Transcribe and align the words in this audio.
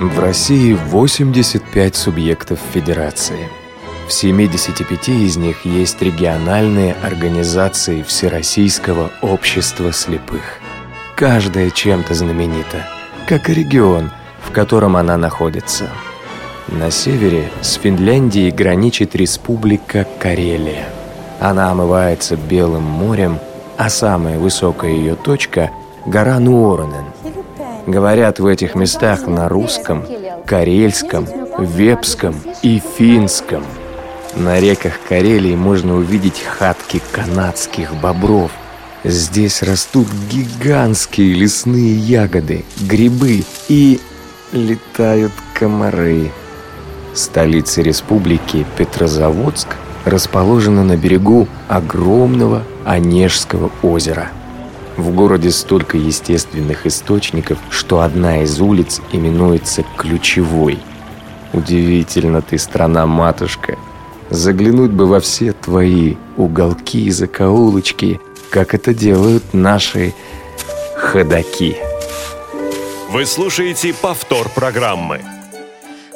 В 0.00 0.18
России 0.18 0.74
85 0.74 1.94
субъектов 1.94 2.58
федерации. 2.72 3.48
В 4.08 4.12
75 4.12 5.08
из 5.10 5.36
них 5.36 5.64
есть 5.64 6.02
региональные 6.02 6.94
организации 7.02 8.02
Всероссийского 8.02 9.10
общества 9.20 9.92
слепых. 9.92 10.58
Каждая 11.14 11.70
чем-то 11.70 12.14
знаменита, 12.14 12.88
как 13.28 13.48
и 13.48 13.54
регион, 13.54 14.10
в 14.42 14.50
котором 14.50 14.96
она 14.96 15.16
находится. 15.16 15.88
На 16.68 16.90
севере 16.90 17.50
с 17.60 17.74
Финляндией 17.74 18.50
граничит 18.50 19.14
республика 19.14 20.06
Карелия. 20.18 20.88
Она 21.38 21.70
омывается 21.70 22.36
Белым 22.36 22.84
морем, 22.84 23.38
а 23.76 23.88
самая 23.88 24.38
высокая 24.38 24.90
ее 24.90 25.14
точка– 25.14 25.70
гора 26.06 26.40
Нуорнен– 26.40 27.04
Говорят 27.86 28.38
в 28.38 28.46
этих 28.46 28.74
местах 28.76 29.26
на 29.26 29.48
русском, 29.48 30.04
карельском, 30.46 31.26
вепском 31.58 32.36
и 32.62 32.80
финском. 32.96 33.64
На 34.36 34.60
реках 34.60 34.94
Карелии 35.08 35.56
можно 35.56 35.96
увидеть 35.96 36.40
хатки 36.40 37.02
канадских 37.10 37.94
бобров. 37.94 38.52
Здесь 39.04 39.62
растут 39.62 40.06
гигантские 40.30 41.34
лесные 41.34 41.96
ягоды, 41.96 42.64
грибы 42.80 43.44
и 43.68 44.00
летают 44.52 45.32
комары. 45.52 46.30
Столица 47.14 47.82
республики 47.82 48.64
Петрозаводск 48.78 49.68
расположена 50.04 50.84
на 50.84 50.96
берегу 50.96 51.48
огромного 51.68 52.62
Онежского 52.84 53.70
озера– 53.82 54.30
в 54.96 55.14
городе 55.14 55.50
столько 55.50 55.96
естественных 55.96 56.86
источников, 56.86 57.58
что 57.70 58.00
одна 58.00 58.42
из 58.42 58.60
улиц 58.60 59.00
именуется 59.12 59.84
ключевой. 59.96 60.78
Удивительно 61.52 62.42
ты, 62.42 62.58
страна-матушка. 62.58 63.76
Заглянуть 64.30 64.92
бы 64.92 65.06
во 65.06 65.20
все 65.20 65.52
твои 65.52 66.16
уголки 66.36 67.04
и 67.04 67.10
закоулочки, 67.10 68.20
как 68.50 68.74
это 68.74 68.94
делают 68.94 69.52
наши 69.52 70.14
ходаки. 70.96 71.76
Вы 73.10 73.26
слушаете 73.26 73.92
повтор 73.92 74.48
программы. 74.48 75.20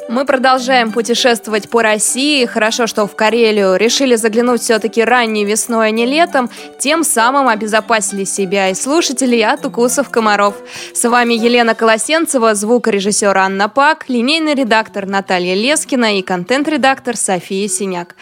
Мы 0.09 0.23
продолжаем 0.23 0.93
путешествовать 0.93 1.69
по 1.69 1.81
России. 1.81 2.45
Хорошо, 2.45 2.87
что 2.87 3.07
в 3.07 3.15
Карелию 3.15 3.75
решили 3.75 4.15
заглянуть 4.15 4.61
все-таки 4.61 5.03
ранней 5.03 5.43
весной, 5.43 5.87
а 5.87 5.91
не 5.91 6.05
летом. 6.05 6.49
Тем 6.79 7.03
самым 7.03 7.49
обезопасили 7.49 8.23
себя 8.23 8.69
и 8.69 8.73
слушателей 8.73 9.45
от 9.45 9.65
укусов 9.65 10.09
комаров. 10.09 10.55
С 10.93 11.07
вами 11.09 11.33
Елена 11.33 11.75
Колосенцева, 11.75 12.55
звукорежиссер 12.55 13.37
Анна 13.37 13.67
Пак, 13.67 14.05
линейный 14.07 14.53
редактор 14.53 15.05
Наталья 15.05 15.55
Лескина 15.55 16.17
и 16.17 16.21
контент-редактор 16.21 17.17
София 17.17 17.67
Синяк. 17.67 18.15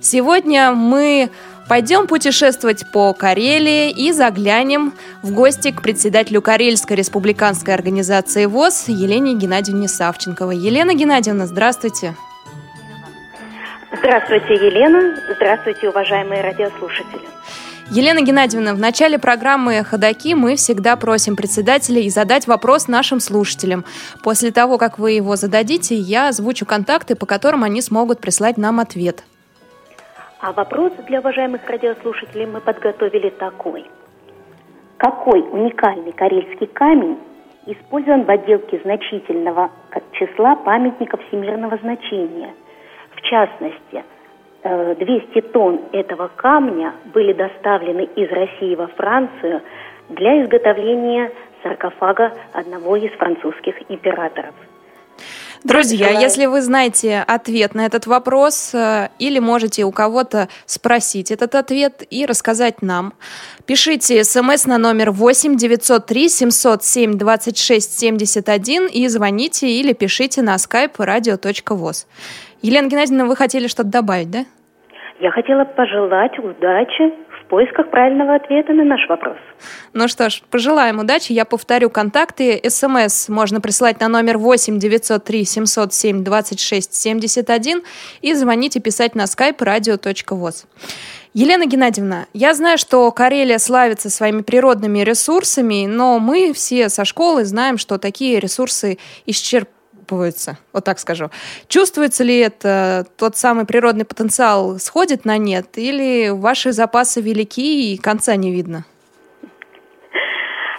Сегодня 0.00 0.72
мы 0.72 1.30
Пойдем 1.68 2.06
путешествовать 2.06 2.86
по 2.92 3.12
Карелии 3.12 3.90
и 3.90 4.12
заглянем 4.12 4.94
в 5.22 5.32
гости 5.32 5.72
к 5.72 5.82
председателю 5.82 6.40
Карельской 6.40 6.96
республиканской 6.96 7.74
организации 7.74 8.46
ВОЗ 8.46 8.84
Елене 8.86 9.34
Геннадьевне 9.34 9.88
Савченковой. 9.88 10.56
Елена 10.56 10.94
Геннадьевна, 10.94 11.46
здравствуйте. 11.46 12.14
Здравствуйте, 13.98 14.54
Елена. 14.54 15.16
Здравствуйте, 15.34 15.88
уважаемые 15.88 16.42
радиослушатели. 16.42 17.22
Елена 17.90 18.20
Геннадьевна, 18.20 18.74
в 18.74 18.78
начале 18.78 19.18
программы 19.18 19.82
«Ходоки» 19.82 20.34
мы 20.34 20.54
всегда 20.56 20.94
просим 20.96 21.34
председателей 21.34 22.08
задать 22.10 22.46
вопрос 22.46 22.86
нашим 22.86 23.18
слушателям. 23.18 23.84
После 24.22 24.52
того, 24.52 24.78
как 24.78 24.98
вы 24.98 25.12
его 25.12 25.34
зададите, 25.34 25.96
я 25.96 26.28
озвучу 26.28 26.64
контакты, 26.64 27.16
по 27.16 27.26
которым 27.26 27.64
они 27.64 27.80
смогут 27.82 28.20
прислать 28.20 28.56
нам 28.56 28.78
ответ– 28.78 29.24
а 30.40 30.52
вопрос 30.52 30.92
для 31.06 31.20
уважаемых 31.20 31.68
радиослушателей 31.68 32.46
мы 32.46 32.60
подготовили 32.60 33.30
такой. 33.30 33.86
Какой 34.98 35.40
уникальный 35.40 36.12
карельский 36.12 36.66
камень 36.66 37.18
использован 37.66 38.24
в 38.24 38.30
отделке 38.30 38.78
значительного 38.80 39.70
числа 40.12 40.56
памятников 40.56 41.20
всемирного 41.28 41.78
значения? 41.78 42.54
В 43.14 43.20
частности, 43.22 44.04
200 44.62 45.38
э, 45.38 45.42
тонн 45.52 45.80
этого 45.92 46.28
камня 46.36 46.92
были 47.14 47.32
доставлены 47.32 48.02
из 48.02 48.30
России 48.30 48.74
во 48.74 48.88
Францию 48.88 49.62
для 50.10 50.42
изготовления 50.42 51.32
саркофага 51.62 52.32
одного 52.52 52.96
из 52.96 53.10
французских 53.12 53.90
императоров– 53.90 54.54
Друзья, 55.64 56.08
Желаю. 56.08 56.20
если 56.20 56.46
вы 56.46 56.62
знаете 56.62 57.24
ответ 57.26 57.74
на 57.74 57.86
этот 57.86 58.06
вопрос 58.06 58.74
э, 58.74 59.08
или 59.18 59.38
можете 59.38 59.84
у 59.84 59.92
кого-то 59.92 60.48
спросить 60.66 61.30
этот 61.30 61.54
ответ 61.54 62.02
и 62.10 62.26
рассказать 62.26 62.82
нам, 62.82 63.12
пишите 63.66 64.22
смс 64.24 64.66
на 64.66 64.78
номер 64.78 65.10
8 65.10 65.56
903 65.56 66.28
707 66.28 67.18
26 67.18 67.98
71 67.98 68.88
и 68.92 69.08
звоните 69.08 69.68
или 69.68 69.92
пишите 69.92 70.42
на 70.42 70.56
skype 70.56 70.96
radio.voz. 70.96 72.06
Елена 72.62 72.88
Геннадьевна, 72.88 73.24
вы 73.26 73.36
хотели 73.36 73.66
что-то 73.66 73.90
добавить, 73.90 74.30
да? 74.30 74.44
Я 75.20 75.30
хотела 75.30 75.64
пожелать 75.64 76.38
удачи 76.38 77.14
в 77.46 77.48
поисках 77.48 77.90
правильного 77.90 78.34
ответа 78.34 78.72
на 78.72 78.84
наш 78.84 79.08
вопрос. 79.08 79.36
Ну 79.92 80.08
что 80.08 80.28
ж, 80.28 80.42
пожелаем 80.50 80.98
удачи. 80.98 81.32
Я 81.32 81.44
повторю 81.44 81.90
контакты. 81.90 82.60
СМС 82.68 83.28
можно 83.28 83.60
присылать 83.60 84.00
на 84.00 84.08
номер 84.08 84.38
8 84.38 84.78
903 84.78 85.44
707 85.44 86.24
26 86.24 86.94
71 86.94 87.82
и 88.20 88.34
звонить 88.34 88.76
и 88.76 88.80
писать 88.80 89.14
на 89.14 89.22
skype 89.22 89.58
radio.voz. 89.58 90.66
Елена 91.34 91.66
Геннадьевна, 91.66 92.26
я 92.32 92.54
знаю, 92.54 92.78
что 92.78 93.10
Карелия 93.12 93.58
славится 93.58 94.10
своими 94.10 94.40
природными 94.40 95.00
ресурсами, 95.00 95.86
но 95.86 96.18
мы 96.18 96.52
все 96.52 96.88
со 96.88 97.04
школы 97.04 97.44
знаем, 97.44 97.78
что 97.78 97.98
такие 97.98 98.40
ресурсы 98.40 98.98
исчерпывают 99.26 99.75
исчерпываются, 100.06 100.56
вот 100.72 100.84
так 100.84 100.98
скажу. 100.98 101.30
Чувствуется 101.68 102.24
ли 102.24 102.38
это 102.38 103.06
тот 103.16 103.36
самый 103.36 103.66
природный 103.66 104.04
потенциал 104.04 104.78
сходит 104.78 105.24
на 105.24 105.38
нет, 105.38 105.66
или 105.76 106.30
ваши 106.30 106.72
запасы 106.72 107.20
велики 107.20 107.94
и 107.94 107.98
конца 107.98 108.36
не 108.36 108.52
видно? 108.52 108.84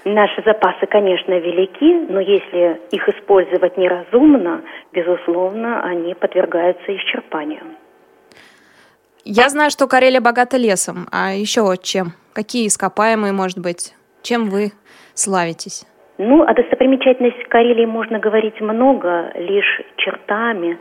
Наши 0.05 0.41
запасы, 0.45 0.85
конечно, 0.89 1.33
велики, 1.33 2.09
но 2.09 2.21
если 2.21 2.79
их 2.91 3.09
использовать 3.09 3.77
неразумно, 3.77 4.61
безусловно, 4.93 5.81
они 5.83 6.13
подвергаются 6.13 6.95
исчерпанию. 6.95 7.63
Я 9.25 9.49
знаю, 9.49 9.69
что 9.69 9.87
Карелия 9.87 10.21
богата 10.21 10.55
лесом, 10.55 11.09
а 11.11 11.33
еще 11.33 11.75
чем? 11.81 12.13
Какие 12.31 12.67
ископаемые, 12.67 13.33
может 13.33 13.59
быть? 13.59 13.93
Чем 14.21 14.49
вы 14.49 14.71
славитесь? 15.13 15.85
Ну, 16.19 16.41
о 16.41 16.53
достопримечательности 16.53 17.43
Карелии 17.43 17.85
можно 17.85 18.17
говорить 18.17 18.59
много, 18.59 19.31
лишь 19.35 19.81
чертами. 19.97 20.79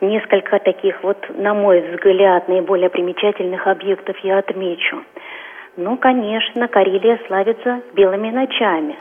Несколько 0.00 0.58
таких 0.60 1.02
вот, 1.02 1.18
на 1.36 1.52
мой 1.52 1.80
взгляд, 1.80 2.48
наиболее 2.48 2.88
примечательных 2.88 3.66
объектов 3.66 4.16
я 4.20 4.38
отмечу. 4.38 5.02
Ну, 5.76 5.98
конечно, 5.98 6.68
Карелия 6.68 7.20
славится 7.26 7.82
белыми 7.92 8.30
ночами. 8.30 8.96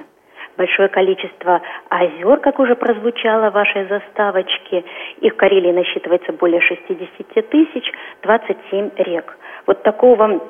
Большое 0.57 0.89
количество 0.89 1.61
озер, 1.87 2.37
как 2.39 2.59
уже 2.59 2.75
прозвучало 2.75 3.49
в 3.49 3.53
вашей 3.53 3.87
заставочке. 3.87 4.83
Их 5.21 5.33
в 5.33 5.37
Карелии 5.37 5.71
насчитывается 5.71 6.33
более 6.33 6.59
60 6.59 7.49
тысяч, 7.49 7.89
27 8.23 8.89
рек. 8.97 9.37
Вот 9.65 9.83
такого 9.83 10.41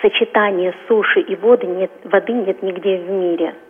сочетания 0.00 0.74
суши 0.88 1.20
и 1.20 1.36
воды 1.36 1.68
нет, 1.68 1.92
воды 2.02 2.32
нет 2.32 2.62
нигде 2.64 2.96
в 2.96 3.10
мире– 3.10 3.54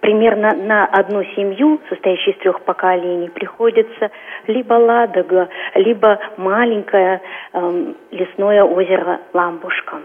примерно 0.00 0.54
на 0.54 0.86
одну 0.86 1.24
семью, 1.36 1.80
состоящую 1.88 2.34
из 2.34 2.40
трех 2.40 2.60
поколений, 2.62 3.28
приходится 3.28 4.10
либо 4.46 4.74
Ладога, 4.74 5.48
либо 5.74 6.18
маленькое 6.36 7.20
э, 7.52 7.94
лесное 8.10 8.64
озеро 8.64 9.20
Ламбушка. 9.32 9.96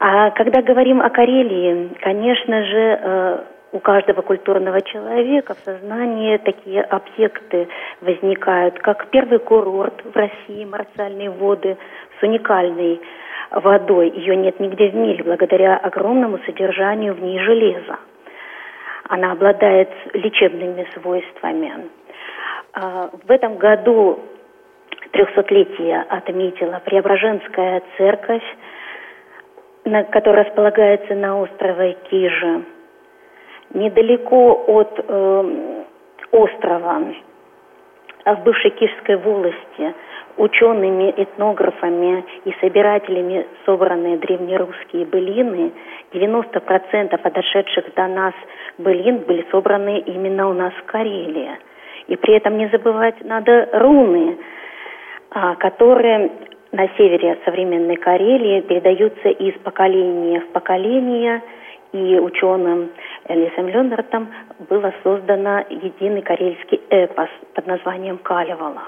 А 0.00 0.30
когда 0.30 0.62
говорим 0.62 1.00
о 1.00 1.10
Карелии, 1.10 1.90
конечно 2.00 2.64
же, 2.64 3.00
э, 3.00 3.38
у 3.72 3.80
каждого 3.80 4.22
культурного 4.22 4.80
человека 4.80 5.54
в 5.54 5.58
сознании 5.58 6.36
такие 6.38 6.82
объекты 6.82 7.68
возникают, 8.00 8.78
как 8.78 9.08
первый 9.08 9.38
курорт 9.38 10.02
в 10.04 10.16
России, 10.16 10.64
марциальные 10.64 11.30
воды 11.30 11.76
с 12.18 12.22
уникальной 12.22 13.00
водой. 13.50 14.10
Ее 14.10 14.36
нет 14.36 14.60
нигде 14.60 14.88
в 14.88 14.94
мире 14.94 15.24
благодаря 15.24 15.76
огромному 15.76 16.38
содержанию 16.46 17.14
в 17.14 17.22
ней 17.22 17.38
железа. 17.40 17.98
Она 19.08 19.32
обладает 19.32 19.88
лечебными 20.12 20.86
свойствами. 20.94 21.88
А, 22.74 23.10
в 23.26 23.30
этом 23.30 23.56
году 23.56 24.20
трехсотлетие 25.12 26.02
отметила 26.02 26.80
Преображенская 26.84 27.82
церковь, 27.96 28.44
которая 30.10 30.44
располагается 30.44 31.14
на 31.14 31.40
острове 31.40 31.96
Кижа. 32.10 32.62
Недалеко 33.74 34.64
от 34.66 35.00
э, 35.06 35.84
острова 36.32 37.02
в 38.34 38.42
бывшей 38.42 38.70
Кишской 38.70 39.16
волости 39.16 39.94
учеными, 40.36 41.12
этнографами 41.16 42.24
и 42.44 42.54
собирателями 42.60 43.46
собранные 43.66 44.16
древнерусские 44.18 45.04
былины, 45.04 45.72
90% 46.12 47.18
подошедших 47.18 47.94
до 47.94 48.06
нас 48.06 48.34
былин 48.78 49.18
были 49.18 49.44
собраны 49.50 49.98
именно 49.98 50.48
у 50.48 50.52
нас 50.52 50.72
в 50.74 50.84
Карелии. 50.84 51.50
И 52.06 52.16
при 52.16 52.34
этом 52.34 52.56
не 52.56 52.68
забывать 52.68 53.22
надо 53.24 53.68
руны, 53.72 54.38
а, 55.30 55.56
которые 55.56 56.30
на 56.72 56.88
севере 56.96 57.38
современной 57.44 57.96
Карелии 57.96 58.60
передаются 58.60 59.28
из 59.28 59.54
поколения 59.60 60.40
в 60.40 60.48
поколение, 60.48 61.42
и 61.92 62.18
ученым 62.18 62.90
Элисом 63.28 63.68
Ленартом 63.68 64.28
было 64.68 64.92
создано 65.02 65.64
единый 65.68 66.22
карельский 66.22 66.80
эпос 66.90 67.28
под 67.54 67.66
названием 67.66 68.18
«Калевала». 68.18 68.82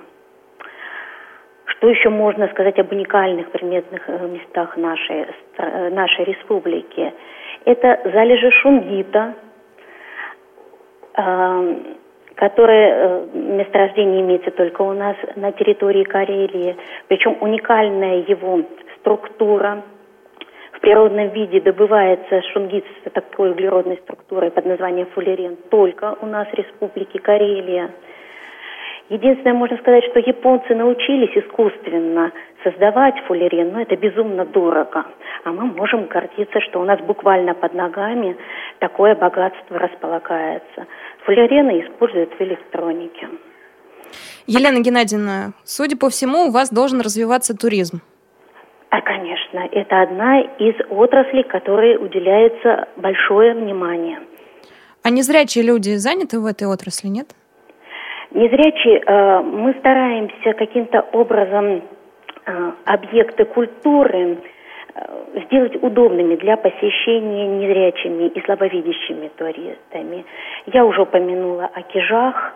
Что 1.65 1.89
еще 1.89 2.11
можно 2.11 2.49
сказать 2.49 2.79
об 2.79 2.93
уникальных 2.93 3.51
приметных 3.53 4.03
э, 4.07 4.29
местах 4.29 4.77
нашей, 4.77 5.27
э, 5.57 5.89
нашей 5.91 6.25
республики? 6.27 7.13
Это 7.65 8.01
залежи 8.05 8.51
шунгита, 8.51 9.35
эм, 11.15 11.97
которое 12.35 12.93
э, 12.93 13.27
месторождение 13.33 14.21
имеется 14.21 14.51
только 14.51 14.83
у 14.83 14.93
нас 14.93 15.17
на 15.37 15.53
территории 15.53 16.05
Карелии, 16.05 16.77
причем 17.09 17.39
уникальная 17.41 18.25
его 18.29 18.61
структура 18.99 19.83
в 20.81 20.83
природном 20.83 21.29
виде 21.29 21.61
добывается 21.61 22.41
шунгит 22.55 22.87
с 23.05 23.11
такой 23.11 23.51
углеродной 23.51 23.99
структурой 23.99 24.51
под 24.51 24.65
названием 24.65 25.09
фуллерен 25.15 25.59
только 25.69 26.17
у 26.23 26.27
нас 26.27 26.49
в 26.49 26.55
Республике 26.55 27.19
Карелия. 27.19 27.91
Единственное, 29.11 29.53
можно 29.53 29.77
сказать, 29.77 30.05
что 30.05 30.21
японцы 30.21 30.75
научились 30.75 31.37
искусственно 31.37 32.33
создавать 32.65 33.15
фуллерен, 33.27 33.73
но 33.75 33.83
это 33.83 33.95
безумно 33.95 34.47
дорого. 34.47 35.05
А 35.45 35.53
мы 35.53 35.67
можем 35.67 36.07
гордиться, 36.07 36.61
что 36.63 36.81
у 36.81 36.85
нас 36.85 36.99
буквально 37.01 37.53
под 37.53 37.75
ногами 37.75 38.39
такое 38.79 39.15
богатство 39.15 39.79
располагается. 39.79 40.87
Фуллерены 41.27 41.83
используют 41.83 42.33
в 42.39 42.41
электронике. 42.41 43.29
Елена 44.47 44.81
Геннадьевна, 44.81 45.53
судя 45.65 45.99
по 45.99 46.09
всему, 46.09 46.47
у 46.47 46.51
вас 46.51 46.73
должен 46.73 47.03
развиваться 47.03 47.55
туризм. 47.55 48.01
А, 48.91 49.01
конечно, 49.03 49.40
это 49.59 50.03
одна 50.03 50.41
из 50.41 50.75
отраслей, 50.91 51.45
которой 51.45 51.97
уделяется 51.97 52.89
большое 52.97 53.55
внимание. 53.55 54.21
А 55.03 55.11
незрячие 55.11 55.65
люди 55.65 55.97
заняты 55.97 56.39
в 56.39 56.47
этой 56.47 56.67
отрасли, 56.67 57.09
нет? 57.09 57.29
Незрячие, 58.33 59.03
э, 59.05 59.41
мы 59.41 59.75
стараемся 59.81 60.53
каким-то 60.53 61.01
образом 61.13 61.83
э, 62.47 62.73
объекты 62.85 63.45
культуры 63.45 64.39
э, 64.95 65.41
сделать 65.47 65.83
удобными 65.83 66.37
для 66.37 66.57
посещения 66.57 67.49
незрячими 67.49 68.29
и 68.29 68.41
слабовидящими 68.43 69.29
туристами. 69.37 70.25
Я 70.67 70.85
уже 70.85 71.03
упомянула 71.03 71.71
о 71.75 71.83
кижах 71.83 72.53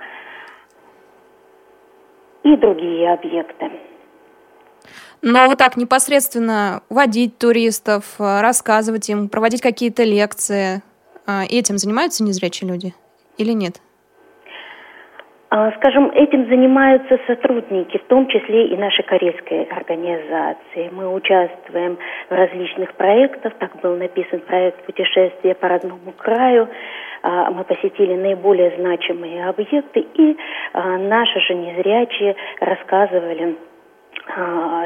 и 2.44 2.56
другие 2.56 3.12
объекты. 3.12 3.70
Но 5.26 5.46
вот 5.46 5.56
так 5.56 5.78
непосредственно 5.78 6.82
водить 6.90 7.38
туристов, 7.38 8.04
рассказывать 8.18 9.08
им, 9.08 9.30
проводить 9.30 9.62
какие-то 9.62 10.04
лекции, 10.04 10.82
этим 11.48 11.78
занимаются 11.78 12.22
незрячие 12.22 12.70
люди 12.70 12.92
или 13.38 13.52
нет? 13.52 13.80
А, 15.56 15.70
скажем, 15.78 16.10
этим 16.10 16.48
занимаются 16.48 17.16
сотрудники, 17.28 17.96
в 17.98 18.04
том 18.08 18.26
числе 18.26 18.66
и 18.66 18.76
нашей 18.76 19.04
корейской 19.04 19.62
организации. 19.64 20.90
Мы 20.90 21.08
участвуем 21.14 21.96
в 22.28 22.34
различных 22.34 22.92
проектах. 22.94 23.52
Так 23.60 23.80
был 23.80 23.94
написан 23.94 24.40
проект 24.40 24.84
«Путешествие 24.84 25.54
по 25.54 25.68
родному 25.68 26.12
краю». 26.16 26.68
А, 27.22 27.52
мы 27.52 27.62
посетили 27.62 28.14
наиболее 28.14 28.74
значимые 28.78 29.46
объекты, 29.46 30.00
и 30.00 30.36
а, 30.72 30.98
наши 30.98 31.38
же 31.38 31.54
незрячие 31.54 32.34
рассказывали 32.58 33.56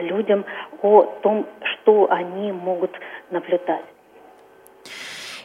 людям 0.03 0.45
о 0.83 1.03
том, 1.23 1.47
что 1.63 2.11
они 2.11 2.53
могут 2.53 2.91
наблюдать. 3.31 3.85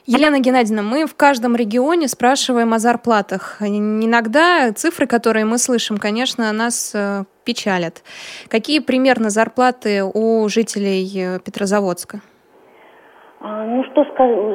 Елена 0.06 0.40
Геннадьевна, 0.42 0.82
мы 0.82 1.06
в 1.06 1.16
каждом 1.16 1.56
регионе 1.56 2.10
спрашиваем 2.10 2.74
о 2.74 2.80
зарплатах. 2.80 3.62
Иногда 3.62 4.70
цифры, 4.74 5.08
которые 5.08 5.46
мы 5.46 5.58
слышим, 5.58 5.98
конечно, 5.98 6.52
нас 6.52 6.94
э, 6.94 7.24
печалят. 7.46 8.04
Какие 8.50 8.80
примерно 8.80 9.30
зарплаты 9.30 10.04
у 10.04 10.50
жителей 10.50 11.08
э, 11.16 11.40
Петрозаводска? 11.40 12.20
А, 13.40 13.66
ну, 13.66 13.86
что 13.92 14.04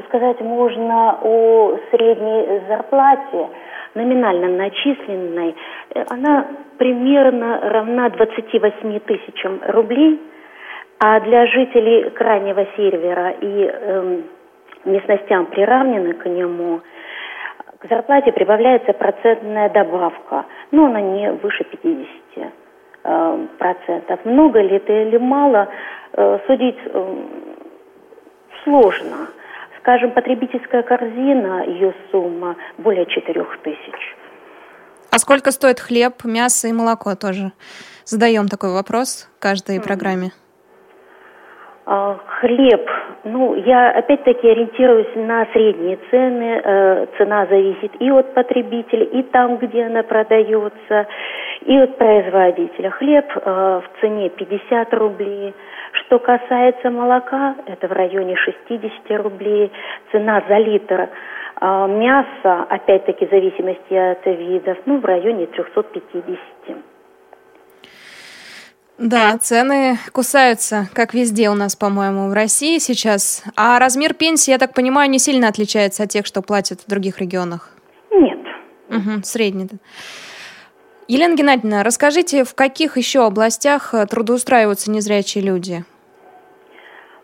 сказать 0.08 0.41
можно 0.41 1.19
о 1.23 1.79
средней 1.91 2.61
зарплате, 2.69 3.49
номинально 3.94 4.49
начисленной. 4.49 5.55
Э, 5.94 6.05
она 6.08 6.46
примерно 6.79 7.61
равна 7.61 8.08
28 8.11 9.00
тысячам 9.00 9.61
рублей, 9.69 10.20
а 11.00 11.20
для 11.20 11.46
жителей 11.46 12.11
крайнего 12.11 12.67
севера 12.76 13.31
и 13.40 13.64
эм, 13.64 14.25
местностям 14.85 15.46
приравнены 15.46 16.14
к 16.14 16.26
нему, 16.29 16.81
к 17.79 17.88
зарплате 17.88 18.32
прибавляется 18.32 18.93
процентная 18.93 19.69
добавка, 19.69 20.46
но 20.73 20.87
она 20.87 21.00
не 21.00 21.31
выше 21.32 21.64
50 21.64 22.52
э, 23.05 23.46
процентов. 23.58 24.25
Много 24.25 24.61
ли 24.61 24.76
это 24.76 24.93
или 24.93 25.17
мало, 25.19 25.69
э, 26.12 26.38
судить 26.46 26.79
э, 26.84 27.14
сложно. 28.64 29.29
Скажем, 29.88 30.11
потребительская 30.11 30.82
корзина, 30.82 31.64
ее 31.64 31.94
сумма 32.11 32.56
более 32.76 33.06
4 33.06 33.46
тысяч. 33.62 34.17
А 35.11 35.19
сколько 35.19 35.50
стоит 35.50 35.81
хлеб, 35.81 36.25
мясо 36.25 36.69
и 36.69 36.75
молоко 36.75 37.14
тоже? 37.14 37.52
Задаем 38.05 38.49
такой 38.49 38.75
вопрос 38.75 39.31
в 39.38 39.40
каждой 39.40 39.81
программе. 39.81 40.32
А, 41.87 42.19
хлеб, 42.40 42.87
ну, 43.25 43.55
я 43.55 43.90
опять-таки 43.93 44.46
ориентируюсь 44.46 45.14
на 45.17 45.46
средние 45.55 45.99
цены. 46.11 46.61
Э, 46.62 47.06
цена 47.17 47.46
зависит 47.46 47.93
и 47.99 48.11
от 48.11 48.34
потребителя, 48.34 49.05
и 49.05 49.23
там, 49.23 49.56
где 49.56 49.84
она 49.84 50.02
продается, 50.02 51.06
и 51.65 51.79
от 51.79 51.96
производителя. 51.96 52.91
Хлеб 52.91 53.24
э, 53.34 53.81
в 53.81 54.01
цене 54.03 54.29
50 54.29 54.93
рублей. 54.93 55.55
Что 55.93 56.19
касается 56.19 56.91
молока, 56.91 57.57
это 57.67 57.89
в 57.89 57.93
районе 57.93 58.37
60 58.37 59.21
рублей. 59.23 59.73
Цена 60.13 60.43
за 60.49 60.59
литр. 60.59 61.09
Э, 61.61 61.87
мясо, 61.89 62.65
опять-таки, 62.69 63.27
в 63.27 63.31
зависимости 63.31 63.95
от 63.95 64.25
видов, 64.27 64.79
ну, 64.87 65.01
в 65.01 65.05
районе 65.05 65.47
350. 65.47 66.77
Да, 68.99 69.39
цены 69.39 69.97
кусаются, 70.13 70.89
как 70.93 71.15
везде 71.15 71.51
у 71.51 71.55
нас, 71.55 71.77
по-моему, 71.77 72.29
в 72.31 72.33
России 72.33 72.79
сейчас. 72.79 73.45
А 73.57 73.79
размер 73.79 74.13
пенсии, 74.13 74.51
я 74.51 74.59
так 74.59 74.75
понимаю, 74.75 75.09
не 75.09 75.21
сильно 75.21 75.47
отличается 75.47 76.03
от 76.03 76.09
тех, 76.09 76.27
что 76.27 76.43
платят 76.43 76.81
в 76.81 76.89
других 76.89 77.21
регионах? 77.21 77.71
Нет. 78.11 78.41
Угу, 78.89 79.23
средний. 79.23 79.69
Елена 81.10 81.34
Геннадьевна, 81.34 81.84
расскажите, 81.84 82.44
в 82.44 82.55
каких 82.55 82.98
еще 82.98 83.24
областях 83.24 83.94
э, 83.94 84.05
трудоустраиваются 84.05 84.91
незрячие 84.91 85.43
люди? 85.43 85.84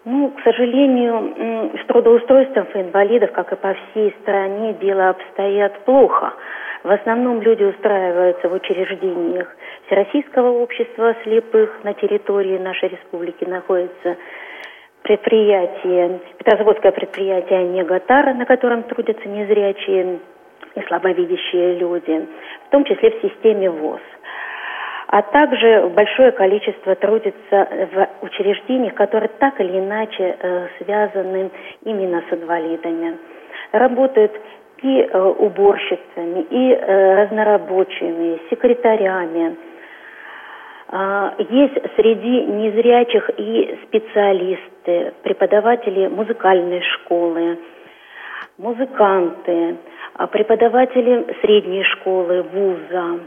Ну, 0.07 0.31
к 0.31 0.41
сожалению, 0.43 1.77
с 1.83 1.87
трудоустройством 1.87 2.67
инвалидов, 2.75 3.33
как 3.33 3.53
и 3.53 3.57
по 3.57 3.75
всей 3.75 4.17
стране, 4.23 4.73
дело 4.81 5.11
обстоят 5.11 5.85
плохо. 5.85 6.33
В 6.83 6.91
основном 6.91 7.43
люди 7.43 7.65
устраиваются 7.65 8.49
в 8.49 8.55
учреждениях 8.55 9.55
Всероссийского 9.87 10.49
общества 10.63 11.15
слепых 11.23 11.85
на 11.85 11.93
территории 11.93 12.57
нашей 12.57 12.89
республики 12.89 13.45
находится 13.45 14.17
предприятие, 15.03 16.21
Петрозаводское 16.39 16.93
предприятие 16.93 17.65
«Негатар», 17.65 18.33
на 18.33 18.47
котором 18.47 18.85
трудятся 18.85 19.29
незрячие 19.29 20.21
и 20.75 20.81
слабовидящие 20.89 21.79
люди, 21.79 22.27
том 22.75 22.85
числе 22.85 23.13
в 23.13 23.23
системе 23.23 23.71
ВОЗ. 23.71 24.01
А 25.07 25.23
также 25.23 25.93
большое 25.95 26.33
количество 26.33 26.97
трудится 26.97 27.69
в 27.93 28.25
учреждениях, 28.25 28.95
которые 28.95 29.31
так 29.39 29.61
или 29.61 29.79
иначе 29.79 30.37
э, 30.37 30.67
связаны 30.79 31.51
именно 31.85 32.25
с 32.29 32.33
инвалидами. 32.33 33.17
Работают 33.71 34.33
и 34.83 35.03
э, 35.03 35.21
уборщицами, 35.21 36.47
и 36.51 36.73
э, 36.73 37.15
разнорабочими, 37.15 38.41
секретарями. 38.51 39.57
А, 40.89 41.35
есть 41.39 41.79
среди 41.95 42.47
незрячих 42.47 43.31
и 43.37 43.79
специалисты, 43.85 45.15
преподаватели 45.23 46.09
музыкальной 46.09 46.83
школы, 46.83 47.57
музыканты, 48.59 49.77
а 50.15 50.27
преподаватели 50.27 51.37
средней 51.43 51.83
школы, 51.85 52.43
вуза, 52.43 53.21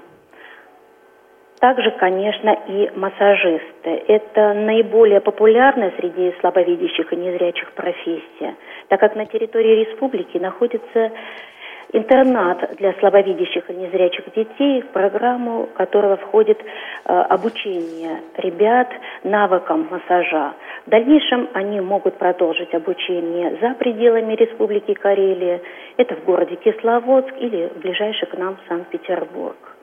также, 1.60 1.90
конечно, 1.92 2.56
и 2.68 2.92
массажисты. 2.96 4.04
Это 4.08 4.54
наиболее 4.54 5.22
популярная 5.22 5.92
среди 5.98 6.34
слабовидящих 6.40 7.12
и 7.12 7.16
незрячих 7.16 7.72
профессия, 7.72 8.56
так 8.90 9.00
как 9.00 9.16
на 9.16 9.26
территории 9.26 9.86
республики 9.86 10.38
находится 10.38 11.12
интернат 11.94 12.76
для 12.78 12.94
слабовидящих 12.94 13.70
и 13.70 13.74
незрячих 13.74 14.26
детей, 14.34 14.82
в 14.82 14.88
программу 14.88 15.68
которого 15.76 16.18
входит 16.18 16.60
э, 16.60 17.14
обучение 17.14 18.22
ребят 18.38 18.90
навыкам 19.24 19.88
массажа. 19.90 20.54
В 20.86 20.90
дальнейшем 20.90 21.50
они 21.54 21.80
могут 21.82 22.18
продолжить 22.18 22.74
обучение 22.74 23.58
за 23.62 23.74
пределами 23.76 24.36
Республики 24.36 24.94
Карелия, 24.94 25.62
это 25.98 26.16
в 26.16 26.24
городе 26.26 26.56
Кисловодск 26.56 27.34
или 27.40 27.72
ближайший 27.82 28.28
к 28.28 28.38
нам 28.38 28.58
Санкт-Петербург. 28.68 29.77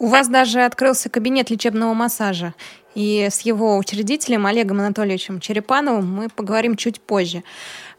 У 0.00 0.06
вас 0.06 0.28
даже 0.28 0.60
открылся 0.60 1.10
кабинет 1.10 1.50
лечебного 1.50 1.92
массажа. 1.92 2.54
И 2.94 3.26
с 3.30 3.40
его 3.42 3.76
учредителем 3.76 4.46
Олегом 4.46 4.78
Анатольевичем 4.78 5.40
Черепановым 5.40 6.06
мы 6.06 6.28
поговорим 6.34 6.76
чуть 6.76 7.00
позже. 7.00 7.42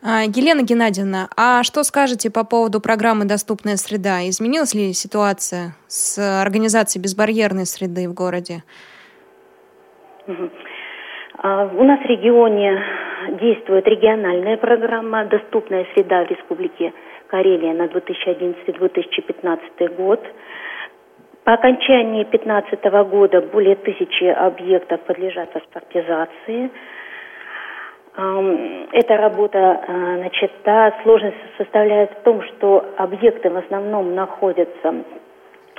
А, 0.02 0.24
Елена 0.24 0.64
Геннадьевна, 0.64 1.28
а 1.36 1.62
что 1.64 1.84
скажете 1.84 2.32
по 2.32 2.46
поводу 2.46 2.80
программы 2.80 3.26
«Доступная 3.26 3.76
среда»? 3.76 4.22
Изменилась 4.30 4.74
ли 4.74 4.94
ситуация 4.94 5.76
с 5.88 6.42
организацией 6.42 7.04
безбарьерной 7.04 7.66
среды 7.66 8.08
в 8.08 8.14
городе? 8.14 8.64
А, 11.38 11.66
у 11.66 11.84
нас 11.84 12.00
в 12.00 12.06
регионе 12.06 12.82
действует 13.42 13.86
региональная 13.88 14.56
программа 14.56 15.26
«Доступная 15.26 15.86
среда» 15.94 16.24
в 16.24 16.30
Республике 16.30 16.94
Карелия 17.28 17.74
на 17.74 17.88
2011-2015 17.88 19.98
год. 19.98 20.24
По 21.50 21.56
окончании 21.56 22.26
2015 22.26 23.10
года 23.10 23.42
более 23.42 23.76
тысячи 23.76 24.26
объектов 24.26 25.02
подлежат 25.02 25.52
паспортизации. 25.52 26.70
Эта 28.92 29.18
работа 29.18 29.58
э, 29.58 29.94
начата. 30.26 30.94
Сложность 31.02 31.38
составляет 31.58 32.12
в 32.12 32.22
том, 32.22 32.44
что 32.44 32.86
объекты 32.98 33.50
в 33.50 33.58
основном 33.58 34.14
находятся 34.14 34.94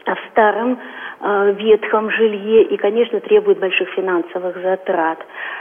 в 0.07 0.31
старом 0.33 0.77
э, 1.21 1.53
ветхом 1.53 2.11
жилье 2.11 2.65
и, 2.65 2.77
конечно, 2.77 3.21
требуют 3.21 3.61
больших 3.61 3.91
финансовых 3.91 4.61
затрат. 4.61 5.21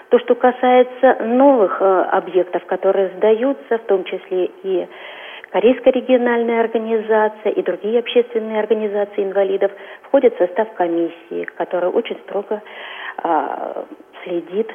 То, 0.09 0.17
что 0.17 0.33
касается 0.33 1.23
новых 1.23 1.79
э, 1.81 1.85
объектов, 1.85 2.65
которые 2.65 3.09
сдаются, 3.17 3.77
в 3.77 3.83
том 3.83 4.03
числе 4.05 4.49
и 4.63 4.87
Корейская 5.51 5.91
региональная 5.91 6.62
организация 6.62 7.51
и 7.53 7.63
другие 7.63 8.00
общественные 8.00 8.60
организации 8.60 9.24
инвалидов 9.24 9.72
входят 10.03 10.36
в 10.36 10.38
состав 10.38 10.72
комиссии, 10.75 11.46
которая 11.58 11.89
очень 11.89 12.18
строго 12.25 12.62
э, 13.24 13.84
следит 14.24 14.68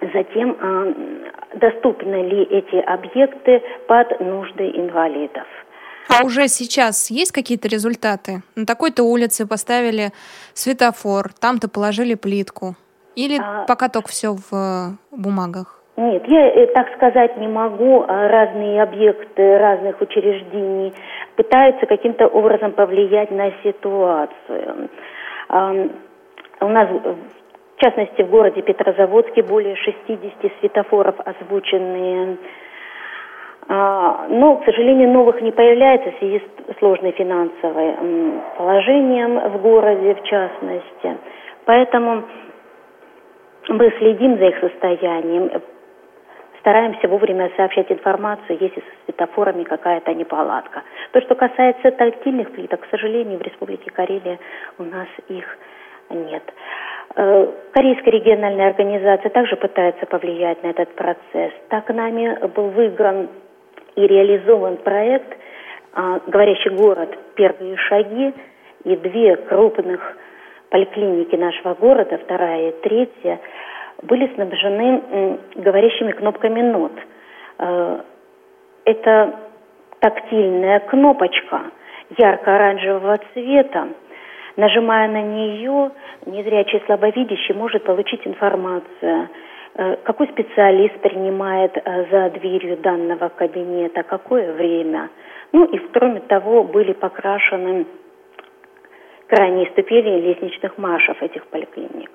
за 0.00 0.24
тем, 0.24 0.56
э, 0.60 0.94
доступны 1.54 2.28
ли 2.28 2.42
эти 2.42 2.76
объекты 2.76 3.62
под 3.86 4.20
нужды 4.20 4.68
инвалидов. 4.74 5.46
А 6.08 6.24
уже 6.24 6.48
сейчас 6.48 7.10
есть 7.10 7.32
какие-то 7.32 7.68
результаты? 7.68 8.42
На 8.56 8.66
такой-то 8.66 9.04
улице 9.04 9.46
поставили 9.46 10.10
светофор, 10.52 11.32
там-то 11.32 11.68
положили 11.68 12.14
плитку. 12.14 12.76
Или 13.14 13.38
а... 13.40 13.64
пока 13.64 13.88
только 13.88 14.08
все 14.08 14.34
в 14.34 14.52
э, 14.52 15.16
бумагах? 15.16 15.77
Нет, 15.98 16.28
я 16.28 16.46
э, 16.46 16.66
так 16.68 16.92
сказать 16.94 17.36
не 17.38 17.48
могу. 17.48 18.04
А 18.06 18.28
разные 18.28 18.80
объекты 18.80 19.58
разных 19.58 20.00
учреждений 20.00 20.94
пытаются 21.34 21.86
каким-то 21.86 22.28
образом 22.28 22.70
повлиять 22.70 23.32
на 23.32 23.50
ситуацию. 23.64 24.90
У 26.60 26.68
нас, 26.68 26.88
в 26.88 27.80
частности, 27.80 28.22
в 28.22 28.30
городе 28.30 28.62
Петрозаводске 28.62 29.42
более 29.42 29.74
60 29.74 30.52
светофоров 30.60 31.16
озвученные. 31.24 32.36
А, 33.68 34.26
но, 34.28 34.56
к 34.56 34.64
сожалению, 34.66 35.10
новых 35.10 35.40
не 35.40 35.50
появляется 35.50 36.12
в 36.12 36.18
связи 36.18 36.40
с 36.68 36.78
сложным 36.78 37.12
финансовым 37.12 38.40
положением 38.56 39.40
в 39.50 39.62
городе, 39.62 40.14
в 40.14 40.22
частности. 40.22 41.16
Поэтому 41.64 42.22
мы 43.68 43.92
следим 43.98 44.38
за 44.38 44.46
их 44.46 44.58
состоянием, 44.60 45.50
стараемся 46.60 47.08
вовремя 47.08 47.50
сообщать 47.56 47.90
информацию, 47.90 48.58
если 48.60 48.80
со 48.80 49.04
светофорами 49.04 49.64
какая-то 49.64 50.14
неполадка. 50.14 50.82
То, 51.12 51.20
что 51.20 51.34
касается 51.34 51.90
тактильных 51.92 52.52
плиток, 52.52 52.80
к 52.80 52.90
сожалению, 52.90 53.38
в 53.38 53.42
Республике 53.42 53.90
Карелия 53.90 54.38
у 54.78 54.84
нас 54.84 55.08
их 55.28 55.58
нет. 56.10 56.42
Э, 57.16 57.46
Корейская 57.72 58.10
региональная 58.10 58.68
организация 58.68 59.30
также 59.30 59.56
пытается 59.56 60.06
повлиять 60.06 60.62
на 60.62 60.68
этот 60.68 60.94
процесс. 60.94 61.52
Так 61.68 61.88
нами 61.88 62.46
был 62.48 62.68
выигран 62.70 63.28
и 63.96 64.06
реализован 64.06 64.76
проект 64.78 65.36
а, 65.92 66.20
«Говорящий 66.26 66.70
город. 66.70 67.16
Первые 67.34 67.76
шаги» 67.76 68.32
и 68.84 68.96
две 68.96 69.36
крупных 69.36 70.16
поликлиники 70.70 71.34
нашего 71.34 71.74
города, 71.74 72.18
вторая 72.18 72.70
и 72.70 72.80
третья, 72.82 73.40
были 74.02 74.32
снабжены 74.34 75.38
говорящими 75.56 76.12
кнопками 76.12 76.62
нот. 76.62 76.92
Э, 77.58 78.00
это 78.84 79.34
тактильная 80.00 80.80
кнопочка 80.80 81.62
ярко-оранжевого 82.16 83.18
цвета. 83.32 83.88
Нажимая 84.56 85.08
на 85.08 85.22
нее, 85.22 85.90
незрячий 86.26 86.82
слабовидящий 86.86 87.54
может 87.54 87.84
получить 87.84 88.26
информацию, 88.26 89.28
э, 89.74 89.96
какой 90.04 90.28
специалист 90.28 90.98
принимает 91.00 91.76
э, 91.76 92.06
за 92.10 92.30
дверью 92.30 92.76
данного 92.78 93.28
кабинета, 93.28 94.02
какое 94.02 94.52
время. 94.52 95.10
Ну 95.52 95.64
и 95.64 95.78
кроме 95.92 96.20
того 96.20 96.64
были 96.64 96.92
покрашены 96.92 97.86
крайние 99.28 99.66
ступени 99.70 100.20
лестничных 100.20 100.78
маршев 100.78 101.22
этих 101.22 101.46
поликлиник. 101.48 102.10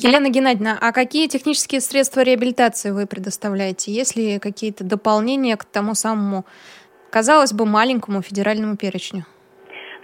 Елена 0.00 0.30
Геннадьевна, 0.30 0.78
а 0.80 0.92
какие 0.92 1.26
технические 1.26 1.80
средства 1.80 2.20
реабилитации 2.20 2.92
вы 2.92 3.08
предоставляете? 3.08 3.90
Есть 3.90 4.14
ли 4.14 4.38
какие-то 4.38 4.84
дополнения 4.84 5.56
к 5.56 5.64
тому 5.64 5.94
самому, 5.94 6.44
казалось 7.10 7.52
бы, 7.52 7.66
маленькому 7.66 8.22
федеральному 8.22 8.76
перечню? 8.76 9.24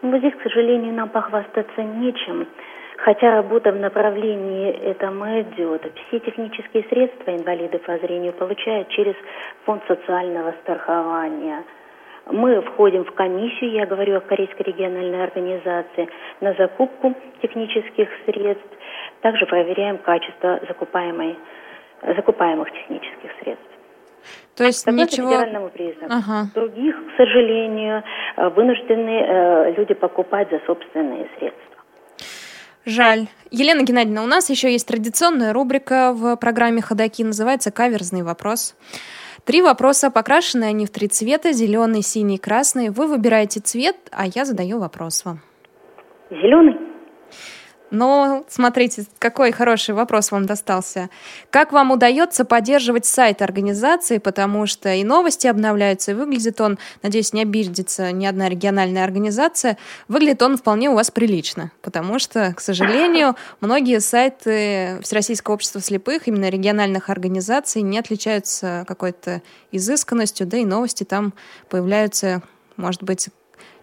Ну, 0.03 0.11
вот 0.11 0.19
здесь, 0.19 0.35
к 0.35 0.43
сожалению, 0.43 0.95
нам 0.95 1.11
похвастаться 1.11 1.81
нечем. 1.81 2.49
Хотя 2.97 3.37
работа 3.37 3.71
в 3.71 3.77
направлении 3.77 4.73
этом 4.73 5.23
идет. 5.43 5.87
Все 6.09 6.19
технические 6.19 6.83
средства 6.91 7.31
инвалиды 7.31 7.79
по 7.79 7.97
зрению 7.99 8.33
получают 8.33 8.89
через 8.89 9.15
фонд 9.65 9.85
социального 9.87 10.57
страхования. 10.63 11.63
Мы 12.27 12.61
входим 12.63 13.05
в 13.05 13.13
комиссию, 13.13 13.73
я 13.73 13.87
говорю 13.87 14.17
о 14.17 14.21
Корейской 14.21 14.63
региональной 14.63 15.23
организации, 15.23 16.09
на 16.41 16.55
закупку 16.55 17.15
технических 17.43 18.09
средств 18.25 18.67
также 19.25 19.47
проверяем 19.47 19.97
качество 19.97 20.61
закупаемой, 20.69 21.39
закупаемых 22.15 22.71
технических 22.71 23.31
средств. 23.41 23.65
То 24.55 24.65
есть 24.65 24.85
Такой 24.85 25.01
ничего... 25.01 25.31
федеральному 25.31 25.71
признаку. 25.71 26.13
Ага. 26.13 26.49
Других, 26.55 26.95
к 26.95 27.17
сожалению, 27.17 28.03
э, 28.37 28.49
вынуждены 28.51 29.23
э, 29.23 29.75
люди 29.79 29.95
покупать 29.95 30.51
за 30.51 30.61
собственные 30.67 31.27
средства. 31.39 31.63
Жаль. 32.85 33.29
Елена 33.51 33.83
Геннадьевна, 33.83 34.23
у 34.23 34.27
нас 34.27 34.51
еще 34.51 34.71
есть 34.71 34.87
традиционная 34.87 35.55
рубрика 35.55 36.13
в 36.13 36.37
программе 36.37 36.83
«Ходоки», 36.83 37.23
называется 37.23 37.73
«Каверзный 37.73 38.23
вопрос». 38.23 38.77
Три 39.47 39.63
вопроса, 39.63 40.11
покрашенные 40.11 40.69
они 40.69 40.85
в 40.85 40.91
три 40.91 41.09
цвета, 41.09 41.53
зеленый, 41.53 42.03
синий, 42.03 42.37
красный. 42.37 42.91
Вы 42.91 43.07
выбираете 43.07 43.61
цвет, 43.61 43.97
а 44.13 44.27
я 44.27 44.45
задаю 44.45 44.81
вопрос 44.81 45.25
вам. 45.25 45.39
Зеленый. 46.31 46.94
Но 47.91 48.45
смотрите, 48.49 49.05
какой 49.19 49.53
хороший 49.53 49.95
вопрос 49.95 50.33
вам 50.33 50.47
достался. 50.47 51.11
Как 51.51 51.73
вам 51.73 51.91
удается 51.93 52.45
поддерживать 52.45 53.07
сайт 53.07 53.43
организации, 53.43 54.19
потому 54.19 54.67
что 54.67 54.93
и 54.93 55.05
новости 55.05 55.47
обновляются, 55.47 56.11
и 56.11 56.15
выглядит 56.15 56.61
он, 56.61 56.79
надеюсь, 57.03 57.33
не 57.33 57.43
обидится 57.43 58.11
ни 58.11 58.27
одна 58.27 58.49
региональная 58.49 59.05
организация, 59.05 59.77
выглядит 60.09 60.43
он 60.43 60.57
вполне 60.57 60.91
у 60.91 60.95
вас 60.95 61.11
прилично, 61.11 61.71
потому 61.83 62.19
что, 62.19 62.53
к 62.55 62.61
сожалению, 62.61 63.37
многие 63.61 64.01
сайты 64.01 64.99
Всероссийского 65.03 65.55
общества 65.55 65.81
слепых, 65.81 66.27
именно 66.27 66.49
региональных 66.49 67.11
организаций, 67.11 67.83
не 67.83 67.99
отличаются 67.99 68.85
какой-то 68.89 69.43
изысканностью, 69.71 70.47
да 70.47 70.57
и 70.57 70.65
новости 70.65 71.05
там 71.05 71.33
появляются, 71.69 72.43
может 72.77 73.03
быть, 73.03 73.29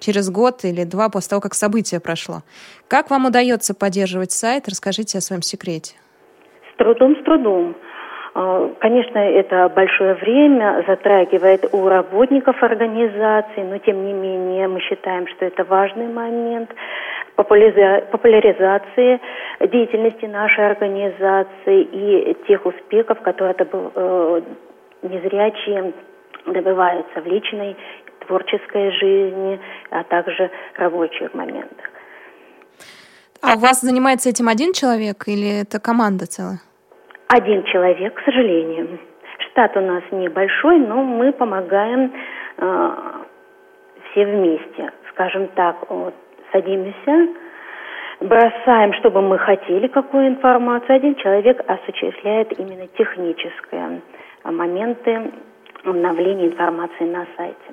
через 0.01 0.29
год 0.29 0.65
или 0.65 0.83
два 0.83 1.09
после 1.09 1.29
того, 1.29 1.41
как 1.41 1.53
событие 1.53 2.01
прошло. 2.01 2.41
Как 2.89 3.09
вам 3.09 3.25
удается 3.25 3.73
поддерживать 3.73 4.31
сайт? 4.31 4.67
Расскажите 4.67 5.19
о 5.19 5.21
своем 5.21 5.41
секрете. 5.41 5.95
С 6.73 6.77
трудом, 6.77 7.15
с 7.15 7.23
трудом. 7.23 7.75
А, 8.33 8.69
конечно, 8.79 9.17
это 9.17 9.69
большое 9.69 10.15
время 10.15 10.83
затрагивает 10.87 11.65
у 11.73 11.87
работников 11.87 12.61
организации, 12.63 13.61
но 13.61 13.77
тем 13.77 14.05
не 14.05 14.13
менее 14.13 14.67
мы 14.67 14.79
считаем, 14.81 15.27
что 15.27 15.45
это 15.45 15.63
важный 15.63 16.07
момент 16.07 16.69
популяризации 17.35 19.19
деятельности 19.59 20.25
нашей 20.25 20.71
организации 20.71 21.81
и 21.81 22.37
тех 22.47 22.65
успехов, 22.65 23.21
которые 23.21 23.55
э, 23.57 24.41
незрячие 25.03 25.93
добиваются 26.45 27.21
в 27.21 27.25
личной 27.25 27.75
творческой 28.31 28.91
жизни, 28.91 29.59
а 29.89 30.03
также 30.03 30.49
рабочих 30.77 31.33
моментах. 31.33 31.89
А 33.41 33.55
у 33.55 33.59
вас 33.59 33.81
занимается 33.81 34.29
этим 34.29 34.47
один 34.47 34.71
человек 34.71 35.27
или 35.27 35.61
это 35.61 35.79
команда 35.79 36.25
целая? 36.27 36.59
Один 37.27 37.63
человек, 37.63 38.13
к 38.13 38.23
сожалению. 38.23 38.99
Штат 39.39 39.75
у 39.75 39.81
нас 39.81 40.03
небольшой, 40.11 40.79
но 40.79 41.03
мы 41.03 41.33
помогаем 41.33 42.13
э, 42.57 42.91
все 44.11 44.25
вместе. 44.25 44.91
Скажем 45.11 45.47
так, 45.55 45.89
вот, 45.89 46.13
садимся, 46.53 47.27
бросаем, 48.21 48.93
чтобы 48.93 49.21
мы 49.21 49.39
хотели 49.39 49.87
какую 49.87 50.27
информацию. 50.27 50.95
Один 50.95 51.15
человек 51.15 51.61
осуществляет 51.67 52.57
именно 52.57 52.87
технические 52.97 54.01
моменты 54.45 55.31
обновления 55.83 56.47
информации 56.47 57.05
на 57.05 57.25
сайте. 57.35 57.70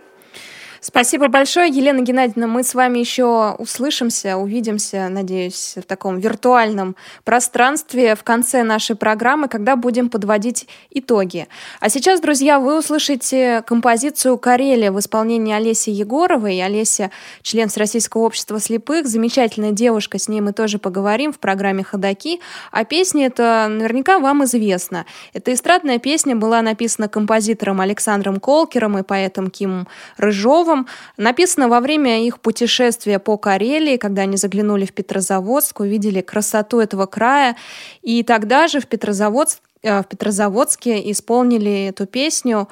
Спасибо 0.80 1.26
большое, 1.28 1.68
Елена 1.68 2.00
Геннадьевна. 2.02 2.46
Мы 2.46 2.62
с 2.62 2.72
вами 2.72 3.00
еще 3.00 3.56
услышимся, 3.58 4.36
увидимся, 4.36 5.08
надеюсь, 5.08 5.74
в 5.76 5.82
таком 5.82 6.18
виртуальном 6.18 6.94
пространстве 7.24 8.14
в 8.14 8.22
конце 8.22 8.62
нашей 8.62 8.94
программы, 8.94 9.48
когда 9.48 9.74
будем 9.74 10.08
подводить 10.08 10.68
итоги. 10.90 11.48
А 11.80 11.88
сейчас, 11.88 12.20
друзья, 12.20 12.60
вы 12.60 12.78
услышите 12.78 13.62
композицию 13.66 14.38
«Карелия» 14.38 14.92
в 14.92 15.00
исполнении 15.00 15.52
Олеси 15.52 15.90
Егоровой. 15.90 16.62
Олеся– 16.62 17.10
член 17.42 17.68
Всероссийского 17.68 18.22
общества 18.22 18.60
слепых, 18.60 19.06
замечательная 19.08 19.72
девушка, 19.72 20.18
с 20.18 20.28
ней 20.28 20.40
мы 20.40 20.52
тоже 20.52 20.78
поговорим 20.78 21.32
в 21.32 21.40
программе 21.40 21.82
«Ходоки». 21.82 22.40
А 22.70 22.84
песня 22.84 23.26
эта 23.26 23.66
наверняка 23.68 24.20
вам 24.20 24.44
известна. 24.44 25.06
Эта 25.32 25.52
эстрадная 25.52 25.98
песня 25.98 26.36
была 26.36 26.62
написана 26.62 27.08
композитором 27.08 27.80
Александром 27.80 28.38
Колкером 28.38 28.96
и 28.98 29.02
поэтом 29.02 29.50
Кимом 29.50 29.88
Рыжовым, 30.16 30.67
Петровым. 30.68 30.86
Написано 31.16 31.68
во 31.68 31.80
время 31.80 32.26
их 32.26 32.40
путешествия 32.40 33.18
по 33.18 33.36
Карелии, 33.38 33.96
когда 33.96 34.22
они 34.22 34.36
заглянули 34.36 34.84
в 34.84 34.92
Петрозаводск, 34.92 35.80
увидели 35.80 36.20
красоту 36.20 36.80
этого 36.80 37.06
края. 37.06 37.56
И 38.02 38.22
тогда 38.22 38.68
же 38.68 38.80
в, 38.80 38.86
Петрозаводск, 38.86 39.60
э, 39.82 40.02
в 40.02 40.04
Петрозаводске 40.04 41.10
исполнили 41.10 41.88
эту 41.88 42.06
песню. 42.06 42.68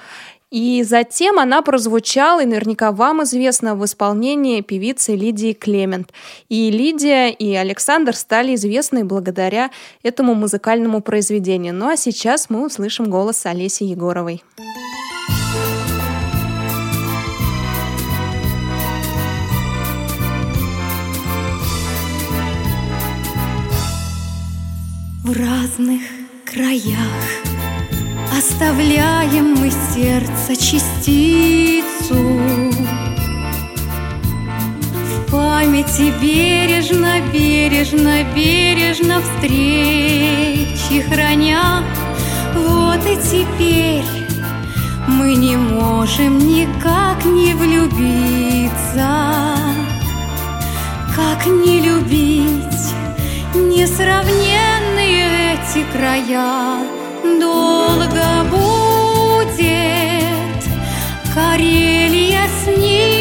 И 0.50 0.84
затем 0.84 1.38
она 1.38 1.60
прозвучала, 1.62 2.42
и 2.42 2.46
наверняка 2.46 2.92
вам 2.92 3.22
известно, 3.24 3.74
в 3.74 3.84
исполнении 3.84 4.60
певицы 4.60 5.16
Лидии 5.16 5.52
Клемент. 5.52 6.12
И 6.48 6.70
Лидия, 6.70 7.30
и 7.30 7.54
Александр 7.54 8.14
стали 8.14 8.54
известны 8.54 9.04
благодаря 9.04 9.70
этому 10.02 10.34
музыкальному 10.34 11.00
произведению. 11.00 11.74
Ну 11.74 11.88
а 11.88 11.96
сейчас 11.96 12.48
мы 12.48 12.64
услышим 12.64 13.10
голос 13.10 13.44
Олеси 13.46 13.84
Егоровой. 13.84 14.42
В 25.26 25.32
разных 25.32 26.02
краях. 26.44 26.94
Оставляем 28.32 29.54
мы 29.54 29.72
сердце 29.92 30.54
частицу. 30.54 32.14
В 34.92 35.30
памяти 35.32 36.12
бережно, 36.22 37.16
бережно, 37.32 38.22
бережно 38.36 39.20
Встречи 39.20 41.00
храня. 41.10 41.82
Вот 42.54 43.04
и 43.04 43.16
теперь 43.16 44.04
мы 45.08 45.34
не 45.34 45.56
можем 45.56 46.38
никак 46.38 47.24
не 47.24 47.52
влюбиться. 47.54 49.08
Как 51.16 51.46
не 51.46 51.80
любить 51.80 52.76
Несравненные 53.54 54.75
эти 55.56 55.84
края 55.92 56.80
Долго 57.22 58.44
будет. 58.50 59.56
Карелия 61.34 62.46
снится 62.62 63.15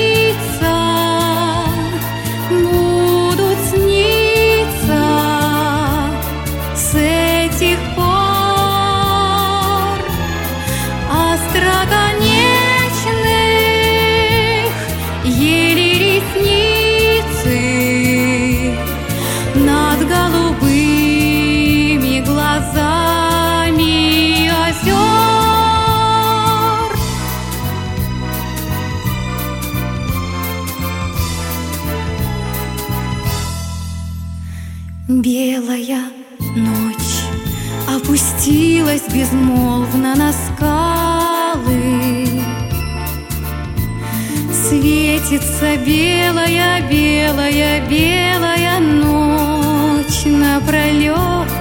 Светится 45.58 45.78
белая, 45.78 46.82
белая, 46.90 47.88
белая 47.88 48.80
ночь 48.80 50.26
напролет 50.26 51.52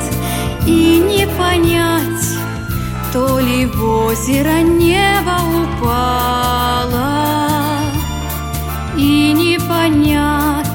И 0.66 0.98
не 0.98 1.26
понять, 1.38 2.38
то 3.12 3.38
ли 3.38 3.66
в 3.66 3.84
озеро 4.06 4.62
небо 4.62 5.38
упало. 5.62 7.04
И 8.96 9.32
не 9.32 9.58
понять, 9.60 10.66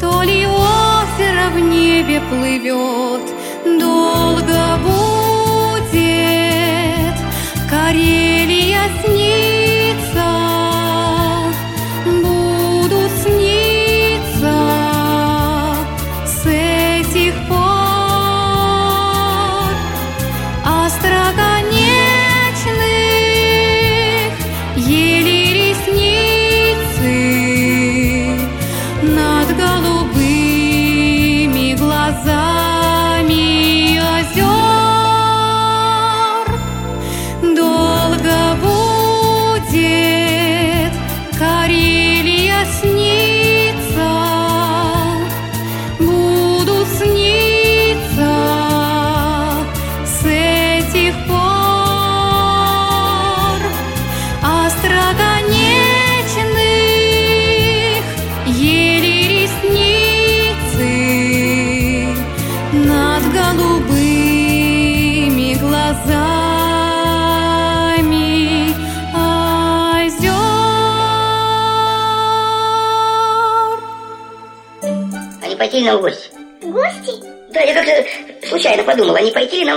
то 0.00 0.22
ли 0.22 0.46
озеро 0.46 1.50
в 1.54 1.58
небе 1.58 2.20
плывет 2.28 3.15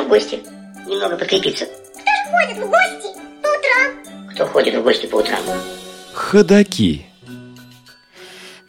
гости? 0.09 0.39
немного 0.87 1.15
подкрепиться. 1.17 1.65
Кто 1.65 2.11
ж 2.11 2.31
ходит 2.31 2.57
в 2.57 2.69
гости 2.69 3.19
по 3.41 3.47
утрам? 3.47 4.29
Кто 4.33 4.45
ходит 4.47 4.75
в 4.75 4.83
гости 4.83 5.05
по 5.05 5.15
утрам? 5.17 5.39
Ходаки. 6.13 7.05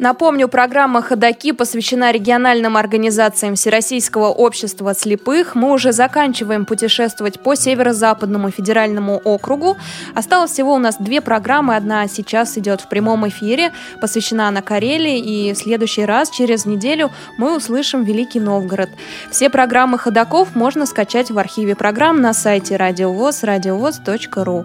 Напомню, 0.01 0.49
программа 0.49 1.03
«Ходоки» 1.03 1.53
посвящена 1.53 2.11
региональным 2.11 2.79
организациям 2.79 3.55
Всероссийского 3.55 4.29
общества 4.29 4.95
слепых. 4.95 5.55
Мы 5.55 5.73
уже 5.73 5.93
заканчиваем 5.93 6.65
путешествовать 6.65 7.39
по 7.39 7.55
Северо-Западному 7.55 8.51
федеральному 8.51 9.21
округу. 9.23 9.77
Осталось 10.15 10.53
всего 10.53 10.73
у 10.73 10.79
нас 10.79 10.97
две 10.99 11.21
программы. 11.21 11.77
Одна 11.77 12.09
сейчас 12.09 12.57
идет 12.57 12.81
в 12.81 12.89
прямом 12.89 13.29
эфире, 13.29 13.73
посвящена 14.01 14.49
она 14.49 14.63
Карелии. 14.63 15.19
И 15.19 15.53
в 15.53 15.59
следующий 15.59 16.07
раз, 16.07 16.31
через 16.31 16.65
неделю, 16.65 17.11
мы 17.37 17.55
услышим 17.55 18.03
Великий 18.03 18.41
Новгород. 18.41 18.89
Все 19.31 19.51
программы 19.51 19.99
«Ходоков» 19.99 20.57
можно 20.57 20.87
скачать 20.87 21.31
в 21.31 21.39
архиве 21.39 21.77
программ 21.77 22.23
на 22.23 22.33
сайте 22.33 22.77
радиовоз, 22.77 23.43
радиовоз.ру. 23.43 24.65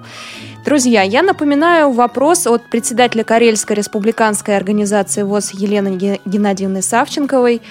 Друзья, 0.65 1.03
я 1.03 1.21
напоминаю 1.21 1.91
вопрос 1.91 2.47
от 2.47 2.63
председателя 2.63 3.23
Карельской 3.23 3.75
республиканской 3.75 4.57
организации 4.57 5.24
ВОЗ 5.25 5.51
Елены 5.51 6.19
Геннадьевны 6.25 6.81
Савченковой. 6.81 7.61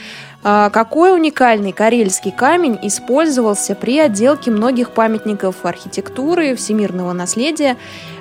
А, 0.46 0.68
какой 0.68 1.14
уникальный 1.14 1.72
карельский 1.72 2.30
камень 2.30 2.78
использовался 2.82 3.74
при 3.74 3.98
отделке 3.98 4.50
многих 4.50 4.90
памятников 4.90 5.64
архитектуры, 5.64 6.54
всемирного 6.54 7.14
наследия, 7.14 7.78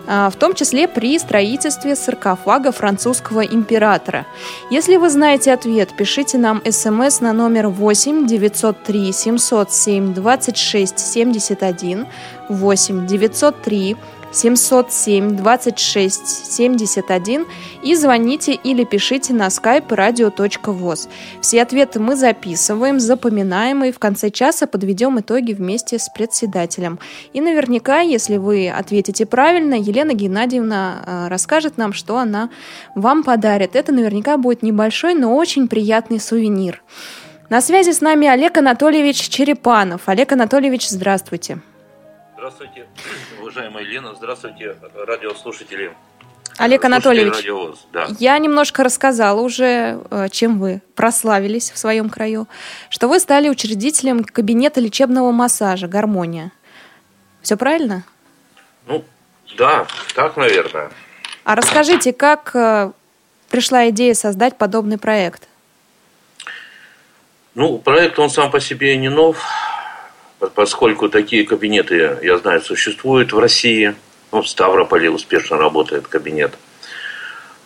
а, 0.07 0.29
в 0.29 0.37
том 0.37 0.53
числе 0.53 0.87
при 0.87 1.19
строительстве 1.19 1.97
саркофага 1.97 2.71
французского 2.71 3.41
императора? 3.41 4.25
Если 4.69 4.95
вы 4.95 5.09
знаете 5.09 5.51
ответ, 5.51 5.89
пишите 5.97 6.37
нам 6.37 6.61
смс 6.65 7.19
на 7.19 7.33
номер 7.33 7.67
8 7.67 8.25
903 8.25 9.11
707 9.11 10.13
26 10.13 10.99
71 10.99 12.05
8 12.47 13.05
903 13.07 13.97
707 14.33 15.35
26 15.35 16.27
71 16.27 17.45
и 17.83 17.95
звоните 17.95 18.53
или 18.53 18.83
пишите 18.83 19.33
на 19.33 19.47
skype 19.47 19.87
radio.voz. 19.87 21.07
Все 21.41 21.61
ответы 21.61 21.99
мы 21.99 22.15
записываем, 22.15 22.99
запоминаем 22.99 23.83
и 23.83 23.91
в 23.91 23.99
конце 23.99 24.29
часа 24.29 24.67
подведем 24.67 25.19
итоги 25.19 25.53
вместе 25.53 25.99
с 25.99 26.09
председателем. 26.09 26.99
И 27.33 27.41
наверняка, 27.41 27.99
если 27.99 28.37
вы 28.37 28.69
ответите 28.69 29.25
правильно, 29.25 29.75
Елена 29.75 30.13
Геннадьевна 30.13 31.03
э, 31.05 31.27
расскажет 31.29 31.77
нам, 31.77 31.93
что 31.93 32.17
она 32.17 32.49
вам 32.95 33.23
подарит. 33.23 33.75
Это 33.75 33.91
наверняка 33.91 34.37
будет 34.37 34.63
небольшой, 34.63 35.13
но 35.13 35.35
очень 35.35 35.67
приятный 35.67 36.19
сувенир. 36.19 36.81
На 37.49 37.61
связи 37.61 37.91
с 37.91 38.01
нами 38.01 38.27
Олег 38.27 38.57
Анатольевич 38.57 39.29
Черепанов. 39.29 40.01
Олег 40.07 40.31
Анатольевич, 40.31 40.89
здравствуйте. 40.89 41.59
Здравствуйте, 42.43 42.87
уважаемая 43.39 43.85
Елена. 43.85 44.15
Здравствуйте, 44.15 44.75
радиослушатели. 45.07 45.95
Олег 46.57 46.83
Анатольевич, 46.83 47.35
радиовоз. 47.35 47.87
Да. 47.93 48.09
я 48.19 48.37
немножко 48.37 48.83
рассказала 48.83 49.39
уже, 49.39 50.01
э, 50.11 50.27
чем 50.29 50.59
вы 50.59 50.81
прославились 50.93 51.71
в 51.71 51.77
своем 51.77 52.09
краю, 52.09 52.49
что 52.89 53.07
вы 53.07 53.21
стали 53.21 53.47
учредителем 53.47 54.25
кабинета 54.25 54.81
лечебного 54.81 55.31
массажа 55.31 55.87
«Гармония». 55.87 56.51
Все 57.41 57.55
правильно? 57.55 58.03
Ну, 58.87 59.05
да, 59.57 59.87
так, 60.13 60.35
наверное. 60.35 60.91
А 61.45 61.55
расскажите, 61.55 62.11
как 62.11 62.53
э, 62.57 62.91
пришла 63.51 63.87
идея 63.87 64.15
создать 64.15 64.57
подобный 64.57 64.97
проект? 64.97 65.47
Ну, 67.55 67.77
проект, 67.77 68.19
он 68.19 68.29
сам 68.29 68.51
по 68.51 68.59
себе 68.59 68.97
не 68.97 69.07
нов 69.07 69.37
поскольку 70.55 71.09
такие 71.09 71.45
кабинеты, 71.45 72.19
я 72.21 72.37
знаю, 72.37 72.61
существуют 72.61 73.33
в 73.33 73.39
России. 73.39 73.95
Ну, 74.31 74.41
в 74.41 74.47
Ставрополе 74.47 75.09
успешно 75.09 75.57
работает 75.57 76.07
кабинет. 76.07 76.53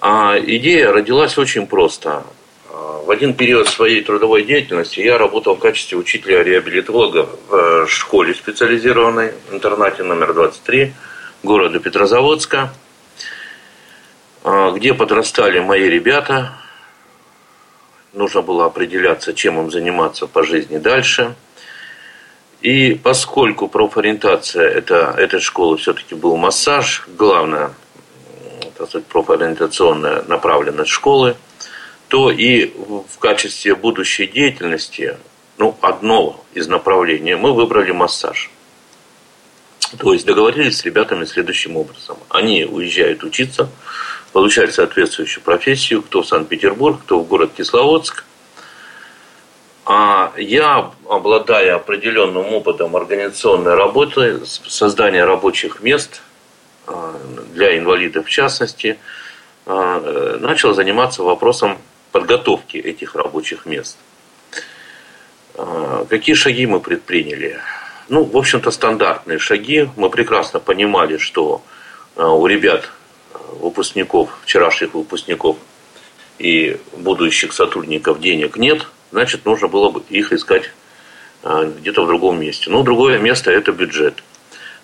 А 0.01 0.37
идея 0.37 0.91
родилась 0.91 1.37
очень 1.37 1.65
просто. 1.65 2.23
А, 2.69 3.03
в 3.03 3.09
один 3.09 3.33
период 3.33 3.69
своей 3.69 4.01
трудовой 4.03 4.43
деятельности 4.43 4.99
я 4.99 5.17
работал 5.17 5.55
в 5.55 5.59
качестве 5.59 5.97
учителя-реабилитолога 5.97 7.29
в 7.47 7.55
э, 7.55 7.87
школе 7.87 8.33
специализированной, 8.33 9.31
интернате 9.51 10.03
номер 10.03 10.33
23 10.33 10.93
города 11.43 11.79
Петрозаводска, 11.79 12.73
а, 14.43 14.71
где 14.71 14.93
подрастали 14.93 15.59
мои 15.59 15.87
ребята. 15.87 16.53
Нужно 18.13 18.41
было 18.41 18.65
определяться, 18.65 19.33
чем 19.33 19.59
им 19.59 19.71
заниматься 19.71 20.27
по 20.27 20.43
жизни 20.43 20.77
дальше– 20.77 21.35
и 22.61 22.95
поскольку 22.95 23.67
профориентация 23.67 24.67
это, 24.67 25.13
этой 25.17 25.39
школы 25.39 25.77
все-таки 25.77 26.15
был 26.15 26.37
массаж, 26.37 27.07
главная 27.17 27.71
так 28.77 28.89
сказать, 28.89 29.07
профориентационная 29.07 30.23
направленность 30.23 30.91
школы, 30.91 31.35
то 32.07 32.31
и 32.31 32.67
в 32.67 33.17
качестве 33.19 33.75
будущей 33.75 34.27
деятельности, 34.27 35.17
ну, 35.57 35.75
одно 35.81 36.43
из 36.53 36.67
направлений, 36.67 37.35
мы 37.35 37.53
выбрали 37.53 37.91
массаж. 37.91 38.49
То 39.97 40.13
есть 40.13 40.25
договорились 40.25 40.77
с 40.77 40.85
ребятами 40.85 41.25
следующим 41.25 41.77
образом. 41.77 42.17
Они 42.29 42.65
уезжают 42.65 43.23
учиться, 43.23 43.69
получают 44.31 44.73
соответствующую 44.73 45.43
профессию, 45.43 46.01
кто 46.01 46.21
в 46.21 46.27
Санкт-Петербург, 46.27 47.01
кто 47.03 47.19
в 47.19 47.27
город 47.27 47.51
Кисловодск, 47.57 48.25
а 49.89 50.33
я, 50.35 50.91
обладая 51.07 51.75
определенным 51.75 52.53
опытом 52.53 52.97
организационной 52.97 53.73
работы, 53.73 54.45
создания 54.45 55.23
рабочих 55.23 55.79
мест 55.81 56.21
а, 56.85 57.17
для 57.53 57.77
инвалидов 57.77 58.25
в 58.25 58.29
частности, 58.29 58.99
а, 59.65 60.37
начал 60.41 60.73
заниматься 60.73 61.23
вопросом 61.23 61.77
подготовки 62.11 62.75
этих 62.75 63.15
рабочих 63.15 63.65
мест. 63.65 63.97
А, 65.55 66.05
какие 66.09 66.35
шаги 66.35 66.65
мы 66.65 66.81
предприняли? 66.81 67.57
Ну, 68.09 68.25
в 68.25 68.35
общем-то, 68.35 68.71
стандартные 68.71 69.39
шаги. 69.39 69.89
Мы 69.95 70.09
прекрасно 70.09 70.59
понимали, 70.59 71.17
что 71.17 71.61
у 72.17 72.45
ребят, 72.45 72.89
выпускников, 73.61 74.37
вчерашних 74.43 74.95
выпускников 74.95 75.55
и 76.39 76.77
будущих 76.91 77.53
сотрудников 77.53 78.19
денег 78.19 78.57
нет– 78.57 78.85
значит, 79.11 79.45
нужно 79.45 79.67
было 79.67 79.89
бы 79.89 80.03
их 80.09 80.31
искать 80.33 80.71
а, 81.43 81.65
где-то 81.65 82.03
в 82.03 82.07
другом 82.07 82.39
месте. 82.39 82.69
Но 82.69 82.83
другое 82.83 83.19
место– 83.19 83.51
это 83.51 83.71
бюджет. 83.71 84.23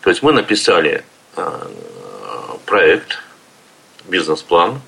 То 0.01 0.09
есть 0.09 0.23
мы 0.23 0.31
написали 0.33 1.03
а, 1.35 1.69
проект, 2.65 3.19
бизнес-план. 4.05 4.81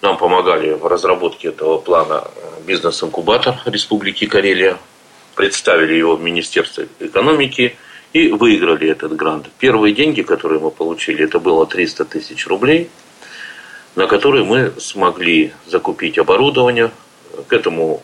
Нам 0.00 0.16
помогали 0.16 0.72
в 0.72 0.86
разработке 0.86 1.48
этого 1.48 1.78
плана 1.78 2.24
бизнес-инкубатор 2.66 3.60
Республики 3.66 4.26
Карелия. 4.26 4.78
Представили 5.34 5.94
его 5.94 6.16
в 6.16 6.22
Министерство 6.22 6.84
экономики 7.00 7.76
и 8.12 8.28
выиграли 8.28 8.90
этот 8.90 9.16
грант. 9.16 9.48
Первые 9.58 9.94
деньги, 9.94 10.22
которые 10.22 10.60
мы 10.60 10.70
получили, 10.70 11.24
это 11.24 11.38
было 11.38 11.66
300 11.66 12.04
тысяч 12.04 12.46
рублей, 12.46 12.90
на 13.94 14.06
которые 14.06 14.44
мы 14.44 14.72
смогли 14.78 15.52
закупить 15.66 16.18
оборудование. 16.18 16.90
К 17.48 17.52
этому 17.54 18.02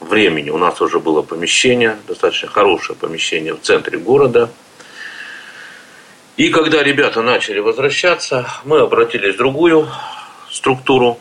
времени 0.00 0.50
у 0.50 0.58
нас 0.58 0.80
уже 0.80 1.00
было 1.00 1.22
помещение, 1.22 1.96
достаточно 2.06 2.48
хорошее 2.48 2.98
помещение 2.98 3.54
в 3.54 3.60
центре 3.60 3.98
города. 3.98 4.50
И 6.36 6.50
когда 6.50 6.82
ребята 6.82 7.22
начали 7.22 7.58
возвращаться, 7.58 8.46
мы 8.64 8.80
обратились 8.80 9.34
в 9.34 9.38
другую 9.38 9.88
структуру. 10.50 11.18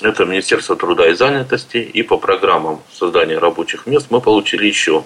Это 0.00 0.24
Министерство 0.24 0.76
труда 0.76 1.08
и 1.08 1.14
занятости. 1.14 1.78
И 1.78 2.02
по 2.02 2.16
программам 2.16 2.82
создания 2.92 3.38
рабочих 3.38 3.86
мест 3.86 4.06
мы 4.10 4.20
получили 4.20 4.66
еще 4.66 5.04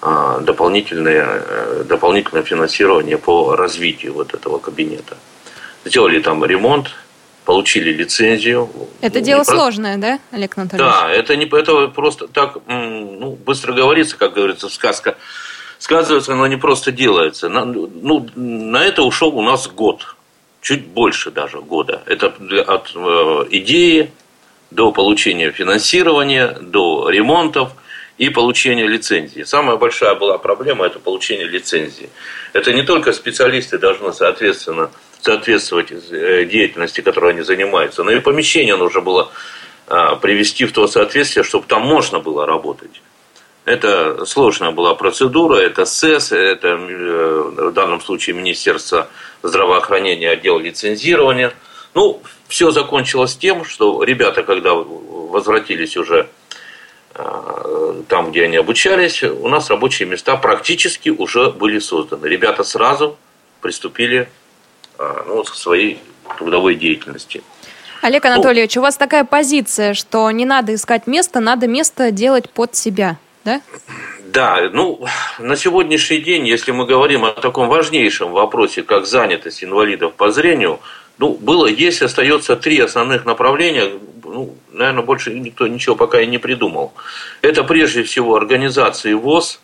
а, 0.00 0.40
дополнительное, 0.40 1.26
э, 1.46 1.84
дополнительное 1.86 2.42
финансирование 2.42 3.18
по 3.18 3.54
развитию 3.54 4.14
вот 4.14 4.34
этого 4.34 4.58
кабинета. 4.58 5.16
Сделали 5.84 6.20
там 6.20 6.44
ремонт, 6.44 6.88
получили 7.44 7.92
лицензию. 7.92 8.70
Это 9.00 9.18
ну, 9.18 9.24
дело 9.24 9.44
про... 9.44 9.54
сложное, 9.54 9.96
да, 9.96 10.18
Олег 10.30 10.56
Анатольевич? 10.56 10.92
Да, 10.92 11.10
это 11.10 11.36
не 11.36 11.46
это 11.46 11.88
просто 11.88 12.28
так 12.28 12.58
ну, 12.66 13.32
быстро 13.32 13.72
говорится, 13.72 14.16
как 14.16 14.34
говорится, 14.34 14.68
сказка 14.68 15.16
сказывается, 15.78 16.34
но 16.34 16.46
не 16.46 16.56
просто 16.56 16.92
делается. 16.92 17.48
На, 17.48 17.64
ну, 17.64 18.28
на 18.36 18.84
это 18.84 19.02
ушел 19.02 19.36
у 19.36 19.42
нас 19.42 19.66
год, 19.66 20.14
чуть 20.60 20.86
больше 20.86 21.32
даже 21.32 21.60
года. 21.60 22.02
Это 22.06 22.32
от 22.68 22.92
э, 22.94 23.46
идеи 23.50 24.12
до 24.70 24.92
получения 24.92 25.50
финансирования, 25.50 26.56
до 26.60 27.10
ремонтов 27.10 27.72
и 28.16 28.28
получения 28.28 28.86
лицензии. 28.86 29.42
Самая 29.42 29.76
большая 29.76 30.14
была 30.14 30.38
проблема– 30.38 30.86
это 30.86 31.00
получение 31.00 31.48
лицензии. 31.48 32.10
Это 32.52 32.72
не 32.72 32.84
только 32.84 33.12
специалисты 33.12 33.78
должны, 33.78 34.12
соответственно, 34.12 34.90
соответствовать 35.22 35.90
э, 35.90 36.44
деятельности, 36.44 37.00
которой 37.00 37.32
они 37.32 37.42
занимаются. 37.42 38.02
Но 38.02 38.10
и 38.10 38.20
помещение 38.20 38.76
нужно 38.76 39.00
было 39.00 39.30
а, 39.88 40.16
привести 40.16 40.64
в 40.64 40.72
то 40.72 40.86
соответствие, 40.86 41.44
чтобы 41.44 41.66
там 41.66 41.82
можно 41.82 42.18
было 42.20 42.46
работать. 42.46 43.02
Это 43.64 44.24
сложная 44.26 44.72
была 44.72 44.94
процедура, 44.94 45.56
это 45.56 45.84
СЭС, 45.84 46.32
это 46.32 46.68
э, 46.68 47.68
в 47.68 47.72
данном 47.72 48.00
случае 48.00 48.34
Министерство 48.34 49.08
здравоохранения, 49.42 50.30
отдел 50.30 50.58
лицензирования. 50.58 51.52
Ну, 51.94 52.22
все 52.48 52.70
закончилось 52.70 53.36
тем, 53.36 53.64
что 53.64 54.02
ребята, 54.02 54.42
когда 54.42 54.74
возвратились 54.74 55.96
уже 55.96 56.28
э, 57.14 58.02
там, 58.08 58.30
где 58.30 58.44
они 58.44 58.56
обучались, 58.56 59.22
у 59.22 59.48
нас 59.48 59.70
рабочие 59.70 60.08
места 60.08 60.36
практически 60.36 61.10
уже 61.10 61.50
были 61.50 61.78
созданы. 61.78 62.26
Ребята 62.26 62.64
сразу 62.64 63.16
приступили 63.60 64.28
ну, 65.26 65.42
к 65.42 65.54
своей 65.54 65.98
трудовой 66.38 66.74
деятельности. 66.74 67.42
Олег 68.02 68.24
Анатольевич, 68.24 68.76
у 68.76 68.80
вас 68.80 68.96
такая 68.96 69.24
позиция, 69.24 69.94
что 69.94 70.30
не 70.30 70.44
надо 70.44 70.74
искать 70.74 71.06
место, 71.06 71.40
надо 71.40 71.68
место 71.68 72.10
делать 72.10 72.50
под 72.50 72.74
себя 72.74 73.16
да? 73.44 73.60
Да, 74.32 74.70
ну, 74.72 75.04
на 75.38 75.56
сегодняшний 75.56 76.18
день, 76.18 76.46
если 76.46 76.72
мы 76.72 76.86
говорим 76.86 77.24
о 77.24 77.32
таком 77.32 77.68
важнейшем 77.68 78.32
вопросе, 78.32 78.82
как 78.82 79.06
занятость 79.06 79.62
инвалидов 79.62 80.14
по 80.14 80.30
зрению, 80.30 80.80
ну, 81.18 81.34
было, 81.34 81.66
есть, 81.66 82.02
остается 82.02 82.56
три 82.56 82.80
основных 82.80 83.26
направления, 83.26 83.90
ну, 84.24 84.56
наверное, 84.70 85.02
больше 85.02 85.34
никто 85.34 85.66
ничего 85.66 85.96
пока 85.96 86.20
и 86.20 86.26
не 86.26 86.38
придумал. 86.38 86.94
Это 87.42 87.64
прежде 87.64 88.02
всего 88.02 88.34
организации 88.34 89.12
ВОЗ, 89.12 89.60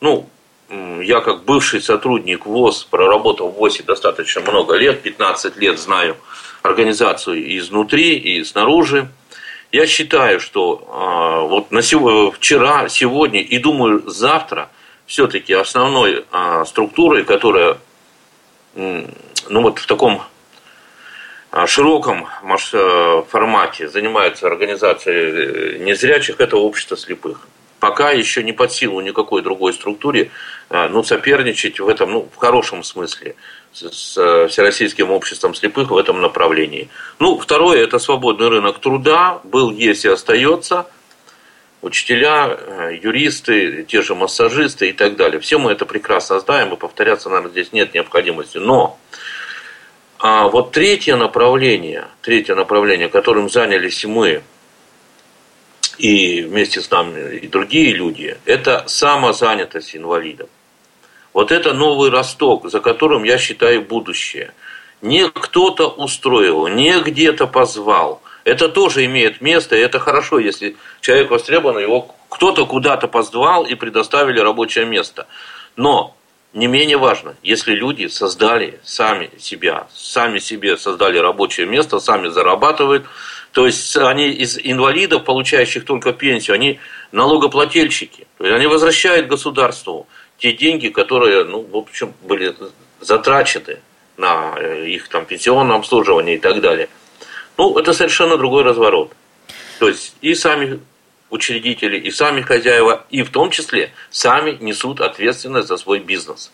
ну, 0.00 0.28
я 0.70 1.20
как 1.20 1.44
бывший 1.44 1.82
сотрудник 1.82 2.46
ВОЗ, 2.46 2.84
проработал 2.84 3.48
в 3.48 3.54
ВОЗе 3.54 3.82
достаточно 3.82 4.40
много 4.42 4.76
лет, 4.76 5.02
15 5.02 5.56
лет 5.56 5.78
знаю 5.78 6.16
организацию 6.62 7.58
изнутри 7.58 8.16
и 8.16 8.44
снаружи. 8.44 9.08
Я 9.72 9.86
считаю, 9.86 10.40
что 10.40 10.78
э, 10.86 11.48
вот 11.48 11.70
на 11.70 11.82
сего, 11.82 12.30
вчера, 12.30 12.88
сегодня 12.88 13.40
и 13.40 13.58
думаю 13.58 14.08
завтра 14.08 14.70
все-таки 15.06 15.52
основной 15.54 16.24
э, 16.30 16.64
структурой, 16.66 17.24
которая 17.24 17.78
э, 18.74 19.06
ну 19.48 19.62
вот 19.62 19.78
в 19.78 19.86
таком 19.86 20.22
широком 21.66 22.28
формате 23.28 23.88
занимается 23.88 24.46
организацией 24.46 25.80
незрячих, 25.80 26.38
это 26.38 26.56
общество 26.56 26.96
слепых 26.96 27.48
пока 27.80 28.12
еще 28.12 28.44
не 28.44 28.52
под 28.52 28.70
силу 28.70 29.00
никакой 29.00 29.42
другой 29.42 29.72
структуре 29.72 30.30
а, 30.30 30.30
ну, 30.70 31.02
соперничать 31.02 31.80
в 31.80 31.88
этом, 31.88 32.12
ну, 32.12 32.28
в 32.32 32.36
хорошем 32.36 32.84
смысле, 32.84 33.34
с 33.72 34.46
Всероссийским 34.48 35.10
обществом 35.10 35.54
слепых 35.54 35.90
в 35.90 35.96
этом 35.96 36.20
направлении. 36.20 36.88
Ну, 37.18 37.38
второе, 37.38 37.82
это 37.82 37.98
свободный 37.98 38.48
рынок 38.48 38.78
труда, 38.78 39.40
был, 39.44 39.70
есть 39.72 40.04
и 40.04 40.08
остается. 40.08 40.86
Учителя, 41.82 42.56
э, 42.58 42.98
юристы, 43.02 43.84
те 43.88 44.02
же 44.02 44.14
массажисты 44.14 44.90
и 44.90 44.92
так 44.92 45.16
далее. 45.16 45.40
Все 45.40 45.58
мы 45.58 45.72
это 45.72 45.86
прекрасно 45.86 46.38
знаем, 46.38 46.72
и 46.72 46.76
повторяться, 46.76 47.30
наверное, 47.30 47.50
здесь 47.50 47.72
нет 47.72 47.94
необходимости. 47.94 48.58
Но 48.58 48.98
а 50.18 50.48
вот 50.48 50.72
третье 50.72 51.16
направление, 51.16 52.08
третье 52.20 52.54
направление, 52.54 53.08
которым 53.08 53.48
занялись 53.48 54.04
мы, 54.04 54.42
и 55.96 56.42
вместе 56.42 56.82
с 56.82 56.90
нами 56.90 57.36
и 57.36 57.48
другие 57.48 57.94
люди, 57.94 58.36
это 58.44 58.84
самозанятость 58.86 59.96
инвалидов. 59.96 60.48
Вот 61.32 61.52
это 61.52 61.72
новый 61.72 62.10
росток, 62.10 62.70
за 62.70 62.80
которым 62.80 63.24
я 63.24 63.38
считаю 63.38 63.82
будущее. 63.82 64.52
Не 65.00 65.28
кто-то 65.28 65.88
устроил, 65.88 66.66
не 66.66 67.00
где-то 67.00 67.46
позвал. 67.46 68.20
Это 68.44 68.68
тоже 68.68 69.04
имеет 69.04 69.40
место, 69.40 69.76
и 69.76 69.80
это 69.80 69.98
хорошо, 69.98 70.38
если 70.38 70.76
человек 71.00 71.30
востребован, 71.30 71.78
его 71.78 72.14
кто-то 72.28 72.66
куда-то 72.66 73.06
позвал 73.06 73.64
и 73.64 73.74
предоставили 73.74 74.40
рабочее 74.40 74.86
место. 74.86 75.26
Но 75.76 76.16
не 76.52 76.66
менее 76.66 76.96
важно, 76.96 77.36
если 77.42 77.74
люди 77.74 78.08
создали 78.08 78.80
сами 78.82 79.30
себя, 79.38 79.86
сами 79.94 80.38
себе 80.38 80.76
создали 80.76 81.18
рабочее 81.18 81.66
место, 81.66 82.00
сами 82.00 82.28
зарабатывают, 82.28 83.06
то 83.52 83.66
есть 83.66 83.96
они 83.96 84.30
из 84.30 84.58
инвалидов, 84.58 85.24
получающих 85.24 85.84
только 85.84 86.12
пенсию, 86.12 86.54
они 86.54 86.80
налогоплательщики. 87.12 88.26
То 88.38 88.44
есть 88.44 88.56
они 88.56 88.66
возвращают 88.66 89.26
государству 89.26 90.06
те 90.40 90.52
деньги, 90.52 90.88
которые, 90.88 91.44
ну, 91.44 91.60
в 91.60 91.76
общем, 91.76 92.14
были 92.22 92.56
затрачены 93.00 93.78
на 94.16 94.54
э, 94.56 94.88
их 94.88 95.08
там 95.08 95.26
пенсионное 95.26 95.76
обслуживание 95.76 96.36
и 96.36 96.38
так 96.38 96.60
далее. 96.60 96.88
Ну, 97.58 97.78
это 97.78 97.92
совершенно 97.92 98.36
другой 98.38 98.64
разворот. 98.64 99.12
То 99.78 99.88
есть 99.88 100.16
и 100.22 100.34
сами 100.34 100.80
учредители, 101.28 101.98
и 101.98 102.10
сами 102.10 102.40
хозяева, 102.40 103.04
и 103.10 103.22
в 103.22 103.30
том 103.30 103.50
числе 103.50 103.92
сами 104.10 104.56
несут 104.60 105.00
ответственность 105.00 105.68
за 105.68 105.76
свой 105.76 106.00
бизнес. 106.00 106.50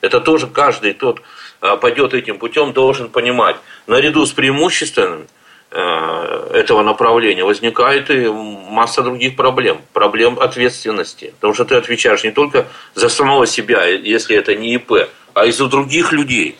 Это 0.00 0.20
тоже 0.20 0.48
каждый 0.48 0.92
тот 0.92 1.22
а, 1.60 1.76
пойдет 1.76 2.14
этим 2.14 2.38
путем, 2.38 2.72
должен 2.72 3.08
понимать. 3.08 3.56
Наряду 3.86 4.26
с 4.26 4.32
преимуществами 4.32 5.26
Э, 5.26 5.26
этого 5.74 6.82
направления 6.82 7.44
возникает 7.44 8.10
и 8.10 8.28
масса 8.28 9.02
других 9.02 9.36
проблем. 9.36 9.80
Проблем 9.92 10.38
ответственности. 10.38 11.34
Потому 11.36 11.54
что 11.54 11.64
ты 11.64 11.74
отвечаешь 11.74 12.22
не 12.24 12.30
только 12.30 12.66
за 12.94 13.08
самого 13.08 13.46
себя, 13.46 13.84
если 13.86 14.36
это 14.36 14.54
не 14.54 14.74
ИП, 14.74 15.08
а 15.34 15.46
и 15.46 15.52
за 15.52 15.66
других 15.66 16.12
людей, 16.12 16.56